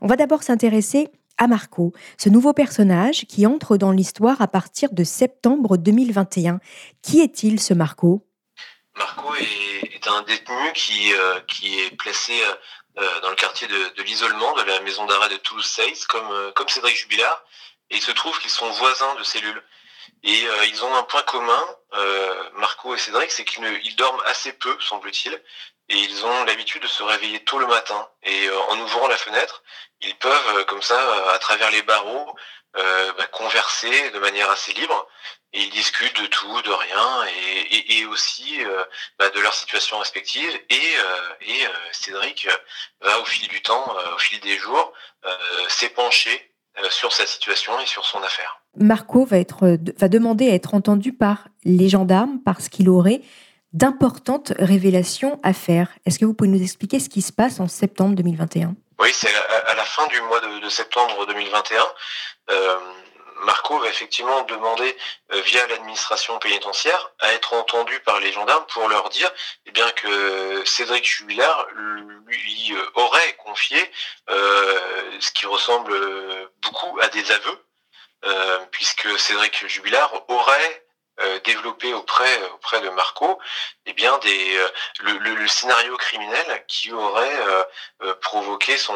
On 0.00 0.06
va 0.06 0.14
d'abord 0.14 0.44
s'intéresser 0.44 1.08
à 1.38 1.46
Marco, 1.46 1.92
ce 2.18 2.28
nouveau 2.28 2.52
personnage 2.52 3.26
qui 3.26 3.46
entre 3.46 3.76
dans 3.76 3.92
l'histoire 3.92 4.40
à 4.40 4.48
partir 4.48 4.90
de 4.92 5.04
septembre 5.04 5.76
2021. 5.76 6.60
Qui 7.02 7.20
est-il 7.20 7.60
ce 7.60 7.74
Marco? 7.74 8.26
Marco 8.96 9.34
est, 9.34 10.06
un 10.06 10.22
détenu 10.22 10.72
qui, 10.74 11.12
euh, 11.12 11.40
est 11.64 11.96
placé 11.96 12.32
euh, 12.32 12.54
euh, 12.98 13.20
dans 13.20 13.30
le 13.30 13.36
quartier 13.36 13.66
de, 13.66 14.02
l'isolement 14.02 14.54
de 14.54 14.62
la 14.62 14.80
maison 14.80 15.04
d'arrêt 15.04 15.28
de 15.28 15.36
Toulouse-Seyss, 15.36 16.06
comme, 16.06 16.52
comme 16.54 16.68
Cédric 16.68 16.96
Jubilard, 16.96 17.44
et 17.90 17.96
il 17.96 18.02
se 18.02 18.12
trouve 18.12 18.38
qu'ils 18.38 18.50
sont 18.50 18.70
voisins 18.70 19.14
de 19.16 19.22
cellules. 19.22 19.62
Et 20.22 20.44
ils 20.68 20.84
ont 20.84 20.94
un 20.96 21.02
point 21.02 21.22
commun, 21.22 21.62
Marco 22.54 22.94
et 22.94 22.98
Cédric, 22.98 23.30
c'est 23.30 23.44
qu'ils 23.44 23.96
dorment 23.96 24.22
assez 24.24 24.52
peu, 24.54 24.76
semble-t-il, 24.80 25.40
et 25.88 25.96
ils 25.96 26.24
ont 26.24 26.44
l'habitude 26.44 26.82
de 26.82 26.88
se 26.88 27.02
réveiller 27.02 27.40
tôt 27.44 27.58
le 27.58 27.66
matin. 27.66 28.08
Et 28.24 28.48
en 28.70 28.78
ouvrant 28.80 29.06
la 29.08 29.16
fenêtre, 29.16 29.62
ils 30.00 30.14
peuvent, 30.16 30.56
euh, 30.56 30.64
comme 30.64 30.82
ça, 30.82 30.98
euh, 30.98 31.34
à 31.34 31.38
travers 31.38 31.70
les 31.70 31.82
barreaux, 31.82 32.34
euh, 32.76 33.12
bah, 33.16 33.26
converser 33.32 34.10
de 34.10 34.18
manière 34.18 34.50
assez 34.50 34.72
libre. 34.72 35.06
Et 35.52 35.60
ils 35.60 35.70
discutent 35.70 36.20
de 36.20 36.26
tout, 36.26 36.62
de 36.62 36.70
rien, 36.70 37.24
et, 37.88 38.04
aussi 38.04 38.58
bah, 39.18 39.30
de 39.30 39.40
leur 39.40 39.54
situation 39.54 39.98
respective. 39.98 40.52
Et, 40.68 40.94
Cédric 41.92 42.46
va 43.00 43.20
au 43.20 43.24
fil 43.24 43.48
du 43.48 43.62
temps, 43.62 43.96
au 44.14 44.18
fil 44.18 44.38
des 44.40 44.58
jours, 44.58 44.92
s'épancher 45.68 46.52
sur 46.90 47.12
sa 47.12 47.26
situation 47.26 47.78
et 47.80 47.86
sur 47.86 48.04
son 48.04 48.22
affaire. 48.22 48.60
Marco 48.76 49.24
va, 49.24 49.38
être, 49.38 49.78
va 49.96 50.08
demander 50.08 50.50
à 50.50 50.54
être 50.54 50.74
entendu 50.74 51.14
par 51.14 51.48
les 51.64 51.88
gendarmes 51.88 52.40
parce 52.44 52.68
qu'il 52.68 52.90
aurait 52.90 53.22
d'importantes 53.76 54.52
révélations 54.58 55.38
à 55.42 55.52
faire. 55.52 55.88
Est-ce 56.06 56.18
que 56.18 56.24
vous 56.24 56.32
pouvez 56.32 56.48
nous 56.48 56.62
expliquer 56.62 56.98
ce 56.98 57.10
qui 57.10 57.20
se 57.20 57.32
passe 57.32 57.60
en 57.60 57.68
septembre 57.68 58.14
2021 58.14 58.74
oui, 58.98 59.10
c'est 59.12 59.34
à, 59.34 59.74
la 59.74 59.84
fin 59.84 60.06
du 60.06 60.18
mois 60.22 60.40
de, 60.40 60.68
septembre 60.70 61.26
2021. 61.26 61.82
Euh, 62.48 62.78
Marco 63.42 63.78
va 63.78 63.88
effectivement 63.88 64.40
demander 64.44 64.96
euh, 65.34 65.40
via 65.42 65.66
l'administration 65.66 66.38
pénitentiaire 66.38 67.12
à 67.18 67.34
être 67.34 67.52
entendu 67.52 68.00
par 68.00 68.18
les 68.20 68.32
gendarmes 68.32 68.64
pour 68.72 68.88
leur 68.88 69.10
dire 69.10 69.30
eh 69.66 69.70
bien 69.70 69.90
que 69.90 70.64
Cédric 70.64 71.04
Jubilard 71.04 71.66
lui 71.74 72.72
euh, 72.72 72.90
aurait 72.94 73.34
confié 73.44 73.78
ce 74.28 75.30
qui 75.32 75.44
ressemble 75.44 75.94
beaucoup 76.62 76.98
à 77.02 77.08
des 77.08 77.30
aveux, 77.30 78.66
puisque 78.70 79.18
Cédric 79.18 79.66
Jubilard 79.68 80.24
aurait 80.28 80.85
euh, 81.20 81.38
développé 81.44 81.94
auprès 81.94 82.42
auprès 82.54 82.80
de 82.82 82.90
Marco 82.90 83.38
eh 83.86 83.94
bien 83.94 84.18
des 84.18 84.56
euh, 84.58 84.68
le, 85.00 85.48
scénario 85.48 85.96
criminel 85.96 86.64
qui 86.68 86.92
aurait 86.92 87.38
euh, 88.02 88.14
provoqué 88.20 88.76
son 88.76 88.94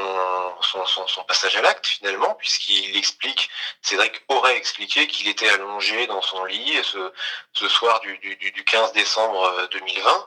son, 0.60 0.84
son, 0.86 1.24
passage 1.24 1.56
à 1.56 1.62
l'acte 1.62 1.86
finalement 1.86 2.34
puisqu'il 2.34 2.94
explique 2.96 3.48
Cédric 3.80 4.22
aurait 4.28 4.56
expliqué 4.56 5.06
qu'il 5.06 5.28
était 5.28 5.48
allongé 5.48 6.06
dans 6.08 6.20
son 6.20 6.44
lit 6.44 6.78
ce, 6.82 7.12
ce 7.54 7.68
soir 7.68 8.00
du, 8.00 8.18
du, 8.18 8.36
du 8.36 8.64
15 8.64 8.92
décembre 8.92 9.68
2020 9.72 10.26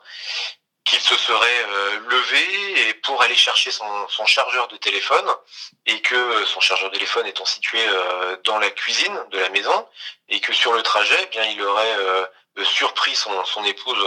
qu'il 0.94 1.02
se 1.02 1.18
serait 1.18 1.66
euh, 1.70 2.00
levé 2.08 2.88
et 2.88 2.94
pour 2.94 3.22
aller 3.24 3.36
chercher 3.36 3.72
son, 3.72 4.08
son, 4.10 4.28
chargeur 4.28 4.68
de 4.68 4.78
téléphone 4.78 5.28
et 5.88 6.00
que 6.02 6.14
euh, 6.14 6.46
son 6.46 6.60
chargeur 6.60 6.90
de 6.92 6.94
téléphone 6.94 7.26
étant 7.26 7.46
situé 7.46 7.80
euh, 7.84 8.38
dans 8.44 8.60
la 8.60 8.70
cuisine 8.70 9.20
de 9.32 9.40
la 9.40 9.50
maison 9.50 9.88
et 10.30 10.40
que 10.40 10.54
sur 10.54 10.72
le 10.72 10.84
trajet, 10.84 11.18
eh 11.24 11.26
bien 11.28 11.46
il 11.46 11.62
aurait 11.64 11.98
surpris 12.64 13.16
son, 13.16 13.44
son 13.46 13.64
épouse 13.64 13.98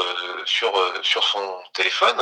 sur 0.45 0.73
sur 1.03 1.25
son 1.25 1.63
téléphone 1.73 2.21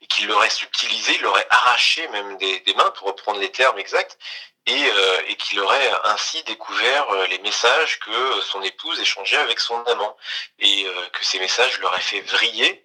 et 0.00 0.06
qu'il 0.06 0.26
l'aurait 0.26 0.50
subtilisé, 0.50 1.14
il 1.14 1.22
l'aurait 1.22 1.46
arraché 1.50 2.06
même 2.08 2.36
des, 2.38 2.60
des, 2.60 2.74
mains 2.74 2.90
pour 2.90 3.06
reprendre 3.08 3.38
les 3.38 3.50
termes 3.50 3.78
exacts 3.78 4.18
et, 4.66 4.84
et 5.28 5.36
qu'il 5.36 5.60
aurait 5.60 5.90
ainsi 6.04 6.42
découvert 6.44 7.10
les 7.28 7.38
messages 7.38 7.98
que 8.00 8.40
son 8.42 8.62
épouse 8.62 9.00
échangeait 9.00 9.38
avec 9.38 9.60
son 9.60 9.82
amant. 9.84 10.16
Et 10.58 10.84
que 11.12 11.24
ces 11.24 11.38
messages 11.38 11.78
l'auraient 11.80 12.00
fait 12.00 12.20
vriller 12.20 12.84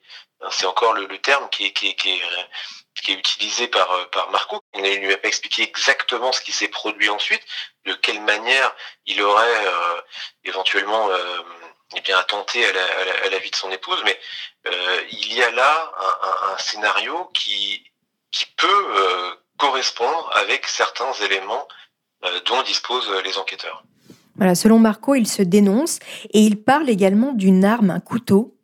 c'est 0.52 0.66
encore 0.66 0.94
le, 0.94 1.08
terme 1.20 1.50
qui 1.50 1.66
est, 1.66 1.72
qui, 1.72 1.88
est, 1.90 3.14
utilisé 3.14 3.68
par, 3.68 3.90
euh, 3.92 4.06
par 4.12 4.30
Marco. 4.32 4.60
Il 4.76 4.82
ne 4.82 4.96
lui 4.96 5.14
a 5.14 5.18
pas 5.18 5.28
expliqué 5.28 5.64
exactement 5.64 6.32
ce 6.32 6.42
qui 6.42 6.52
s'est 6.52 6.68
produit 6.68 7.10
ensuite, 7.10 7.42
de 7.86 7.94
quelle 7.94 8.22
manière 8.22 8.76
il 9.06 9.22
aurait 9.22 9.66
euh, 9.66 10.02
éventuellement 10.44 11.10
euh, 11.10 11.42
eh 11.96 12.02
bien, 12.02 12.18
attenté 12.18 12.66
à 12.66 13.30
la, 13.30 13.40
vie 13.40 13.50
de 13.50 13.56
son 13.56 13.72
épouse, 13.72 14.02
mais 14.04 14.20
il 15.10 15.34
y 15.34 15.42
a 15.42 15.52
là 15.52 15.92
un, 16.52 16.58
scénario 16.58 17.32
qui, 17.34 17.82
qui 18.32 18.46
peut 18.58 19.38
correspondre 19.56 20.30
avec 20.34 20.68
certains 20.68 21.14
éléments 21.14 21.66
dont 22.46 22.62
disposent 22.64 23.10
les 23.24 23.38
enquêteurs. 23.38 23.84
Voilà, 24.36 24.54
selon 24.54 24.80
Marco, 24.80 25.16
il 25.16 25.28
se 25.28 25.42
dénonce 25.42 26.00
et 26.32 26.42
il 26.42 26.62
parle 26.62 26.90
également 26.90 27.32
d'une 27.32 27.64
arme, 27.64 27.90
un 27.90 28.02
couteau, 28.02 28.57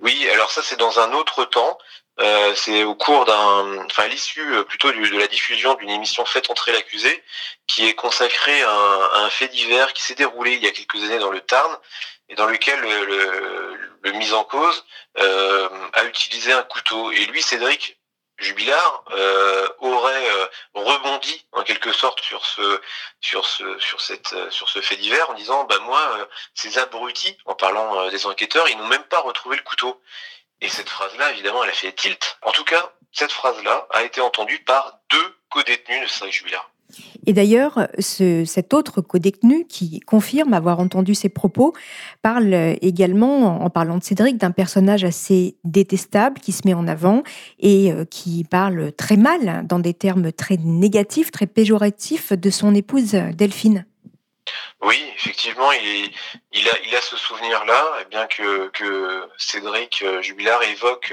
oui, 0.00 0.28
alors 0.32 0.50
ça 0.50 0.62
c'est 0.62 0.78
dans 0.78 1.00
un 1.00 1.12
autre 1.12 1.44
temps. 1.44 1.78
Euh, 2.20 2.52
c'est 2.56 2.82
au 2.82 2.96
cours 2.96 3.26
d'un, 3.26 3.84
enfin 3.84 4.08
l'issue 4.08 4.52
euh, 4.52 4.64
plutôt 4.64 4.90
de 4.90 5.18
la 5.18 5.28
diffusion 5.28 5.74
d'une 5.74 5.90
émission 5.90 6.24
Faites 6.24 6.50
entrer 6.50 6.72
l'accusé, 6.72 7.22
qui 7.68 7.86
est 7.86 7.94
consacrée 7.94 8.60
à 8.62 9.20
un, 9.22 9.30
fait 9.30 9.46
divers 9.46 9.92
qui 9.92 10.02
s'est 10.02 10.16
déroulé 10.16 10.54
il 10.54 10.64
y 10.64 10.66
a 10.66 10.72
quelques 10.72 11.04
années 11.04 11.20
dans 11.20 11.30
le 11.30 11.40
Tarn 11.40 11.78
et 12.28 12.34
dans 12.34 12.46
lequel 12.46 12.80
le, 12.80 14.12
mis 14.12 14.32
en 14.32 14.42
cause 14.42 14.84
euh, 15.18 15.68
a 15.92 16.04
utilisé 16.04 16.52
un 16.52 16.64
couteau. 16.64 17.12
Et 17.12 17.24
lui, 17.26 17.40
Cédric, 17.40 17.97
Jubilard 18.38 19.04
euh, 19.10 19.68
aurait 19.78 20.30
euh, 20.30 20.46
rebondi 20.74 21.44
en 21.52 21.62
quelque 21.64 21.92
sorte 21.92 22.20
sur 22.22 22.46
ce 22.46 22.80
sur 23.20 23.44
ce 23.44 23.78
sur 23.80 24.00
cette 24.00 24.32
euh, 24.32 24.50
sur 24.50 24.68
ce 24.68 24.80
fait 24.80 24.96
divers 24.96 25.28
en 25.30 25.34
disant 25.34 25.64
bah 25.64 25.78
moi 25.80 26.28
ces 26.54 26.78
abrutis 26.78 27.36
en 27.46 27.54
parlant 27.54 28.08
des 28.10 28.26
enquêteurs 28.26 28.68
ils 28.68 28.78
n'ont 28.78 28.86
même 28.86 29.04
pas 29.04 29.20
retrouvé 29.20 29.56
le 29.56 29.62
couteau. 29.62 30.00
Et 30.60 30.68
cette 30.68 30.88
phrase 30.88 31.16
là 31.16 31.30
évidemment 31.32 31.64
elle 31.64 31.70
a 31.70 31.74
fait 31.74 31.92
tilt. 31.92 32.38
En 32.42 32.52
tout 32.52 32.64
cas 32.64 32.92
cette 33.12 33.32
phrase 33.32 33.60
là 33.64 33.86
a 33.90 34.04
été 34.04 34.20
entendue 34.20 34.62
par 34.62 34.98
deux 35.10 35.38
co-détenus 35.50 36.02
de 36.02 36.06
Cédric 36.06 36.34
Jubilard 36.34 36.70
et 37.26 37.32
d'ailleurs, 37.32 37.88
cet 37.98 38.72
autre 38.72 39.00
codétenu 39.00 39.66
qui 39.66 40.00
confirme 40.00 40.54
avoir 40.54 40.80
entendu 40.80 41.14
ces 41.14 41.28
propos 41.28 41.74
parle 42.22 42.76
également, 42.80 43.62
en 43.62 43.70
parlant 43.70 43.98
de 43.98 44.02
Cédric, 44.02 44.38
d'un 44.38 44.50
personnage 44.50 45.04
assez 45.04 45.56
détestable 45.64 46.40
qui 46.40 46.52
se 46.52 46.62
met 46.66 46.74
en 46.74 46.88
avant 46.88 47.22
et 47.58 47.92
euh, 47.92 48.04
qui 48.04 48.44
parle 48.44 48.92
très 48.92 49.16
mal, 49.16 49.66
dans 49.66 49.78
des 49.78 49.94
termes 49.94 50.32
très 50.32 50.56
négatifs, 50.56 51.30
très 51.30 51.46
péjoratifs, 51.46 52.32
de 52.32 52.50
son 52.50 52.74
épouse 52.74 53.12
Delphine. 53.12 53.86
Oui, 54.82 54.96
effectivement, 55.16 55.70
il, 55.72 56.68
a, 56.68 57.00
ce 57.00 57.16
souvenir-là, 57.16 58.04
bien 58.10 58.26
que, 58.26 59.28
Cédric 59.36 60.02
euh, 60.02 60.22
Jubilard 60.22 60.62
évoque 60.62 61.12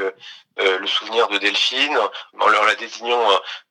euh, 0.59 0.80
le 0.80 0.88
souvenir 0.88 1.28
de 1.28 1.38
Delphine 1.38 1.97
en 2.39 2.47
leur 2.47 2.65
la 2.65 2.76
désignant 2.76 3.21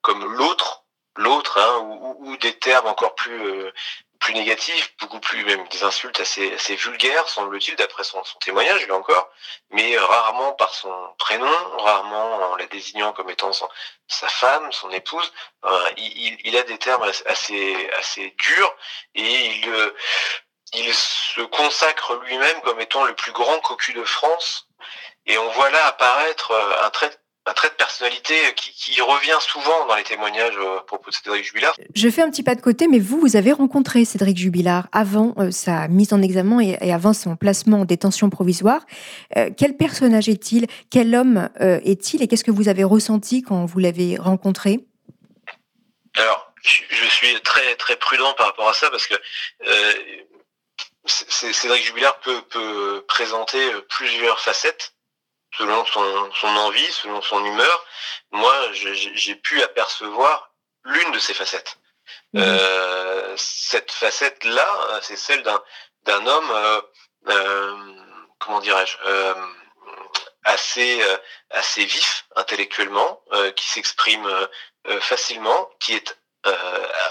comme 0.02 0.22
l'autre 0.34 0.83
l'autre, 1.16 1.58
hein, 1.58 1.78
ou, 2.20 2.36
des 2.38 2.58
termes 2.58 2.86
encore 2.86 3.14
plus 3.14 3.40
euh, 3.46 3.72
plus 4.18 4.34
négatifs, 4.34 4.94
beaucoup 5.00 5.20
plus 5.20 5.44
même 5.44 5.66
des 5.68 5.82
insultes 5.84 6.18
assez 6.20 6.54
assez 6.54 6.76
vulgaires, 6.76 7.28
semble-t-il, 7.28 7.76
d'après 7.76 8.04
son, 8.04 8.22
témoignage, 8.40 8.86
là 8.86 8.94
encore, 8.94 9.30
mais 9.70 9.96
euh, 9.96 10.04
rarement 10.04 10.52
par 10.52 10.74
son 10.74 10.92
prénom, 11.18 11.78
rarement 11.78 12.52
en 12.52 12.56
la 12.56 12.66
désignant 12.66 13.12
comme 13.12 13.30
étant 13.30 13.52
sa 13.52 14.28
femme, 14.28 14.72
son 14.72 14.90
épouse. 14.90 15.32
il, 15.96 16.38
il, 16.44 16.56
a 16.56 16.62
des 16.62 16.78
termes 16.78 17.02
assez 17.26 17.90
assez 17.98 18.34
durs 18.38 18.74
et 19.14 19.46
il 19.46 19.92
il 20.76 20.92
se 20.94 21.40
consacre 21.42 22.14
lui-même 22.24 22.60
comme 22.62 22.80
étant 22.80 23.04
le 23.04 23.14
plus 23.14 23.32
grand 23.32 23.60
cocu 23.60 23.92
de 23.92 24.04
France. 24.04 24.68
Et 25.26 25.38
on 25.38 25.48
voit 25.50 25.70
là 25.70 25.86
apparaître 25.86 26.52
un 26.82 26.90
trait 26.90 27.16
un 27.46 27.52
trait 27.52 27.68
de 27.68 27.74
personnalité 27.74 28.34
qui, 28.56 28.72
qui, 28.72 29.00
revient 29.02 29.36
souvent 29.40 29.86
dans 29.86 29.96
les 29.96 30.02
témoignages 30.02 30.54
à 30.56 30.82
propos 30.82 31.10
de 31.10 31.14
Cédric 31.14 31.44
Jubilard. 31.44 31.74
Je 31.94 32.08
fais 32.08 32.22
un 32.22 32.30
petit 32.30 32.42
pas 32.42 32.54
de 32.54 32.62
côté, 32.62 32.88
mais 32.88 32.98
vous, 32.98 33.20
vous 33.20 33.36
avez 33.36 33.52
rencontré 33.52 34.04
Cédric 34.04 34.38
Jubilard 34.38 34.88
avant 34.92 35.34
euh, 35.38 35.50
sa 35.50 35.88
mise 35.88 36.12
en 36.14 36.22
examen 36.22 36.60
et, 36.60 36.78
et, 36.80 36.92
avant 36.92 37.12
son 37.12 37.36
placement 37.36 37.80
en 37.80 37.84
détention 37.84 38.30
provisoire. 38.30 38.80
Euh, 39.36 39.50
quel 39.56 39.76
personnage 39.76 40.28
est-il? 40.28 40.66
Quel 40.90 41.14
homme 41.14 41.50
euh, 41.60 41.80
est-il? 41.84 42.22
Et 42.22 42.28
qu'est-ce 42.28 42.44
que 42.44 42.50
vous 42.50 42.68
avez 42.68 42.84
ressenti 42.84 43.42
quand 43.42 43.66
vous 43.66 43.78
l'avez 43.78 44.16
rencontré? 44.16 44.80
Alors, 46.16 46.52
je 46.62 47.06
suis 47.08 47.40
très 47.42 47.74
très 47.76 47.96
prudent 47.96 48.32
par 48.38 48.46
rapport 48.46 48.68
à 48.68 48.72
ça 48.72 48.90
parce 48.90 49.06
que 49.06 49.14
Cédric 51.04 51.84
Jubilard 51.84 52.18
peut, 52.20 52.40
peut 52.48 53.04
présenter 53.06 53.60
plusieurs 53.90 54.40
facettes 54.40 54.93
selon 55.58 55.84
son, 55.86 56.32
son, 56.32 56.48
envie, 56.48 56.92
selon 56.92 57.22
son 57.22 57.44
humeur, 57.44 57.86
moi, 58.32 58.54
j'ai 58.72 59.34
pu 59.36 59.62
apercevoir 59.62 60.50
l'une 60.84 61.12
de 61.12 61.18
ces 61.18 61.34
facettes. 61.34 61.78
Mmh. 62.32 62.40
Euh, 62.42 63.34
cette 63.36 63.90
facette-là, 63.90 65.00
c'est 65.02 65.16
celle 65.16 65.42
d'un 65.42 65.62
d'un 66.04 66.26
homme, 66.26 66.50
euh, 66.50 66.80
euh, 67.28 67.76
comment 68.38 68.60
dirais-je, 68.60 68.96
euh, 69.06 69.34
assez 70.44 71.02
assez 71.50 71.84
vif 71.84 72.26
intellectuellement, 72.36 73.22
qui 73.56 73.66
s'exprime 73.68 74.28
facilement, 75.00 75.70
qui 75.80 75.94
est 75.94 76.18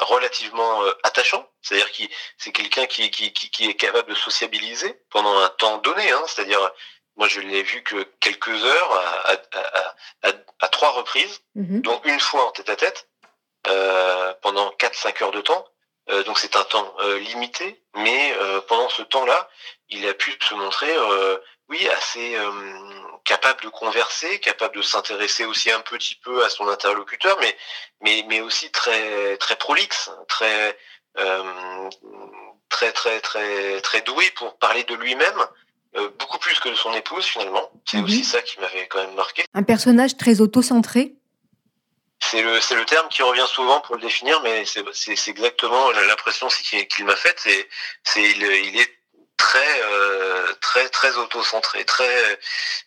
relativement 0.02 0.84
attachant, 1.02 1.50
c'est-à-dire 1.64 1.90
qui 1.92 2.08
c'est 2.38 2.52
quelqu'un 2.52 2.86
qui, 2.86 3.10
qui, 3.10 3.34
qui, 3.34 3.50
qui, 3.50 3.68
est 3.68 3.74
capable 3.74 4.10
de 4.10 4.16
sociabiliser 4.16 5.02
pendant 5.10 5.36
un 5.40 5.50
temps 5.50 5.80
donné, 5.80 6.12
hein, 6.12 6.24
c'est-à-dire 6.28 6.72
moi, 7.16 7.28
je 7.28 7.40
l'ai 7.40 7.64
vu 7.64 7.84
que 7.84 8.04
quelques 8.20 8.50
heures 8.50 8.92
à, 8.94 9.32
à, 9.32 10.30
à, 10.30 10.34
à 10.62 10.68
trois 10.70 10.92
reprises, 10.92 11.42
mmh. 11.56 11.82
dont 11.82 12.02
une 12.06 12.20
fois 12.20 12.48
en 12.48 12.52
tête-à-tête, 12.52 13.08
euh, 13.68 14.34
pendant 14.42 14.70
4-5 14.72 15.24
heures 15.24 15.32
de 15.32 15.42
temps. 15.42 15.66
Euh, 16.10 16.24
donc 16.24 16.38
c'est 16.38 16.58
un 16.58 16.64
temps 16.66 16.94
euh, 17.00 17.18
limité, 17.20 17.82
mais 17.96 18.36
euh, 18.42 18.60
pendant 18.62 18.90
ce 18.90 19.04
temps-là, 19.04 19.50
il 19.90 20.06
a 20.08 20.14
pu 20.14 20.38
se 20.42 20.54
montrer, 20.54 20.94
euh, 20.94 21.38
oui, 21.70 21.88
assez 21.88 22.36
euh, 22.36 22.52
capable 23.24 23.62
de 23.62 23.70
converser, 23.70 24.40
capable 24.42 24.76
de 24.76 24.82
s'intéresser 24.82 25.46
aussi 25.46 25.72
un 25.72 25.80
petit 25.80 26.16
peu 26.16 26.44
à 26.44 26.50
son 26.50 26.68
interlocuteur, 26.68 27.38
mais 27.40 27.56
mais 28.02 28.26
mais 28.28 28.42
aussi 28.42 28.70
très 28.72 29.38
très 29.38 29.56
prolixe, 29.56 30.12
très 30.28 30.78
très 32.70 32.92
très 32.92 33.22
très 33.22 33.80
très 33.80 34.02
doué 34.02 34.30
pour 34.32 34.58
parler 34.58 34.84
de 34.84 34.96
lui-même. 34.96 35.48
Euh, 35.96 36.10
beaucoup 36.18 36.40
plus 36.40 36.60
que 36.60 36.70
de 36.70 36.76
son 36.76 36.92
épouse 36.94 37.24
finalement. 37.26 37.70
C'est 37.86 37.98
Mhm. 37.98 38.06
aussi 38.06 38.24
ça 38.26 38.42
qui 38.42 38.60
m'avait 38.60 38.88
quand 38.88 38.98
même 39.00 39.14
marqué. 39.14 39.46
Un 39.54 39.62
personnage 39.64 40.18
très 40.18 40.42
auto-centré 40.42 41.14
C'est 42.20 42.42
le, 42.42 42.60
c'est 42.62 42.76
le 42.76 42.86
terme 42.86 43.08
qui 43.10 43.22
revient 43.22 43.46
souvent 43.48 43.80
pour 43.82 43.96
le 43.96 44.02
définir, 44.02 44.42
mais 44.42 44.66
c'est, 44.66 44.84
c'est, 44.94 45.16
c'est 45.16 45.30
exactement 45.32 45.92
l'impression 45.92 46.48
qu'il, 46.48 46.88
qu'il 46.88 47.06
m'a 47.06 47.16
faite. 47.16 47.38
C'est, 47.40 47.70
c'est 48.04 48.24
il, 48.24 48.42
il 48.42 48.80
est 48.80 48.92
très, 49.38 49.82
euh, 49.84 50.52
très, 50.62 50.88
très 50.90 51.16
auto-centré, 51.18 51.84
très, 51.86 52.40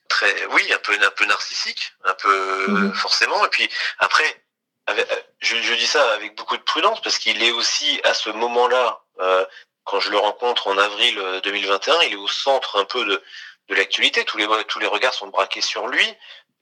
très, 0.08 0.46
oui, 0.46 0.72
un 0.72 0.78
peu, 0.78 0.94
un 1.00 1.10
peu 1.10 1.26
narcissique, 1.26 1.92
un 2.04 2.14
peu 2.14 2.66
Mhm. 2.68 2.94
forcément. 2.94 3.44
Et 3.44 3.48
puis 3.50 3.68
après, 3.98 4.42
avec- 4.88 5.06
je, 5.40 5.56
je 5.62 5.74
dis 5.74 5.86
ça 5.86 6.12
avec 6.14 6.34
beaucoup 6.34 6.56
de 6.56 6.62
prudence 6.62 7.00
parce 7.02 7.18
qu'il 7.18 7.40
est 7.42 7.52
aussi 7.52 8.00
à 8.04 8.14
ce 8.14 8.30
moment-là, 8.30 9.00
euh, 9.20 9.44
quand 9.86 10.00
je 10.00 10.10
le 10.10 10.18
rencontre 10.18 10.66
en 10.68 10.76
avril 10.76 11.18
euh, 11.18 11.40
2021, 11.40 11.94
il 12.02 12.12
est 12.12 12.16
au 12.16 12.28
centre 12.28 12.78
un 12.78 12.84
peu 12.84 13.04
de, 13.06 13.22
de 13.68 13.74
l'actualité. 13.74 14.24
Tous 14.24 14.36
les, 14.36 14.46
tous 14.68 14.78
les 14.78 14.86
regards 14.86 15.14
sont 15.14 15.28
braqués 15.28 15.62
sur 15.62 15.86
lui. 15.86 16.06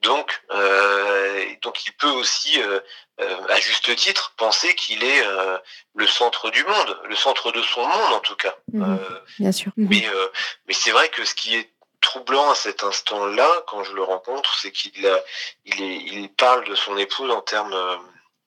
Donc, 0.01 0.43
euh, 0.51 1.45
donc 1.61 1.85
il 1.85 1.91
peut 1.93 2.09
aussi, 2.09 2.61
euh, 2.61 2.79
euh, 3.21 3.37
à 3.49 3.59
juste 3.59 3.95
titre, 3.95 4.33
penser 4.37 4.75
qu'il 4.75 5.03
est 5.03 5.25
euh, 5.25 5.57
le 5.95 6.05
centre 6.05 6.51
du 6.51 6.63
monde, 6.63 6.99
le 7.05 7.15
centre 7.15 7.51
de 7.51 7.61
son 7.63 7.81
monde 7.85 8.13
en 8.13 8.19
tout 8.19 8.35
cas. 8.35 8.55
Mhm. 8.71 8.99
Euh, 8.99 9.19
Bien 9.39 9.51
sûr. 9.51 9.71
Mais 9.77 10.05
euh, 10.07 10.27
mais 10.67 10.73
c'est 10.73 10.91
vrai 10.91 11.09
que 11.09 11.25
ce 11.25 11.33
qui 11.33 11.55
est 11.55 11.71
troublant 12.01 12.51
à 12.51 12.55
cet 12.55 12.83
instant-là, 12.83 13.63
quand 13.67 13.83
je 13.83 13.93
le 13.93 14.03
rencontre, 14.03 14.55
c'est 14.59 14.71
qu'il 14.71 15.07
a, 15.07 15.19
il, 15.65 15.81
est, 15.81 15.95
il 15.95 16.29
parle 16.29 16.65
de 16.65 16.75
son 16.75 16.95
épouse 16.97 17.31
en 17.31 17.41
termes 17.41 17.73
euh, 17.73 17.95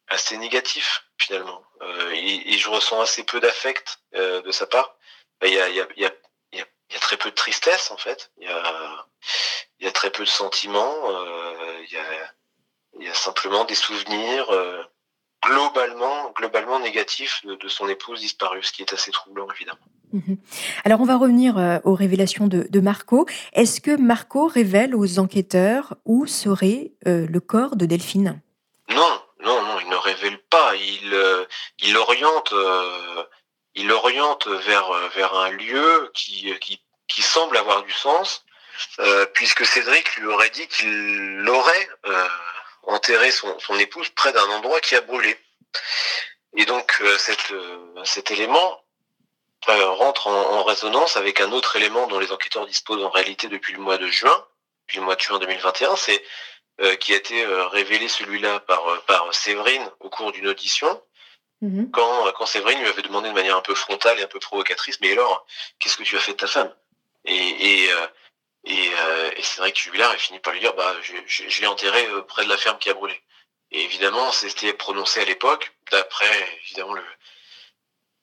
assez 0.09 0.37
négatifs 0.37 1.05
finalement. 1.18 1.62
Euh, 1.83 2.11
et, 2.12 2.55
et 2.55 2.59
je 2.59 2.68
ressens 2.68 3.01
assez 3.01 3.24
peu 3.24 3.41
d'affect 3.41 4.01
euh, 4.14 4.43
de 4.43 4.51
sa 4.51 4.66
part. 4.66 4.97
Il 5.45 5.53
y, 5.53 5.61
a, 5.61 5.68
y, 5.68 5.81
y, 5.97 6.59
y 6.59 6.99
très 7.01 7.16
peu 7.16 7.31
de 7.31 7.35
tristesse 7.35 7.91
en 7.91 7.97
fait. 7.97 8.31
Il 8.39 8.49
y 9.81 9.87
a, 9.87 9.93
très 9.93 10.11
peu 10.11 10.24
de 10.24 10.29
sentiments. 10.29 10.97
euh, 11.11 11.85
il, 12.99 13.05
y 13.05 13.09
a, 13.09 13.14
simplement 13.14 13.64
des 13.64 13.76
souvenirs 13.76 14.47
globalement, 15.45 16.33
globalement 16.33 16.81
négatifs 16.81 17.45
de, 17.45 17.55
de 17.55 17.68
son 17.68 17.89
épouse 17.89 18.20
disparue, 18.20 18.62
ce 18.62 18.72
qui 18.72 18.83
est 18.83 18.93
assez 18.93 19.11
troublant 19.11 19.47
évidemment. 19.55 19.79
Mhm. 20.12 20.39
Alors 20.85 21.01
on 21.01 21.05
va 21.05 21.16
revenir 21.16 21.59
euh, 21.59 21.79
aux 21.85 21.95
révélations 21.95 22.47
de, 22.47 22.66
de 22.68 22.81
Marco. 22.81 23.26
Est-ce 23.53 23.81
que 23.81 23.95
Marco 23.97 24.47
révèle 24.47 24.95
aux 24.95 25.18
enquêteurs 25.18 25.97
où 26.05 26.26
serait 26.26 26.93
euh, 27.07 27.26
le 27.29 27.41
corps 27.41 27.76
de 27.76 27.87
Delphine? 27.87 28.41
Non, 28.91 29.20
non, 29.49 29.62
non, 29.62 29.80
il 29.80 29.88
ne 29.88 29.96
révèle 29.96 30.38
pas. 30.51 30.74
Il, 30.76 31.14
euh, 31.14 31.46
il 31.78 31.96
oriente, 31.96 32.53
euh, 32.53 33.24
il 33.74 33.90
oriente 33.90 34.46
vers 34.46 34.90
euh, 34.90 35.09
vers 35.09 35.34
un 35.34 35.51
lieu 35.51 36.11
qui 36.14 36.55
qui, 37.07 37.22
semble 37.22 37.57
avoir 37.57 37.82
du 37.82 37.92
sens, 37.92 38.44
puisque 39.34 39.66
Cédric 39.66 40.16
lui 40.16 40.26
aurait 40.26 40.51
dit 40.51 40.68
qu'il 40.68 41.49
aurait 41.49 41.88
enterré 42.84 43.30
son, 43.32 43.78
épouse 43.78 44.09
près 44.11 44.32
d'un 44.32 44.49
endroit 44.51 44.80
qui 44.80 44.94
a 44.94 45.01
brûlé. 45.01 45.36
Et 46.57 46.64
donc 46.64 47.03
cet, 47.18 48.30
élément 48.30 48.84
rentre 49.66 50.28
en, 50.28 50.59
en 50.59 50.62
résonance 50.62 51.16
avec 51.16 51.40
un 51.40 51.51
autre 51.53 51.74
élément 51.76 52.07
dont 52.07 52.20
les 52.20 52.30
enquêteurs 52.30 52.66
disposent 52.66 53.05
en 53.05 53.11
réalité 53.11 53.49
depuis 53.49 53.72
le 53.72 53.80
mois 53.80 53.99
de 53.99 54.07
juin, 54.07 54.46
depuis 54.86 54.99
le 54.99 55.05
mois 55.05 55.16
de 55.16 55.20
juin 55.20 55.38
2021, 55.38 55.96
c'est 55.96 56.22
qui 56.97 57.12
a 57.12 57.16
été 57.16 57.45
euh, 57.45 57.66
révélé 57.68 58.09
celui-là 58.09 58.61
par, 58.61 58.87
euh, 58.89 58.99
par 59.07 59.35
Séverine 59.35 59.91
au 60.01 60.11
cours 60.11 60.31
d'une 60.33 60.49
audition, 60.49 61.03
quand, 61.93 62.26
euh, 62.26 62.33
quand 62.37 62.47
Séverine 62.47 62.81
lui 62.81 62.89
avait 62.89 63.03
demandé 63.03 63.29
de 63.29 63.35
manière 63.35 63.57
un 63.57 63.62
peu 63.62 63.74
frontale 63.74 64.20
et 64.20 64.22
un 64.22 64.29
peu 64.29 64.39
provocatrice, 64.39 65.01
mais 65.01 65.11
alors, 65.11 65.45
qu'est-ce 65.81 65.97
que 65.97 66.05
tu 66.05 66.16
as 66.16 66.20
fait 66.20 66.33
de 66.33 66.37
ta 66.37 66.47
femme? 66.47 66.72
Et, 67.24 67.35
et, 67.85 67.93
euh, 67.93 68.07
et, 68.62 68.91
euh, 68.97 69.31
et 69.37 69.43
c'est 69.43 69.61
vrai 69.61 69.72
que 69.72 69.79
Jubilard 69.79 70.12
a 70.12 70.16
fini 70.16 70.39
par 70.39 70.53
lui 70.53 70.61
dire, 70.61 70.74
bah, 70.74 70.95
je, 71.03 71.14
je, 71.26 71.49
je 71.49 71.61
l'ai 71.61 71.66
enterré 71.66 72.07
euh, 72.07 72.22
près 72.22 72.45
de 72.45 72.49
la 72.49 72.57
ferme 72.57 72.79
qui 72.79 72.91
a 72.91 72.95
brûlé. 72.95 73.20
Et 73.72 73.83
évidemment, 73.83 74.31
c'était 74.31 74.72
prononcé 74.72 75.20
à 75.20 75.24
l'époque, 75.24 75.72
d'après 75.91 76.61
évidemment 76.64 76.93
le, 76.95 77.05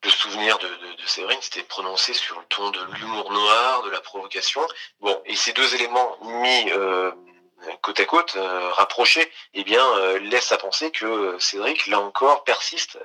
le 0.03 0.09
souvenir 0.09 0.57
de, 0.59 0.67
de, 0.67 0.93
de 1.01 1.05
Séverine, 1.05 1.41
c'était 1.41 1.63
prononcé 1.63 2.13
sur 2.13 2.39
le 2.39 2.45
ton 2.45 2.69
de 2.69 2.79
l'humour 2.95 3.31
noir, 3.33 3.83
de 3.83 3.89
la 3.89 3.99
provocation. 3.99 4.65
Bon, 5.01 5.21
et 5.25 5.35
ces 5.35 5.51
deux 5.51 5.75
éléments 5.75 6.17
mis 6.21 6.71
euh, 6.71 7.11
côte 7.81 7.99
à 7.99 8.05
côte, 8.05 8.33
euh, 8.35 8.69
rapprochés, 8.71 9.31
eh 9.53 9.63
bien, 9.63 9.83
euh, 9.97 10.19
laissent 10.19 10.51
à 10.51 10.57
penser 10.57 10.91
que 10.91 11.05
euh, 11.05 11.39
Cédric, 11.39 11.87
là 11.87 11.99
encore, 11.99 12.43
persiste 12.43 12.97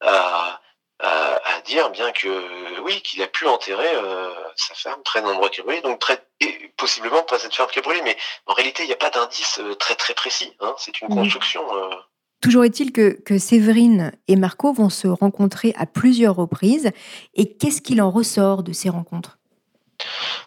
à, 0.00 0.60
à, 1.00 1.40
à 1.56 1.60
dire 1.62 1.90
bien 1.90 2.10
que 2.12 2.80
oui, 2.80 3.00
qu'il 3.02 3.22
a 3.22 3.26
pu 3.26 3.46
enterrer 3.46 3.94
euh, 3.94 4.30
sa 4.56 4.74
femme 4.74 5.00
près 5.04 5.22
d'un 5.22 5.28
endroit 5.28 5.48
qui 5.50 5.60
a 5.60 5.64
brûlé, 5.64 5.80
donc 5.80 6.00
près, 6.00 6.22
et 6.40 6.72
possiblement 6.76 7.22
pas 7.22 7.38
cette 7.38 7.54
ferme 7.54 7.70
qui 7.70 7.78
a 7.78 7.82
brûlé, 7.82 8.00
mais 8.02 8.16
en 8.46 8.52
réalité, 8.54 8.82
il 8.84 8.86
n'y 8.86 8.92
a 8.92 8.96
pas 8.96 9.10
d'indice 9.10 9.58
euh, 9.60 9.74
très 9.74 9.94
très 9.94 10.14
précis. 10.14 10.52
Hein, 10.60 10.74
c'est 10.78 11.00
une 11.00 11.08
Mhm. 11.08 11.14
construction. 11.14 11.62
euh, 11.76 11.94
Toujours 12.40 12.64
est-il 12.64 12.92
que, 12.92 13.20
que 13.20 13.36
Séverine 13.36 14.12
et 14.28 14.36
Marco 14.36 14.72
vont 14.72 14.90
se 14.90 15.08
rencontrer 15.08 15.74
à 15.76 15.86
plusieurs 15.86 16.36
reprises. 16.36 16.92
Et 17.34 17.56
qu'est-ce 17.56 17.82
qu'il 17.82 18.00
en 18.00 18.12
ressort 18.12 18.62
de 18.62 18.72
ces 18.72 18.90
rencontres? 18.90 19.38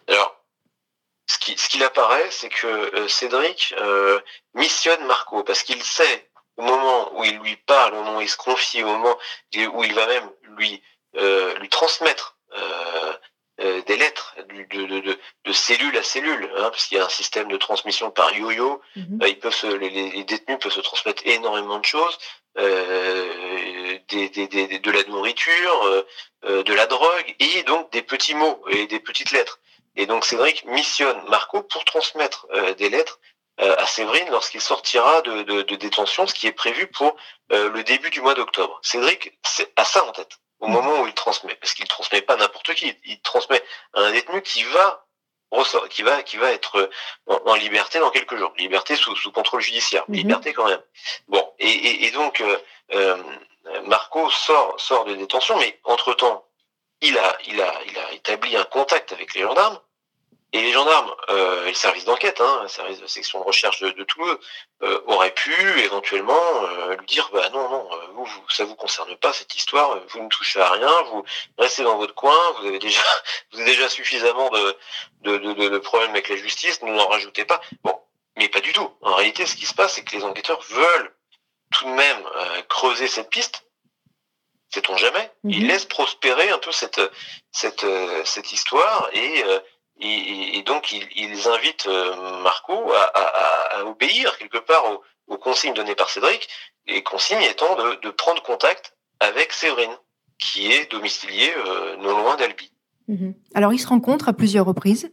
Alors, 0.08 0.41
qui, 1.42 1.58
ce 1.58 1.68
qu'il 1.68 1.84
apparaît, 1.84 2.28
c'est 2.30 2.48
que 2.48 2.66
euh, 2.66 3.08
Cédric 3.08 3.74
euh, 3.78 4.18
missionne 4.54 5.04
Marco 5.06 5.42
parce 5.44 5.62
qu'il 5.62 5.82
sait 5.82 6.18
au 6.56 6.62
moment 6.62 6.98
où 7.16 7.24
il 7.24 7.36
lui 7.38 7.56
parle, 7.56 7.94
au 7.94 8.02
moment 8.02 8.18
où 8.18 8.20
il 8.28 8.28
se 8.28 8.36
confie, 8.36 8.82
au 8.82 8.86
moment 8.96 9.16
où 9.74 9.84
il 9.84 9.94
va 9.94 10.06
même 10.06 10.28
lui 10.56 10.82
euh, 11.16 11.54
lui 11.60 11.68
transmettre 11.68 12.26
euh, 12.56 13.12
euh, 13.60 13.82
des 13.82 13.96
lettres 13.96 14.34
de, 14.48 14.86
de, 14.86 15.00
de, 15.00 15.18
de 15.44 15.52
cellule 15.52 15.96
à 15.98 16.02
cellule, 16.02 16.44
hein, 16.56 16.68
parce 16.70 16.86
qu'il 16.86 16.98
y 16.98 17.00
a 17.00 17.04
un 17.04 17.08
système 17.20 17.48
de 17.48 17.56
transmission 17.56 18.10
par 18.10 18.32
yo-yo. 18.32 18.80
Euh, 19.22 19.28
ils 19.28 19.38
peuvent 19.38 19.54
se, 19.54 19.66
les, 19.66 19.90
les 19.90 20.24
détenus 20.24 20.58
peuvent 20.60 20.72
se 20.72 20.80
transmettre 20.80 21.22
énormément 21.26 21.78
de 21.78 21.84
choses, 21.84 22.16
euh, 22.58 23.98
des, 24.08 24.28
des, 24.30 24.46
des, 24.48 24.78
de 24.78 24.90
la 24.90 25.02
nourriture, 25.04 26.04
euh, 26.44 26.62
de 26.62 26.74
la 26.74 26.86
drogue 26.86 27.34
et 27.38 27.62
donc 27.64 27.90
des 27.92 28.02
petits 28.02 28.34
mots 28.34 28.62
et 28.70 28.86
des 28.86 29.00
petites 29.00 29.32
lettres. 29.32 29.58
Et 29.96 30.06
donc 30.06 30.24
Cédric 30.24 30.64
missionne 30.64 31.20
Marco 31.28 31.62
pour 31.62 31.84
transmettre 31.84 32.46
euh, 32.52 32.74
des 32.74 32.88
lettres 32.88 33.20
euh, 33.60 33.76
à 33.78 33.86
Séverine 33.86 34.30
lorsqu'il 34.30 34.60
sortira 34.60 35.20
de, 35.22 35.42
de, 35.42 35.62
de 35.62 35.76
détention, 35.76 36.26
ce 36.26 36.34
qui 36.34 36.46
est 36.46 36.52
prévu 36.52 36.86
pour 36.86 37.16
euh, 37.52 37.68
le 37.70 37.84
début 37.84 38.10
du 38.10 38.20
mois 38.20 38.34
d'octobre. 38.34 38.80
Cédric 38.82 39.38
c'est- 39.44 39.70
a 39.76 39.84
ça 39.84 40.04
en 40.04 40.12
tête. 40.12 40.38
au 40.60 40.68
moment 40.68 41.00
où 41.00 41.06
il 41.06 41.14
transmet, 41.14 41.54
parce 41.56 41.74
qu'il 41.74 41.86
transmet 41.88 42.22
pas 42.22 42.36
n'importe 42.36 42.72
qui, 42.74 42.96
il 43.04 43.20
transmet 43.20 43.62
à 43.94 44.00
un 44.00 44.12
détenu 44.12 44.40
qui 44.42 44.62
va 44.64 45.04
qui 45.90 46.02
va 46.02 46.22
qui 46.22 46.36
va 46.38 46.50
être 46.50 46.88
en, 47.26 47.54
liberté 47.54 47.98
dans 47.98 48.10
quelques 48.10 48.36
jours, 48.36 48.52
liberté 48.56 48.96
sous, 48.96 49.14
sous 49.16 49.32
contrôle 49.32 49.60
judiciaire, 49.60 50.04
mhm. 50.08 50.16
liberté 50.16 50.52
quand 50.52 50.66
même. 50.66 50.82
Bon, 51.28 51.52
et, 51.58 52.06
et, 52.06 52.10
donc 52.12 52.40
euh, 52.40 52.58
euh, 52.94 53.22
Marco 53.84 54.30
sort 54.30 54.80
sort 54.80 55.04
de 55.04 55.14
détention, 55.14 55.58
mais 55.58 55.78
entre 55.84 56.14
temps, 56.14 56.46
il 57.02 57.18
a 57.18 58.12
établi 58.12 58.56
un 58.56 58.64
contact 58.64 59.12
avec 59.12 59.34
les 59.34 59.42
gendarmes 59.42 59.78
et 60.52 60.60
les 60.60 60.72
gendarmes 60.72 61.10
euh, 61.30 61.64
et 61.64 61.68
le 61.68 61.74
service 61.74 62.04
d'enquête, 62.04 62.40
hein, 62.40 62.60
le 62.62 62.68
service 62.68 63.00
de 63.00 63.06
section 63.06 63.40
de 63.40 63.44
recherche 63.44 63.80
de, 63.80 63.90
de 63.90 64.04
Toulouse, 64.04 64.38
euh, 64.82 65.00
auraient 65.06 65.32
pu 65.32 65.54
éventuellement 65.80 66.64
euh, 66.64 66.94
lui 66.96 67.06
dire 67.06 67.30
bah 67.32 67.48
non 67.50 67.68
non, 67.70 67.88
euh, 67.90 68.06
vous, 68.14 68.24
vous, 68.26 68.44
ça 68.50 68.64
vous 68.64 68.74
concerne 68.74 69.16
pas 69.16 69.32
cette 69.32 69.54
histoire, 69.54 69.98
vous 70.08 70.22
ne 70.22 70.28
touchez 70.28 70.60
à 70.60 70.70
rien, 70.70 71.02
vous 71.10 71.24
restez 71.56 71.82
dans 71.84 71.96
votre 71.96 72.14
coin, 72.14 72.36
vous 72.58 72.66
avez 72.66 72.78
déjà 72.78 73.00
suffisamment 73.88 74.50
de 75.22 75.78
problèmes 75.78 76.10
avec 76.10 76.28
la 76.28 76.36
justice, 76.36 76.82
ne 76.82 76.92
n'en 76.92 77.08
rajoutez 77.08 77.46
pas. 77.46 77.62
Bon, 77.82 77.98
mais 78.36 78.48
pas 78.48 78.60
du 78.60 78.74
tout. 78.74 78.90
En 79.00 79.14
réalité, 79.14 79.46
ce 79.46 79.56
qui 79.56 79.64
se 79.66 79.74
passe, 79.74 79.94
c'est 79.94 80.04
que 80.04 80.14
les 80.14 80.24
enquêteurs 80.24 80.60
veulent 80.68 81.14
tout 81.72 81.86
de 81.86 81.90
même 81.90 82.22
creuser 82.68 83.08
cette 83.08 83.30
piste. 83.30 83.64
Sait-on 84.72 84.96
jamais 84.96 85.30
Ils 85.44 85.62
mhm. 85.62 85.68
laissent 85.68 85.84
prospérer 85.84 86.50
un 86.50 86.58
peu 86.58 86.72
cette 86.72 87.00
cette 87.50 87.86
cette 88.24 88.52
histoire 88.52 89.08
et 89.12 89.44
et, 90.00 90.62
donc, 90.62 90.92
ils, 90.92 91.48
invitent 91.48 91.86
euh, 91.86 92.42
Marco 92.42 92.92
à, 92.92 93.84
obéir 93.84 94.36
quelque 94.38 94.58
part 94.58 94.84
aux, 95.28 95.38
consignes 95.38 95.74
données 95.74 95.94
par 95.94 96.10
Cédric, 96.10 96.48
les 96.86 97.02
consignes 97.02 97.42
étant 97.42 97.74
de, 97.76 98.10
prendre 98.10 98.42
contact 98.42 98.96
avec 99.20 99.52
Séverine, 99.52 99.96
qui 100.38 100.72
est 100.72 100.90
domiciliée 100.90 101.52
euh, 101.56 101.96
non 101.96 102.18
loin 102.18 102.36
d'Albi. 102.36 102.72
Mhm. 103.08 103.34
Alors, 103.54 103.72
ils 103.72 103.78
se 103.78 103.86
rencontrent 103.86 104.28
à 104.28 104.32
plusieurs 104.32 104.66
reprises 104.66 105.12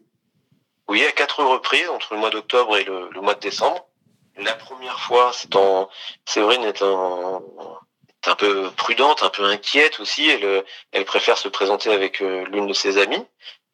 Oui, 0.88 1.06
à 1.06 1.12
quatre 1.12 1.44
reprises, 1.44 1.90
entre 1.90 2.16
le 2.16 2.20
mois 2.20 2.32
d'octobre 2.32 2.78
et 2.78 2.84
le, 2.84 3.10
mois 3.22 3.36
de 3.36 3.40
décembre. 3.40 3.88
La 4.38 4.54
première 4.54 5.00
fois, 5.00 5.32
c'est 5.34 5.56
en... 5.56 5.90
Séverine 6.26 6.64
est 6.64 6.82
un, 6.82 7.42
un 8.28 8.36
peu 8.36 8.70
prudente, 8.76 9.24
un 9.24 9.30
peu 9.30 9.44
inquiète 9.44 10.00
aussi. 10.00 10.30
Elle, 10.30 10.64
elle 10.92 11.06
préfère 11.06 11.38
se 11.38 11.48
présenter 11.48 11.92
avec 11.92 12.22
euh, 12.22 12.46
l'une 12.52 12.68
de 12.68 12.74
ses 12.74 12.98
amies. 12.98 13.26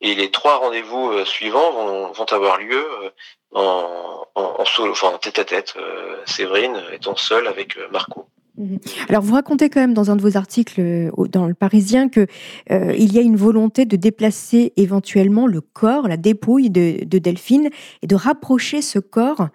Et 0.02 0.14
les 0.16 0.30
trois 0.30 0.58
rendez-vous 0.58 1.10
euh, 1.10 1.26
suivants 1.26 1.72
vont, 1.72 2.12
vont, 2.12 2.26
avoir 2.26 2.58
lieu 2.58 2.86
euh, 3.04 3.10
en, 3.54 4.26
en, 4.36 4.66
solo, 4.66 4.92
enfin 4.92 5.08
en 5.08 5.18
tête 5.18 5.40
à 5.40 5.46
tête, 5.46 5.74
euh, 5.78 6.18
Séverine 6.26 6.76
étant 6.94 7.16
seule 7.16 7.48
avec 7.48 7.78
Marco. 7.92 8.28
Mhm. 8.58 8.80
Alors 9.10 9.22
vous 9.24 9.34
racontez 9.34 9.70
quand 9.70 9.80
même 9.80 9.94
dans 9.94 10.12
un 10.12 10.16
de 10.16 10.22
vos 10.22 10.38
articles 10.38 11.10
dans 11.30 11.46
le 11.46 11.54
Parisien 11.54 12.08
que 12.08 12.28
il 12.70 13.14
y 13.14 13.18
a 13.18 13.22
une 13.22 13.36
volonté 13.36 13.86
de 13.86 13.98
déplacer 13.98 14.74
éventuellement 14.78 15.48
le 15.48 15.60
corps, 15.60 16.08
la 16.08 16.18
dépouille 16.18 16.70
de, 16.70 17.04
de 17.04 17.18
Delphine 17.18 17.70
et 18.02 18.08
de 18.08 18.16
rapprocher 18.16 18.82
ce 18.82 19.00
corps 19.00 19.48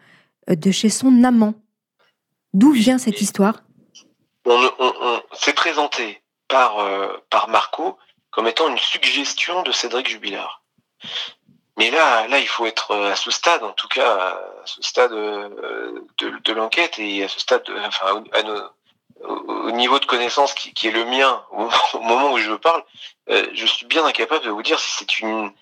de 0.49 0.71
chez 0.71 0.91
son 0.91 1.25
amant. 1.25 1.55
D'où 2.53 2.73
vient 2.73 2.99
cette 2.99 3.23
histoire? 3.23 3.63
On, 4.47 5.23
s'est 5.33 5.53
présenté 5.53 6.23
par 6.49 6.77
par 7.29 7.49
Marco 7.49 7.99
comme 8.31 8.47
étant 8.47 8.69
une 8.69 8.79
suggestion 8.79 9.63
de 9.63 9.73
Cédric 9.73 10.09
Jubilard. 10.09 10.63
Mais 11.77 11.91
là, 11.91 12.27
là, 12.29 12.39
il 12.39 12.47
faut 12.47 12.67
être 12.67 12.95
à 12.95 13.17
ce 13.17 13.31
stade, 13.31 13.63
en 13.63 13.73
tout 13.73 13.89
cas, 13.89 14.15
à 14.15 14.67
ce 14.67 14.83
stade 14.83 15.13
euh, 15.13 16.05
de, 16.19 16.53
l'enquête 16.53 16.99
et 16.99 17.25
à 17.25 17.29
ce 17.29 17.41
stade, 17.41 17.65
enfin, 17.87 18.23
au, 19.23 19.71
niveau 19.71 19.99
de 19.99 20.05
connaissance 20.05 20.53
qui, 20.53 20.87
est 20.87 20.91
le 20.91 21.05
mien 21.07 21.43
au, 21.53 22.01
moment 22.01 22.33
où 22.33 22.39
je 22.39 22.53
parle, 22.53 22.85
euh, 23.31 23.47
je 23.55 23.65
suis 23.67 23.87
bien 23.87 24.05
incapable 24.05 24.45
de 24.45 24.51
vous 24.51 24.63
dire 24.63 24.79
si 24.79 24.95
c'est 24.99 25.21
une, 25.21 25.53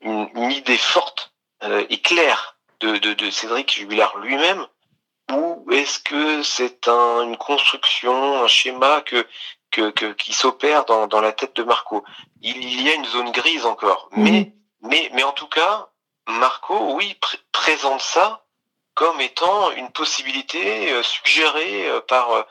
une, 0.00 0.50
idée 0.50 0.78
forte 0.78 1.32
euh, 1.62 1.84
et 1.90 2.00
claire 2.00 2.56
de, 2.80 2.96
de, 2.96 3.30
Cédric 3.30 3.72
Jubilard 3.72 4.16
lui-même 4.18 4.66
ou 5.32 5.66
est-ce 5.72 5.98
que 5.98 6.42
c'est 6.42 6.88
un, 6.88 7.22
une 7.22 7.36
construction, 7.36 8.42
un 8.42 8.48
schéma 8.48 9.02
que 9.02 9.26
qui 9.70 10.32
s'opère 10.32 10.86
dans, 10.86 11.06
dans, 11.06 11.20
la 11.20 11.32
tête 11.32 11.54
de 11.56 11.62
Marco? 11.62 12.02
Il, 12.40 12.80
y 12.80 12.88
a 12.88 12.94
une 12.94 13.04
zone 13.04 13.30
grise 13.30 13.66
encore, 13.66 14.08
mhm. 14.12 14.22
mais, 14.24 14.52
mais, 14.80 15.10
mais 15.12 15.22
en 15.22 15.32
tout 15.32 15.48
cas, 15.48 15.88
Marco, 16.26 16.94
oui, 16.94 17.18
présente 17.52 18.00
ça 18.00 18.42
comme 18.94 19.20
étant 19.20 19.70
une 19.72 19.90
possibilité 19.90 20.90
euh, 20.92 21.02
suggérée 21.02 21.88
euh, 21.88 22.00
par, 22.00 22.30
euh, 22.32 22.42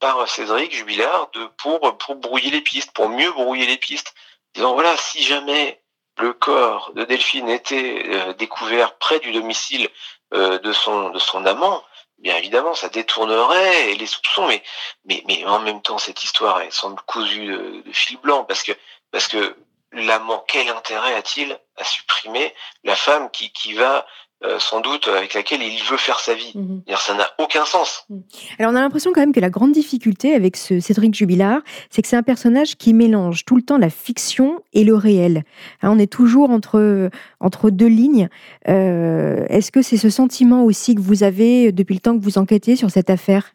par 0.00 0.26
Cédric 0.28 0.74
Jubilard 0.74 1.30
de, 1.34 1.46
pour, 1.58 1.96
pour 1.98 2.16
brouiller 2.16 2.50
les 2.50 2.62
pistes, 2.62 2.92
pour 2.92 3.08
mieux 3.10 3.30
brouiller 3.32 3.66
les 3.66 3.76
pistes. 3.76 4.14
Disant 4.54 4.72
voilà, 4.72 4.96
si 4.96 5.22
jamais 5.22 5.80
le 6.18 6.32
corps 6.32 6.92
de 6.94 7.04
Delphine 7.04 7.48
était 7.48 8.34
découvert 8.34 8.98
près 8.98 9.20
du 9.20 9.30
domicile 9.30 9.88
de 10.32 10.72
son 10.72 11.10
de 11.10 11.18
son 11.20 11.46
amant, 11.46 11.84
bien 12.20 12.36
évidemment, 12.36 12.74
ça 12.74 12.88
détournerait 12.88 13.94
les 13.94 14.06
soupçons, 14.06 14.46
mais, 14.46 14.62
mais, 15.04 15.22
mais 15.26 15.44
en 15.44 15.60
même 15.60 15.82
temps, 15.82 15.98
cette 15.98 16.22
histoire, 16.22 16.62
semble 16.70 17.00
cousue 17.02 17.46
de, 17.46 17.82
fil 17.92 18.18
blanc, 18.18 18.44
parce 18.44 18.62
que, 18.62 18.72
parce 19.10 19.26
que 19.26 19.56
l'amant, 19.92 20.44
quel 20.46 20.68
intérêt 20.68 21.14
a-t-il 21.14 21.58
à 21.76 21.84
supprimer 21.84 22.54
la 22.84 22.94
femme 22.94 23.30
qui, 23.30 23.52
qui 23.52 23.74
va 23.74 24.06
euh, 24.42 24.58
sans 24.58 24.80
doute 24.80 25.06
avec 25.06 25.34
laquelle 25.34 25.62
il 25.62 25.82
veut 25.84 25.98
faire 25.98 26.18
sa 26.18 26.32
vie. 26.32 26.52
Mhm. 26.54 26.82
Ça 26.96 27.12
n'a 27.12 27.28
aucun 27.36 27.66
sens. 27.66 28.06
Mhm. 28.08 28.22
Alors 28.58 28.72
on 28.72 28.74
a 28.74 28.80
l'impression 28.80 29.12
quand 29.12 29.20
même 29.20 29.34
que 29.34 29.40
la 29.40 29.50
grande 29.50 29.72
difficulté 29.72 30.34
avec 30.34 30.56
ce 30.56 30.80
Cédric 30.80 31.14
Jubilard, 31.14 31.60
c'est 31.90 32.00
que 32.00 32.08
c'est 32.08 32.16
un 32.16 32.22
personnage 32.22 32.76
qui 32.76 32.94
mélange 32.94 33.44
tout 33.44 33.54
le 33.54 33.60
temps 33.60 33.76
la 33.76 33.90
fiction 33.90 34.62
et 34.72 34.84
le 34.84 34.94
réel. 34.94 35.44
Hein, 35.82 35.90
on 35.92 35.98
est 35.98 36.10
toujours 36.10 36.48
entre, 36.48 37.10
entre 37.40 37.68
deux 37.68 37.86
lignes. 37.86 38.30
Euh, 38.66 39.44
est-ce 39.50 39.70
que 39.70 39.82
c'est 39.82 39.98
ce 39.98 40.08
sentiment 40.08 40.64
aussi 40.64 40.94
que 40.94 41.02
vous 41.02 41.22
avez 41.22 41.70
depuis 41.70 41.94
le 41.94 42.00
temps 42.00 42.18
que 42.18 42.24
vous 42.24 42.38
enquêtez 42.38 42.76
sur 42.76 42.90
cette 42.90 43.10
affaire? 43.10 43.52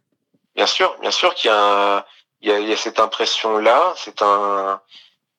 Bien 0.56 0.68
sûr, 0.68 0.96
bien 1.02 1.12
sûr 1.12 1.34
qu'il 1.34 1.50
y 1.50 1.54
a, 1.54 2.06
il 2.42 2.70
y 2.70 2.74
a, 2.74 2.78
cette 2.78 3.00
impression-là. 3.00 3.96
C'est 3.98 4.22
un, 4.22 4.80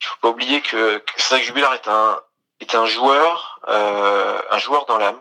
il 0.00 0.06
faut 0.06 0.16
pas 0.22 0.28
oublier 0.30 0.60
que, 0.60 1.00
Cédric 1.16 1.46
Jubilard 1.46 1.74
est 1.74 1.86
un, 1.86 2.18
est 2.58 2.74
un 2.74 2.86
joueur, 2.86 3.60
euh, 3.68 4.40
un 4.50 4.58
joueur 4.58 4.86
dans 4.86 4.98
l'âme 4.98 5.20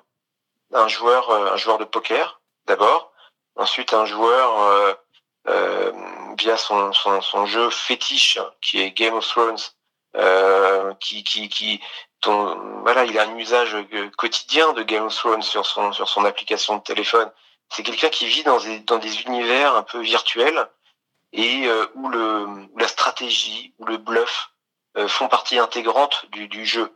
un 0.74 0.88
joueur, 0.88 1.30
euh, 1.30 1.53
un 1.53 1.57
joueur 1.57 1.78
de 1.78 1.86
poker 1.86 2.41
d'abord, 2.66 3.11
ensuite 3.55 3.93
un 3.93 4.05
joueur 4.05 4.59
euh, 4.59 4.93
euh, 5.47 5.91
via 6.38 6.57
son, 6.57 6.91
son, 6.93 7.22
son, 7.22 7.45
jeu 7.45 7.70
fétiche 7.70 8.39
qui 8.61 8.82
est 8.82 8.91
Game 8.91 9.13
of 9.13 9.28
Thrones, 9.28 9.57
qui, 10.99 11.24
qui, 11.24 11.49
qui 11.49 11.82
voilà, 12.24 13.05
il 13.05 13.20
a 13.20 13.24
un 13.24 13.38
usage 13.38 13.76
quotidien 14.18 14.74
de 14.74 14.82
Game 14.82 15.05
of 15.05 15.16
Thrones 15.16 15.43
sur 15.43 15.66
son, 15.66 15.91
sur 15.91 16.09
son 16.09 16.26
application 16.26 16.78
de 16.78 16.82
téléphone. 16.82 17.32
C'est 17.70 17.84
quelqu'un 17.84 18.09
qui 18.09 18.26
vit 18.26 18.43
dans 18.43 18.59
des, 18.59 18.80
dans 18.80 18.97
des 18.97 19.22
univers 19.24 19.76
un 19.76 19.84
peu 19.84 19.99
virtuels 19.99 20.68
et 21.34 21.70
où, 21.93 22.09
le, 22.09 22.68
la 22.78 22.88
stratégie, 22.88 23.76
ou 23.78 23.86
le 23.86 23.97
bluff 23.97 24.52
font 25.07 25.27
partie 25.27 25.60
intégrante 25.60 26.26
du, 26.31 26.48
du 26.48 26.65
jeu. 26.65 26.91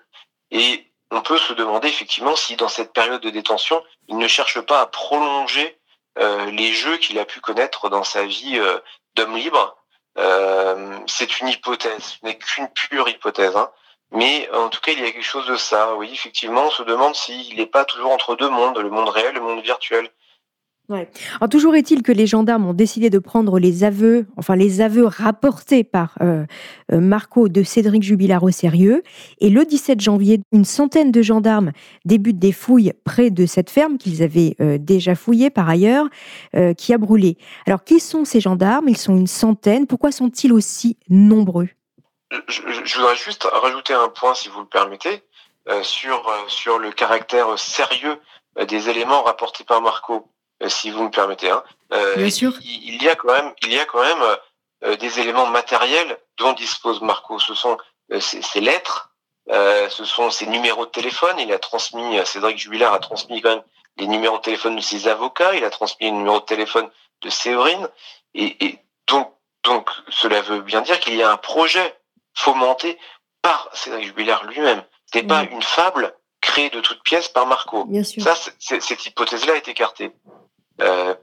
Et 0.49 0.88
on 1.11 1.21
peut 1.21 1.37
se 1.37 1.53
demander 1.53 1.87
effectivement 1.87 2.35
si 2.35 2.55
dans 2.55 2.67
cette 2.67 2.93
période 2.93 3.21
de 3.21 3.29
détention, 3.29 3.83
il 4.07 4.17
ne 4.17 4.27
cherche 4.27 4.61
pas 4.61 4.81
à 4.81 4.85
prolonger 4.85 5.79
euh, 6.19 6.45
les 6.51 6.71
jeux 6.73 6.97
qu'il 6.97 7.17
a 7.19 7.25
pu 7.25 7.39
connaître 7.39 7.89
dans 7.89 8.03
sa 8.03 8.25
vie 8.25 8.59
euh, 8.59 8.79
d'homme 9.15 9.35
libre. 9.35 9.77
Euh, 10.17 10.99
c'est 11.07 11.39
une 11.39 11.47
hypothèse, 11.47 12.17
ce 12.19 12.25
n'est 12.25 12.37
qu'une 12.37 12.67
pure 12.69 13.09
hypothèse. 13.09 13.55
Hein. 13.55 13.71
Mais 14.11 14.49
en 14.51 14.69
tout 14.69 14.81
cas, 14.81 14.91
il 14.91 14.99
y 14.99 15.05
a 15.05 15.11
quelque 15.11 15.21
chose 15.21 15.47
de 15.47 15.55
ça. 15.55 15.95
Oui, 15.95 16.09
effectivement, 16.11 16.63
on 16.65 16.71
se 16.71 16.83
demande 16.83 17.15
s'il 17.15 17.55
n'est 17.55 17.65
pas 17.67 17.85
toujours 17.85 18.11
entre 18.11 18.35
deux 18.35 18.49
mondes, 18.49 18.77
le 18.77 18.89
monde 18.89 19.09
réel 19.09 19.29
et 19.29 19.39
le 19.39 19.41
monde 19.41 19.61
virtuel. 19.61 20.09
Alors, 20.89 21.49
toujours 21.49 21.75
est-il 21.75 22.01
que 22.01 22.11
les 22.11 22.25
gendarmes 22.25 22.65
ont 22.65 22.73
décidé 22.73 23.09
de 23.09 23.19
prendre 23.19 23.59
les 23.59 23.83
aveux, 23.83 24.25
enfin 24.37 24.55
les 24.55 24.81
aveux 24.81 25.05
rapportés 25.05 25.83
par 25.83 26.17
euh, 26.21 26.45
euh, 26.91 26.99
Marco 26.99 27.47
de 27.47 27.61
Cédric 27.63 28.01
Jubilard 28.01 28.43
au 28.43 28.49
sérieux. 28.49 29.03
Et 29.39 29.49
le 29.49 29.65
17 29.65 30.01
janvier, 30.01 30.41
une 30.51 30.65
centaine 30.65 31.11
de 31.11 31.21
gendarmes 31.21 31.71
débutent 32.05 32.39
des 32.39 32.51
fouilles 32.51 32.93
près 33.03 33.29
de 33.29 33.45
cette 33.45 33.69
ferme 33.69 33.97
qu'ils 33.97 34.23
avaient 34.23 34.55
euh, 34.61 34.77
déjà 34.79 35.15
fouillée 35.15 35.49
par 35.49 35.69
ailleurs, 35.69 36.07
qui 36.77 36.93
a 36.93 36.97
brûlé. 36.97 37.37
Alors, 37.67 37.83
qui 37.83 37.99
sont 37.99 38.25
ces 38.25 38.39
gendarmes? 38.39 38.89
Ils 38.89 38.97
sont 38.97 39.15
une 39.15 39.27
centaine. 39.27 39.87
Pourquoi 39.87 40.11
sont-ils 40.11 40.51
aussi 40.51 40.97
nombreux? 41.09 41.69
Je, 42.47 42.61
je, 42.83 42.97
voudrais 42.97 43.15
juste 43.15 43.43
rajouter 43.43 43.93
un 43.93 44.09
point, 44.09 44.33
si 44.33 44.49
vous 44.49 44.59
le 44.61 44.65
permettez, 44.65 45.23
sur, 45.81 46.31
sur 46.47 46.79
le 46.79 46.91
caractère 46.91 47.57
sérieux 47.57 48.17
des 48.67 48.89
éléments 48.89 49.23
rapportés 49.23 49.63
par 49.63 49.81
Marco. 49.81 50.27
Euh, 50.61 50.69
si 50.69 50.91
vous 50.91 51.03
me 51.03 51.09
permettez. 51.09 51.49
Hein. 51.49 51.63
Euh, 51.93 52.15
Bien 52.15 52.29
sûr. 52.29 52.53
Il, 52.61 53.01
y 53.01 53.09
a 53.09 53.15
quand 53.15 53.31
même, 53.31 53.53
il 53.63 53.73
y 53.73 53.79
a 53.79 53.85
quand 53.85 54.01
même 54.01 54.37
euh, 54.83 54.95
des 54.97 55.19
éléments 55.19 55.47
matériels 55.47 56.17
dont 56.37 56.53
dispose 56.53 57.01
Marco. 57.01 57.39
Ce 57.39 57.53
sont 57.53 57.77
ses, 58.19 58.61
lettres, 58.61 59.11
ce 59.47 60.03
sont 60.03 60.31
ses 60.31 60.47
numéros 60.47 60.85
de 60.85 60.91
téléphone. 60.91 61.37
Il 61.39 61.51
a 61.53 61.59
transmis, 61.59 62.19
Cédric 62.25 62.57
Jubilard 62.57 62.93
a 62.93 62.99
transmis 62.99 63.41
quand 63.41 63.49
même 63.49 63.63
les 63.97 64.07
numéros 64.07 64.37
de 64.37 64.41
téléphone 64.41 64.75
de 64.75 64.81
ses 64.81 65.07
avocats. 65.07 65.53
Il 65.55 65.63
a 65.63 65.69
transmis 65.69 66.07
les 66.07 66.11
numéros 66.11 66.39
de 66.39 66.45
téléphone 66.45 66.89
de 67.21 67.29
Séverine. 67.29 67.87
Et, 68.33 68.65
et 68.65 68.79
donc, 69.07 69.31
donc, 69.63 69.89
cela 70.09 70.41
veut 70.41 70.61
bien 70.61 70.81
dire 70.81 70.99
qu'il 70.99 71.15
y 71.15 71.21
a 71.21 71.31
un 71.31 71.37
projet 71.37 71.95
fomenté 72.33 72.97
par 73.41 73.69
Cédric 73.73 74.07
Jubilard 74.07 74.45
lui-même. 74.45 74.83
C'était 75.05 75.27
pas 75.27 75.43
une 75.43 75.61
fable 75.61 76.13
créée 76.41 76.69
de 76.69 76.79
toutes 76.81 77.03
pièces 77.03 77.27
par 77.27 77.45
Marco. 77.45 77.87
Ça, 78.19 78.35
cette 78.59 79.05
hypothèse-là 79.05 79.55
est 79.55 79.67
écartée. 79.67 80.11
Euh, 80.81 81.13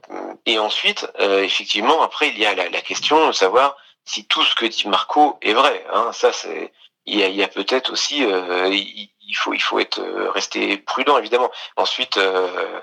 et 0.45 0.59
ensuite, 0.59 1.07
euh, 1.19 1.43
effectivement, 1.43 2.01
après, 2.01 2.29
il 2.29 2.37
y 2.37 2.45
a 2.45 2.53
la, 2.53 2.69
la, 2.69 2.81
question 2.81 3.27
de 3.27 3.31
savoir 3.31 3.75
si 4.05 4.25
tout 4.25 4.43
ce 4.43 4.55
que 4.55 4.65
dit 4.65 4.87
Marco 4.87 5.37
est 5.41 5.53
vrai. 5.53 5.85
Hein. 5.91 6.11
Ça, 6.13 6.31
c'est 6.31 6.71
il 7.07 7.19
y 7.19 7.41
a, 7.41 7.45
a 7.45 7.47
peut-être 7.47 7.91
aussi, 7.91 8.23
euh, 8.23 8.67
il, 8.69 9.35
faut 9.35 9.53
il 9.53 9.61
faut 9.61 9.79
être 9.79 9.99
euh, 9.99 10.29
rester 10.31 10.77
prudent 10.77 11.17
évidemment. 11.17 11.49
Ensuite, 11.77 12.17
euh, 12.17 12.79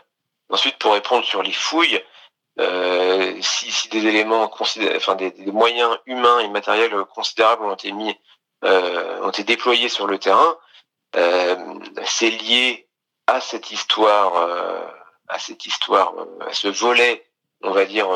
ensuite 0.48 0.78
pour 0.78 0.94
répondre 0.94 1.24
sur 1.24 1.42
les 1.42 1.52
fouilles, 1.52 2.02
si, 3.40 3.70
si, 3.70 3.88
des 3.88 4.06
éléments 4.06 4.50
enfin 4.96 5.14
des, 5.16 5.30
des, 5.32 5.52
moyens 5.52 5.98
humains 6.06 6.38
et 6.38 6.48
matériels 6.48 6.94
considérables 7.14 7.64
ont 7.64 7.74
été 7.74 7.92
mis, 7.92 8.16
ont 8.62 9.28
été 9.30 9.42
déployés 9.44 9.88
sur 9.88 10.06
le 10.06 10.18
terrain, 10.18 10.56
c'est 12.04 12.30
lié 12.30 12.88
à 13.26 13.40
cette 13.40 13.72
histoire, 13.72 14.34
à 15.28 15.38
cette 15.38 15.66
histoire, 15.66 16.14
à 16.46 16.52
ce 16.52 16.68
volet, 16.68 17.24
on 17.62 17.70
va 17.70 17.84
dire 17.86 18.08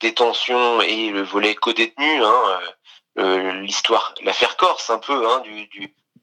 détention 0.00 0.80
et 0.80 1.10
le 1.10 1.22
volet 1.22 1.54
co-détenu. 1.54 2.24
Hein, 2.24 2.60
euh, 3.18 3.52
l'histoire, 3.62 4.14
l'affaire 4.22 4.56
Corse 4.56 4.90
un 4.90 4.98
peu 4.98 5.26
hein, 5.26 5.40
du, 5.40 5.66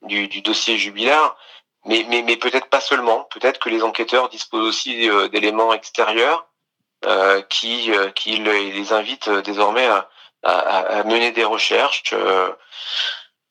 du, 0.03 0.27
du, 0.27 0.41
dossier 0.41 0.77
Jubilard, 0.77 1.35
mais, 1.85 2.05
mais, 2.07 2.21
mais 2.21 2.37
peut-être 2.37 2.67
pas 2.67 2.81
seulement. 2.81 3.23
Peut-être 3.31 3.59
que 3.59 3.69
les 3.69 3.81
enquêteurs 3.81 4.29
disposent 4.29 4.67
aussi 4.67 5.09
euh, 5.09 5.27
d'éléments 5.27 5.73
extérieurs 5.73 6.47
euh, 7.05 7.41
qui, 7.43 7.91
qui 8.15 8.37
les 8.37 8.93
invitent 8.93 9.29
désormais 9.29 9.87
à, 9.87 10.09
à, 10.43 10.99
à 10.99 11.03
mener 11.03 11.31
des 11.31 11.43
recherches 11.43 12.13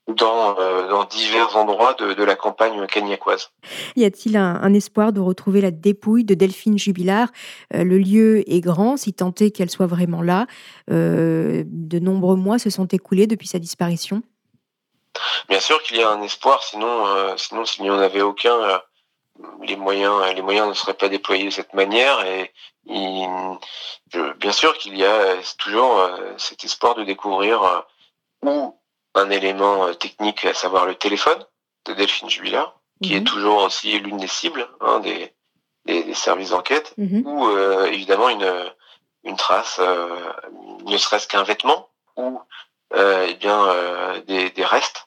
dans, 0.08 0.54
dans, 0.88 1.04
divers 1.04 1.56
endroits 1.56 1.94
de, 1.94 2.12
de 2.12 2.24
la 2.24 2.34
campagne 2.34 2.86
cagnacoise. 2.86 3.50
Y 3.94 4.04
a-t-il 4.04 4.36
un, 4.36 4.60
un, 4.60 4.74
espoir 4.74 5.12
de 5.12 5.20
retrouver 5.20 5.60
la 5.60 5.70
dépouille 5.70 6.24
de 6.24 6.34
Delphine 6.34 6.76
Jubilard? 6.76 7.28
Le 7.72 7.98
lieu 7.98 8.42
est 8.50 8.60
grand, 8.60 8.96
si 8.96 9.12
tant 9.12 9.32
est 9.40 9.52
qu'elle 9.52 9.70
soit 9.70 9.86
vraiment 9.86 10.22
là. 10.22 10.46
Euh, 10.90 11.64
de 11.66 11.98
nombreux 11.98 12.36
mois 12.36 12.58
se 12.58 12.70
sont 12.70 12.86
écoulés 12.86 13.26
depuis 13.26 13.48
sa 13.48 13.58
disparition. 13.58 14.22
Bien 15.48 15.60
sûr 15.60 15.82
qu'il 15.82 15.98
y 15.98 16.02
a 16.02 16.10
un 16.10 16.22
espoir, 16.22 16.62
sinon, 16.62 17.06
euh, 17.06 17.34
sinon 17.36 17.64
s'il 17.64 17.84
n'y 17.84 17.90
en 17.90 17.98
avait 17.98 18.22
aucun, 18.22 18.54
euh, 18.54 18.78
les 19.62 19.76
moyens, 19.76 20.14
les 20.34 20.42
moyens 20.42 20.68
ne 20.68 20.74
seraient 20.74 20.94
pas 20.94 21.08
déployés 21.08 21.44
de 21.44 21.50
cette 21.50 21.74
manière. 21.74 22.24
Et 22.26 22.52
je, 22.86 24.32
bien 24.38 24.52
sûr 24.52 24.76
qu'il 24.78 24.96
y 24.96 25.04
a 25.04 25.36
toujours 25.58 26.08
cet 26.36 26.64
espoir 26.64 26.94
de 26.94 27.04
découvrir 27.04 27.84
où 28.44 28.76
un 29.14 29.30
élément 29.30 29.86
euh, 29.86 29.94
technique, 29.94 30.44
à 30.44 30.54
savoir 30.54 30.86
le 30.86 30.94
téléphone 30.94 31.44
de 31.86 31.94
Delphine 31.94 32.30
Jubilard, 32.30 32.80
qui 33.02 33.14
est 33.14 33.20
mhm. 33.20 33.26
toujours 33.26 33.62
aussi 33.64 33.98
l'une 33.98 34.18
des 34.18 34.28
cibles 34.28 34.68
hein, 34.80 35.00
des, 35.00 35.32
des, 35.86 36.14
services 36.14 36.50
d'enquête, 36.50 36.94
mhm. 36.96 37.26
ou 37.26 37.46
euh, 37.48 37.86
évidemment 37.86 38.28
une, 38.28 38.72
une 39.24 39.36
trace, 39.36 39.78
euh, 39.80 40.32
ne 40.84 40.96
serait-ce 40.96 41.26
qu'un 41.26 41.42
vêtement, 41.42 41.88
ou 42.16 42.40
eh 42.94 43.34
bien 43.34 43.68
des, 44.26 44.50
des 44.50 44.64
restes. 44.66 45.06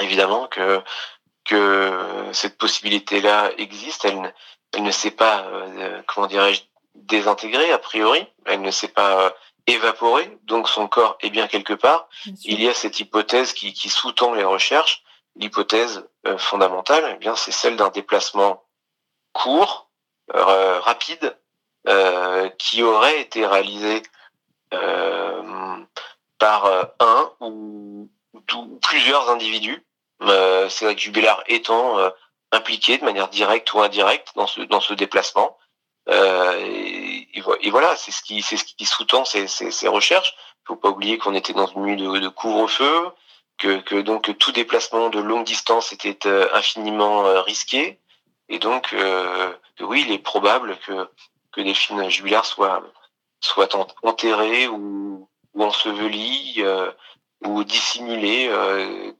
Évidemment 0.00 0.48
que 0.48 0.82
que 1.44 2.28
cette 2.32 2.58
possibilité-là 2.58 3.52
existe, 3.56 4.04
elle, 4.04 4.34
elle 4.74 4.82
ne 4.82 4.90
s'est 4.90 5.10
pas, 5.10 5.46
comment 6.06 6.26
dirais-je, 6.26 6.62
désintégrée 6.94 7.72
a 7.72 7.78
priori, 7.78 8.26
elle 8.44 8.60
ne 8.60 8.70
s'est 8.70 8.88
pas 8.88 9.34
évaporé, 9.66 10.38
donc 10.44 10.68
son 10.68 10.88
corps 10.88 11.16
est 11.20 11.30
bien 11.30 11.46
quelque 11.46 11.72
part. 11.72 12.08
Il 12.44 12.62
y 12.62 12.68
a 12.68 12.74
cette 12.74 13.00
hypothèse 13.00 13.52
qui, 13.52 13.72
qui 13.72 13.88
sous-tend 13.88 14.34
les 14.34 14.44
recherches. 14.44 15.02
L'hypothèse 15.36 16.06
euh, 16.26 16.38
fondamentale, 16.38 17.12
eh 17.14 17.18
bien, 17.18 17.34
c'est 17.34 17.50
celle 17.50 17.76
d'un 17.76 17.88
déplacement 17.88 18.64
court, 19.32 19.90
euh, 20.34 20.80
rapide, 20.80 21.36
euh, 21.88 22.48
qui 22.50 22.82
aurait 22.82 23.20
été 23.20 23.46
réalisé 23.46 24.02
par 26.38 26.66
un 26.98 27.30
ou, 27.40 28.10
plusieurs 28.82 29.30
individus. 29.30 29.82
c'est 30.68 30.94
que 30.94 31.00
Jubilard 31.00 31.42
étant 31.46 31.96
impliqué 32.50 32.98
de 32.98 33.04
manière 33.04 33.28
directe 33.28 33.72
ou 33.72 33.80
indirecte 33.80 34.28
dans 34.34 34.48
ce 34.48 34.62
dans 34.62 34.80
ce 34.80 34.94
déplacement. 34.94 35.56
Euh, 36.08 36.93
et, 37.34 37.70
voilà, 37.70 37.96
c'est 37.96 38.10
ce 38.10 38.22
qui, 38.22 38.42
c'est 38.42 38.56
ce 38.56 38.64
qui 38.64 38.84
sous-tend 38.84 39.24
ces, 39.24 39.46
ces, 39.48 39.70
ces, 39.70 39.88
recherches. 39.88 40.34
Il 40.62 40.68
faut 40.68 40.76
pas 40.76 40.90
oublier 40.90 41.18
qu'on 41.18 41.34
était 41.34 41.52
dans 41.52 41.66
une 41.66 41.82
nuit 41.82 41.96
de, 41.96 42.18
de 42.18 42.28
couvre-feu, 42.28 43.10
que, 43.58 43.80
que, 43.80 43.96
donc 43.96 44.36
tout 44.38 44.52
déplacement 44.52 45.10
de 45.10 45.20
longue 45.20 45.44
distance 45.44 45.92
était 45.92 46.26
euh, 46.26 46.48
infiniment 46.54 47.26
euh, 47.26 47.40
risqué, 47.42 48.00
et 48.48 48.58
donc 48.58 48.92
euh, 48.92 49.52
oui, 49.80 50.04
il 50.06 50.12
est 50.12 50.18
probable 50.18 50.78
que 50.86 51.08
que 51.52 51.60
Delphine 51.60 52.08
Jubilard 52.10 52.44
soit 52.44 52.82
soit 53.40 53.76
enterré 54.02 54.66
ou, 54.68 55.28
ou 55.54 55.64
enseveli 55.64 56.56
euh, 56.58 56.90
ou 57.44 57.62
dissimulé 57.62 58.50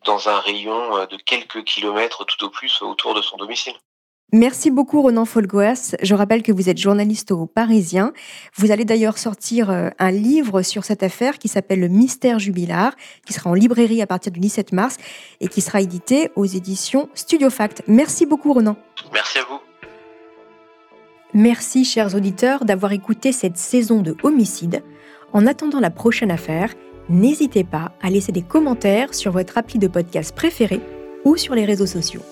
dans 0.04 0.30
un 0.30 0.40
rayon 0.40 1.04
de 1.04 1.16
quelques 1.16 1.62
kilomètres 1.64 2.24
tout 2.24 2.42
au 2.44 2.48
plus 2.48 2.80
autour 2.80 3.12
de 3.14 3.20
son 3.20 3.36
domicile. 3.36 3.74
Merci 4.32 4.70
beaucoup 4.72 5.00
Ronan 5.00 5.26
Folgoas. 5.26 5.94
Je 6.02 6.14
rappelle 6.14 6.42
que 6.42 6.50
vous 6.50 6.68
êtes 6.68 6.78
journaliste 6.78 7.30
au 7.30 7.46
Parisien. 7.46 8.12
Vous 8.56 8.72
allez 8.72 8.84
d'ailleurs 8.84 9.16
sortir 9.16 9.70
euh, 9.70 9.90
un 10.00 10.10
livre 10.10 10.62
sur 10.62 10.84
cette 10.84 11.04
affaire 11.04 11.38
qui 11.38 11.46
s'appelle 11.46 11.78
Le 11.78 11.88
mystère 11.88 12.40
jubilar, 12.40 12.96
qui 13.24 13.32
sera 13.32 13.50
en 13.50 13.54
librairie 13.54 14.02
à 14.02 14.08
partir 14.08 14.32
du 14.32 14.40
17 14.40 14.72
mars 14.72 14.96
et 15.40 15.46
qui 15.46 15.60
sera 15.60 15.80
édité 15.80 16.30
aux 16.34 16.46
éditions 16.46 17.08
Studio 17.14 17.48
Fact. 17.48 17.82
Merci 17.86 18.26
beaucoup 18.26 18.52
Ronan. 18.52 18.76
Merci 19.12 19.38
à 19.38 19.42
vous. 19.42 19.60
Merci 21.32 21.84
chers 21.84 22.14
auditeurs 22.14 22.64
d'avoir 22.64 22.92
écouté 22.92 23.30
cette 23.30 23.56
saison 23.56 24.02
de 24.02 24.16
Homicide. 24.22 24.82
En 25.32 25.46
attendant 25.46 25.80
la 25.80 25.90
prochaine 25.90 26.30
affaire, 26.30 26.74
n'hésitez 27.08 27.64
pas 27.64 27.92
à 28.02 28.10
laisser 28.10 28.32
des 28.32 28.42
commentaires 28.42 29.14
sur 29.14 29.32
votre 29.32 29.58
appli 29.58 29.78
de 29.78 29.88
podcast 29.88 30.34
préféré 30.34 30.80
ou 31.24 31.36
sur 31.36 31.54
les 31.54 31.64
réseaux 31.64 31.86
sociaux. 31.86 32.22